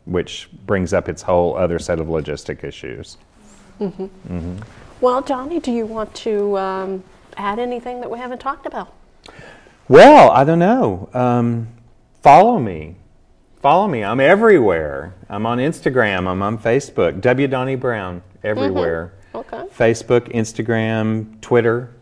which 0.05 0.49
brings 0.65 0.93
up 0.93 1.07
its 1.07 1.21
whole 1.21 1.55
other 1.55 1.79
set 1.79 1.99
of 1.99 2.07
logistic 2.07 2.63
issues. 2.63 3.17
Well, 4.99 5.21
Donnie, 5.21 5.59
do 5.59 5.71
you 5.71 5.85
want 5.85 6.13
to 6.15 6.57
um, 6.57 7.03
add 7.37 7.59
anything 7.59 8.01
that 8.01 8.09
we 8.09 8.17
haven't 8.17 8.39
talked 8.39 8.65
about? 8.65 8.93
Well, 9.87 10.31
I 10.31 10.43
don't 10.43 10.59
know. 10.59 11.09
Um, 11.13 11.67
follow 12.21 12.59
me. 12.59 12.95
Follow 13.61 13.87
me. 13.87 14.03
I'm 14.03 14.19
everywhere. 14.19 15.13
I'm 15.29 15.45
on 15.45 15.57
Instagram. 15.57 16.27
I'm 16.27 16.41
on 16.41 16.57
Facebook. 16.57 17.21
W. 17.21 17.47
Donnie 17.47 17.75
Brown. 17.75 18.21
Everywhere. 18.43 19.13
Okay. 19.33 19.63
Facebook, 19.75 20.33
Instagram, 20.33 21.39
Twitter. 21.41 21.93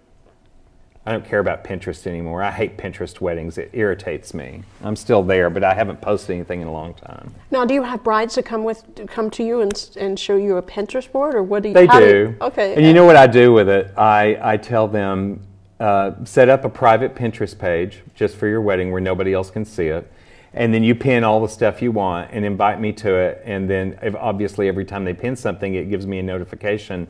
I 1.05 1.11
don't 1.11 1.25
care 1.25 1.39
about 1.39 1.63
Pinterest 1.63 2.05
anymore. 2.05 2.43
I 2.43 2.51
hate 2.51 2.77
Pinterest 2.77 3.19
weddings. 3.19 3.57
It 3.57 3.71
irritates 3.73 4.35
me. 4.35 4.63
I'm 4.83 4.95
still 4.95 5.23
there, 5.23 5.49
but 5.49 5.63
I 5.63 5.73
haven't 5.73 5.99
posted 5.99 6.35
anything 6.35 6.61
in 6.61 6.67
a 6.67 6.71
long 6.71 6.93
time. 6.93 7.33
Now, 7.49 7.65
do 7.65 7.73
you 7.73 7.81
have 7.81 8.03
brides 8.03 8.35
that 8.35 8.45
come 8.45 8.63
with 8.63 8.93
to 8.95 9.07
come 9.07 9.31
to 9.31 9.43
you 9.43 9.61
and 9.61 9.89
and 9.97 10.19
show 10.19 10.35
you 10.35 10.57
a 10.57 10.61
Pinterest 10.61 11.11
board, 11.11 11.33
or 11.33 11.41
what 11.41 11.63
do 11.63 11.69
you? 11.69 11.73
They 11.73 11.87
how 11.87 11.99
do. 11.99 12.35
okay. 12.41 12.75
And 12.75 12.85
you 12.85 12.93
know 12.93 13.05
what 13.05 13.15
I 13.15 13.25
do 13.25 13.51
with 13.51 13.67
it? 13.67 13.91
I, 13.97 14.37
I 14.41 14.57
tell 14.57 14.87
them 14.87 15.41
uh, 15.81 16.23
set 16.25 16.47
up 16.47 16.63
a 16.63 16.69
private 16.69 17.15
Pinterest 17.15 17.57
page 17.57 18.03
just 18.13 18.35
for 18.35 18.47
your 18.47 18.61
wedding 18.61 18.91
where 18.91 19.01
nobody 19.01 19.33
else 19.33 19.49
can 19.49 19.65
see 19.65 19.87
it. 19.87 20.09
And 20.53 20.71
then 20.71 20.83
you 20.83 20.93
pin 20.93 21.23
all 21.23 21.41
the 21.41 21.49
stuff 21.49 21.81
you 21.81 21.91
want 21.91 22.29
and 22.31 22.45
invite 22.45 22.79
me 22.79 22.93
to 22.93 23.15
it. 23.15 23.41
And 23.45 23.67
then 23.67 23.97
if, 24.03 24.13
obviously, 24.15 24.67
every 24.67 24.85
time 24.85 25.05
they 25.05 25.13
pin 25.13 25.35
something, 25.35 25.73
it 25.73 25.89
gives 25.89 26.05
me 26.05 26.19
a 26.19 26.23
notification. 26.23 27.07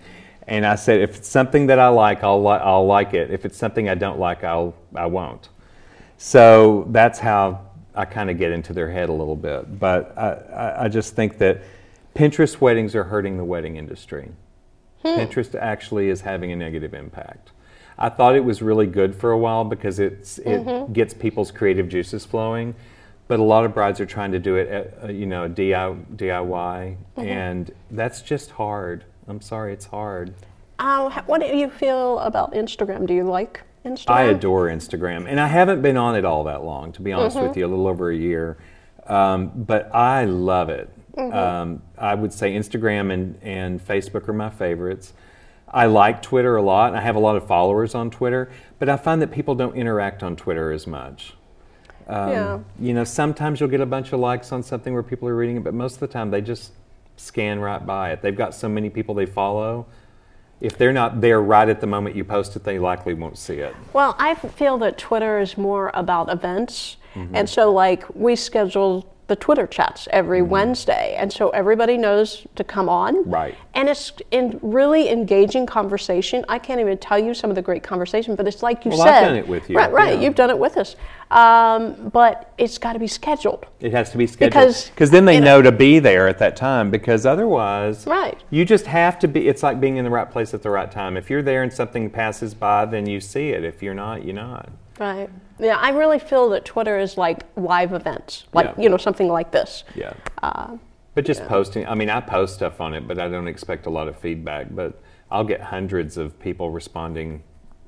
And 0.48 0.66
I 0.66 0.76
said, 0.76 1.02
if 1.02 1.18
it's 1.18 1.28
something 1.28 1.68
that 1.68 1.80
I 1.80 1.90
like, 1.90 2.24
I'll, 2.24 2.42
li- 2.42 2.62
I'll 2.62 2.86
like 2.86 3.14
it. 3.14 3.30
If 3.30 3.44
it's 3.44 3.58
something 3.58 3.90
I 3.90 3.96
don't 3.96 4.20
like, 4.20 4.44
I'll, 4.44 4.74
I 4.96 5.06
won't. 5.08 5.50
So 6.18 6.88
that's 6.92 7.20
how 7.20 7.68
I 7.94 8.06
kind 8.06 8.30
of 8.30 8.38
get 8.38 8.52
into 8.52 8.72
their 8.72 8.90
head 8.90 9.10
a 9.10 9.14
little 9.14 9.36
bit. 9.36 9.80
But 9.80 10.18
I, 10.18 10.30
I, 10.30 10.84
I 10.86 10.88
just 10.88 11.16
think 11.16 11.40
that 11.40 11.62
Pinterest 12.16 12.62
weddings 12.62 12.96
are 12.96 13.04
hurting 13.04 13.36
the 13.36 13.44
wedding 13.44 13.76
industry. 13.76 14.32
Pinterest 15.04 15.56
actually 15.56 16.10
is 16.10 16.22
having 16.22 16.52
a 16.52 16.56
negative 16.56 16.94
impact. 16.94 17.52
I 17.98 18.10
thought 18.10 18.36
it 18.36 18.44
was 18.44 18.62
really 18.62 18.88
good 18.88 19.16
for 19.16 19.32
a 19.32 19.38
while 19.38 19.64
because 19.64 20.00
it's, 20.00 20.38
it 20.40 20.94
gets 20.94 21.14
people's 21.14 21.52
creative 21.52 21.90
juices 21.90 22.26
flowing. 22.26 22.76
But 23.28 23.40
a 23.40 23.44
lot 23.44 23.64
of 23.64 23.74
brides 23.74 24.00
are 24.02 24.06
trying 24.06 24.34
to 24.34 24.40
do 24.40 24.56
it, 24.58 24.68
at, 24.68 25.04
uh, 25.06 25.08
you 25.08 25.26
know, 25.26 25.48
DIY, 25.48 26.18
DIY 26.18 26.98
and 27.18 27.72
that's 27.90 28.22
just 28.22 28.52
hard. 28.52 29.06
I'm 29.28 29.40
sorry, 29.40 29.72
it's 29.72 29.86
hard. 29.86 30.34
Uh, 30.80 31.22
what 31.28 31.40
do 31.42 31.48
you 31.48 31.70
feel 31.70 32.20
about 32.20 32.54
Instagram? 32.54 33.06
Do 33.08 33.14
you 33.14 33.24
like 33.24 33.62
Instagram? 33.86 34.10
I 34.10 34.24
adore 34.24 34.68
Instagram, 34.68 35.28
and 35.30 35.40
I 35.40 35.48
haven't 35.48 35.82
been 35.82 35.96
on 35.96 36.16
it 36.16 36.26
all 36.26 36.44
that 36.46 36.64
long, 36.64 36.92
to 36.94 37.02
be 37.02 37.14
honest 37.14 37.38
Mm-hmm. 37.38 37.48
with 37.48 37.58
you, 37.58 37.66
a 37.66 37.70
little 37.70 37.88
over 37.88 38.10
a 38.10 38.16
year. 38.18 38.58
Um, 39.08 39.48
but 39.56 39.94
I 39.96 40.26
love 40.26 40.70
it. 40.70 40.90
Mm-hmm. 41.16 41.38
Um, 41.38 41.82
I 41.98 42.16
would 42.16 42.34
say 42.34 42.54
Instagram 42.54 43.14
and, 43.14 43.38
and 43.42 43.86
Facebook 43.86 44.28
are 44.28 44.34
my 44.34 44.50
favorites. 44.50 45.14
I 45.74 45.86
like 45.86 46.22
Twitter 46.22 46.56
a 46.58 46.62
lot. 46.62 46.94
I 46.94 47.02
have 47.02 47.16
a 47.16 47.20
lot 47.20 47.36
of 47.36 47.48
followers 47.48 47.96
on 47.96 48.12
Twitter, 48.12 48.52
but 48.78 48.90
I 48.90 48.98
find 48.98 49.22
that 49.22 49.32
people 49.32 49.56
don't 49.56 49.76
interact 49.76 50.22
on 50.22 50.36
Twitter 50.36 50.72
as 50.72 50.86
much. 50.86 51.34
Um, 52.08 52.30
Yeah. 52.30 52.60
You 52.80 52.94
know, 52.94 53.04
sometimes 53.04 53.60
you'll 53.60 53.70
get 53.70 53.82
a 53.82 53.86
bunch 53.86 54.12
of 54.12 54.20
likes 54.20 54.52
on 54.52 54.64
something 54.64 54.94
where 54.94 55.04
people 55.04 55.28
are 55.30 55.36
reading 55.36 55.58
it, 55.58 55.64
but 55.64 55.74
most 55.74 55.96
of 55.96 56.00
the 56.02 56.08
time 56.08 56.30
they 56.30 56.42
just 56.42 56.74
scan 57.16 57.60
right 57.60 57.86
by 57.86 58.12
it. 58.12 58.22
They've 58.22 58.36
got 58.36 58.54
so 58.54 58.68
many 58.68 58.90
people 58.90 59.16
they 59.16 59.26
follow. 59.26 59.86
If 60.60 60.78
they're 60.78 60.94
not 60.94 61.22
there 61.22 61.42
right 61.42 61.68
at 61.68 61.82
the 61.82 61.88
moment 61.88 62.16
you 62.16 62.24
post 62.24 62.56
it, 62.56 62.64
they 62.64 62.78
likely 62.78 63.14
won't 63.14 63.38
see 63.38 63.56
it. 63.56 63.76
Well, 63.94 64.16
I 64.20 64.36
feel 64.36 64.78
that 64.80 64.98
Twitter 64.98 65.40
is 65.40 65.58
more 65.58 65.90
about 65.94 66.32
events. 66.32 66.98
Mm-hmm. 67.16 67.36
And 67.36 67.50
so, 67.50 67.72
like, 67.72 68.04
we 68.16 68.36
schedule 68.36 69.11
the 69.32 69.36
Twitter 69.38 69.66
chats 69.66 70.10
every 70.12 70.42
Wednesday. 70.42 71.16
And 71.18 71.32
so 71.32 71.52
everybody 71.52 71.98
knows 71.98 72.46
to 72.58 72.66
come 72.66 72.90
on. 72.90 73.16
Mm-hmm. 73.16 73.30
Right. 73.32 73.56
And 73.76 73.88
it's 73.88 74.12
in 74.32 74.60
really 74.62 75.08
engaging 75.10 75.66
conversation. 75.66 76.44
I 76.50 76.60
can't 76.60 76.82
even 76.82 76.98
tell 76.98 77.18
you 77.18 77.34
some 77.34 77.50
of 77.50 77.56
the 77.56 77.62
great 77.62 77.82
conversation, 77.82 78.36
but 78.36 78.46
it's 78.46 78.62
like 78.62 78.84
you 78.84 78.92
Well, 78.92 79.00
said. 79.06 79.14
I've 79.24 79.28
done 79.30 79.38
it 79.38 79.48
with 79.48 79.70
you, 79.70 79.78
Right, 79.78 79.90
right. 79.90 80.16
yeah. 80.16 80.22
You've 80.26 80.36
done 80.36 80.50
it 80.50 80.60
with 80.60 80.76
us. 80.76 80.98
Um, 81.32 82.10
but 82.12 82.54
it's 82.58 82.78
got 82.78 82.92
to 82.92 83.00
be 83.00 83.08
scheduled. 83.08 83.66
It 83.80 83.94
has 83.94 84.12
to 84.12 84.18
be 84.18 84.28
scheduled 84.28 84.52
Because, 84.52 84.90
because 84.90 85.12
then 85.12 85.24
they 85.24 85.36
you 85.36 85.40
know 85.40 85.62
know- 85.62 85.72
to 85.72 85.72
be 85.72 86.00
there 86.00 86.28
at 86.28 86.38
that 86.40 86.58
time. 86.58 86.92
Because 86.92 87.26
otherwise, 87.26 88.06
Right. 88.06 88.38
You 88.50 88.66
just 88.66 88.86
have 88.88 89.18
to 89.20 89.30
be. 89.30 89.48
It's 89.48 89.64
like 89.64 89.80
being 89.80 89.96
in 89.96 90.04
the 90.04 90.12
right 90.12 90.30
place 90.30 90.54
at 90.54 90.62
the 90.62 90.70
right 90.70 90.92
time. 90.92 91.16
If 91.16 91.30
you're 91.30 91.42
there 91.42 91.64
and 91.64 91.72
something 91.72 92.10
passes 92.10 92.54
by, 92.54 92.84
then 92.84 93.06
you 93.08 93.22
see 93.22 93.52
it. 93.52 93.64
If 93.64 93.82
you're 93.82 93.94
not, 93.94 94.26
you're 94.26 94.36
not. 94.36 94.70
Right. 95.00 95.30
Yeah, 95.62 95.78
I 95.78 95.92
really 95.92 96.18
feel 96.20 96.50
that 96.50 96.66
Twitter 96.66 96.98
is 97.00 97.18
like 97.18 97.44
live 97.56 97.94
events, 97.94 98.46
like, 98.52 98.66
Yeah. 98.76 98.84
you 98.84 98.90
know, 98.90 98.98
something 98.98 99.28
like 99.28 99.52
this. 99.52 99.84
Yeah. 99.96 100.14
Uh, 100.42 100.78
But 101.14 101.26
just 101.26 101.46
posting. 101.48 101.86
I 101.88 101.94
mean, 101.94 102.10
I 102.10 102.20
post 102.22 102.56
stuff 102.56 102.82
on 102.82 102.94
it, 102.94 103.08
but 103.08 103.20
I 103.20 103.28
don't 103.28 103.48
expect 103.48 103.86
a 103.86 103.90
lot 103.90 104.08
of 104.08 104.16
feedback. 104.18 104.68
But 104.72 105.00
I'll 105.30 105.44
get 105.44 105.62
hundreds 105.62 106.18
of 106.18 106.40
people 106.40 106.72
responding 106.72 107.44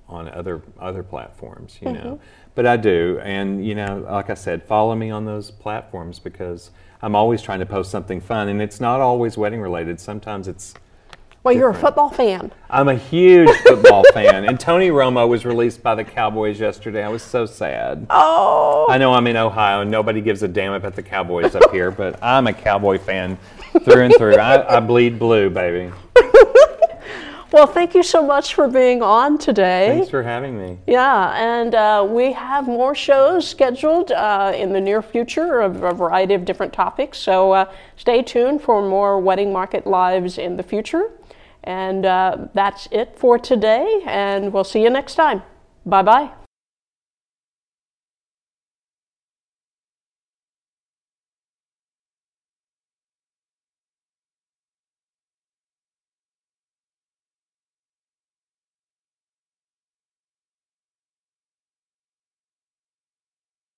on 0.09 0.29
other 0.29 0.61
other 0.79 1.01
platforms. 1.03 1.79
You 1.81 1.93
know. 1.93 2.19
But 2.53 2.67
I 2.67 2.77
do, 2.77 3.19
and 3.23 3.65
you 3.65 3.73
know, 3.75 4.05
like 4.09 4.29
I 4.29 4.33
said, 4.35 4.63
follow 4.63 4.93
me 4.95 5.09
on 5.09 5.25
those 5.25 5.49
platforms 5.51 6.19
because 6.19 6.69
I'm 7.01 7.15
always 7.15 7.41
trying 7.41 7.59
to 7.59 7.65
post 7.65 7.89
something 7.89 8.21
fun, 8.21 8.49
and 8.49 8.61
it's 8.61 8.79
not 8.79 8.99
always 8.99 9.37
wedding 9.37 9.61
related. 9.61 9.99
Sometimes 9.99 10.47
it's 10.47 10.73
well, 11.43 11.53
you're 11.53 11.69
a 11.69 11.73
football 11.73 12.09
fan. 12.09 12.51
I'm 12.69 12.87
a 12.87 12.95
huge 12.95 13.49
football 13.65 14.03
fan, 14.13 14.45
and 14.45 14.59
Tony 14.59 14.89
Romo 14.89 15.27
was 15.27 15.45
released 15.45 15.83
by 15.83 15.93
the 15.93 16.03
Cowboys 16.03 16.59
yesterday. 16.59 17.03
I 17.03 17.09
was 17.09 17.21
so 17.21 17.45
sad. 17.45 18.07
Oh. 18.09 18.87
I 18.89 18.97
know 18.97 19.13
I'm 19.13 19.27
in 19.27 19.35
Ohio, 19.35 19.81
and 19.81 19.91
nobody 19.91 20.21
gives 20.21 20.41
a 20.43 20.47
damn 20.47 20.73
about 20.73 20.95
the 20.95 21.03
Cowboys 21.03 21.55
up 21.55 21.69
here, 21.71 21.91
but 21.91 22.21
I'm 22.23 22.47
a 22.47 22.53
Cowboy 22.53 22.97
fan 22.97 23.37
through 23.83 24.03
and 24.03 24.15
through. 24.15 24.35
I, 24.35 24.77
I 24.77 24.79
bleed 24.79 25.19
blue, 25.19 25.49
baby. 25.49 25.91
Well, 27.53 27.67
thank 27.67 27.93
you 27.93 28.01
so 28.01 28.25
much 28.25 28.55
for 28.55 28.67
being 28.67 29.03
on 29.03 29.37
today. 29.37 29.89
Thanks 29.89 30.09
for 30.09 30.23
having 30.23 30.57
me. 30.57 30.79
Yeah, 30.87 31.35
and 31.35 31.75
uh, 31.75 32.03
we 32.09 32.31
have 32.31 32.65
more 32.65 32.95
shows 32.95 33.47
scheduled 33.47 34.11
uh, 34.11 34.53
in 34.55 34.73
the 34.73 34.81
near 34.81 35.03
future 35.03 35.61
of 35.61 35.83
a 35.83 35.93
variety 35.93 36.33
of 36.33 36.45
different 36.45 36.73
topics. 36.73 37.19
So 37.19 37.51
uh, 37.51 37.71
stay 37.95 38.23
tuned 38.23 38.63
for 38.63 38.81
more 38.81 39.19
Wedding 39.19 39.53
Market 39.53 39.85
Lives 39.85 40.39
in 40.39 40.57
the 40.57 40.63
future. 40.63 41.11
And 41.63 42.05
uh, 42.05 42.47
that's 42.53 42.87
it 42.91 43.17
for 43.17 43.39
today, 43.39 44.01
and 44.05 44.51
we'll 44.51 44.65
see 44.65 44.83
you 44.83 44.89
next 44.89 45.15
time. 45.15 45.43
Bye 45.85 46.03
bye. 46.03 46.42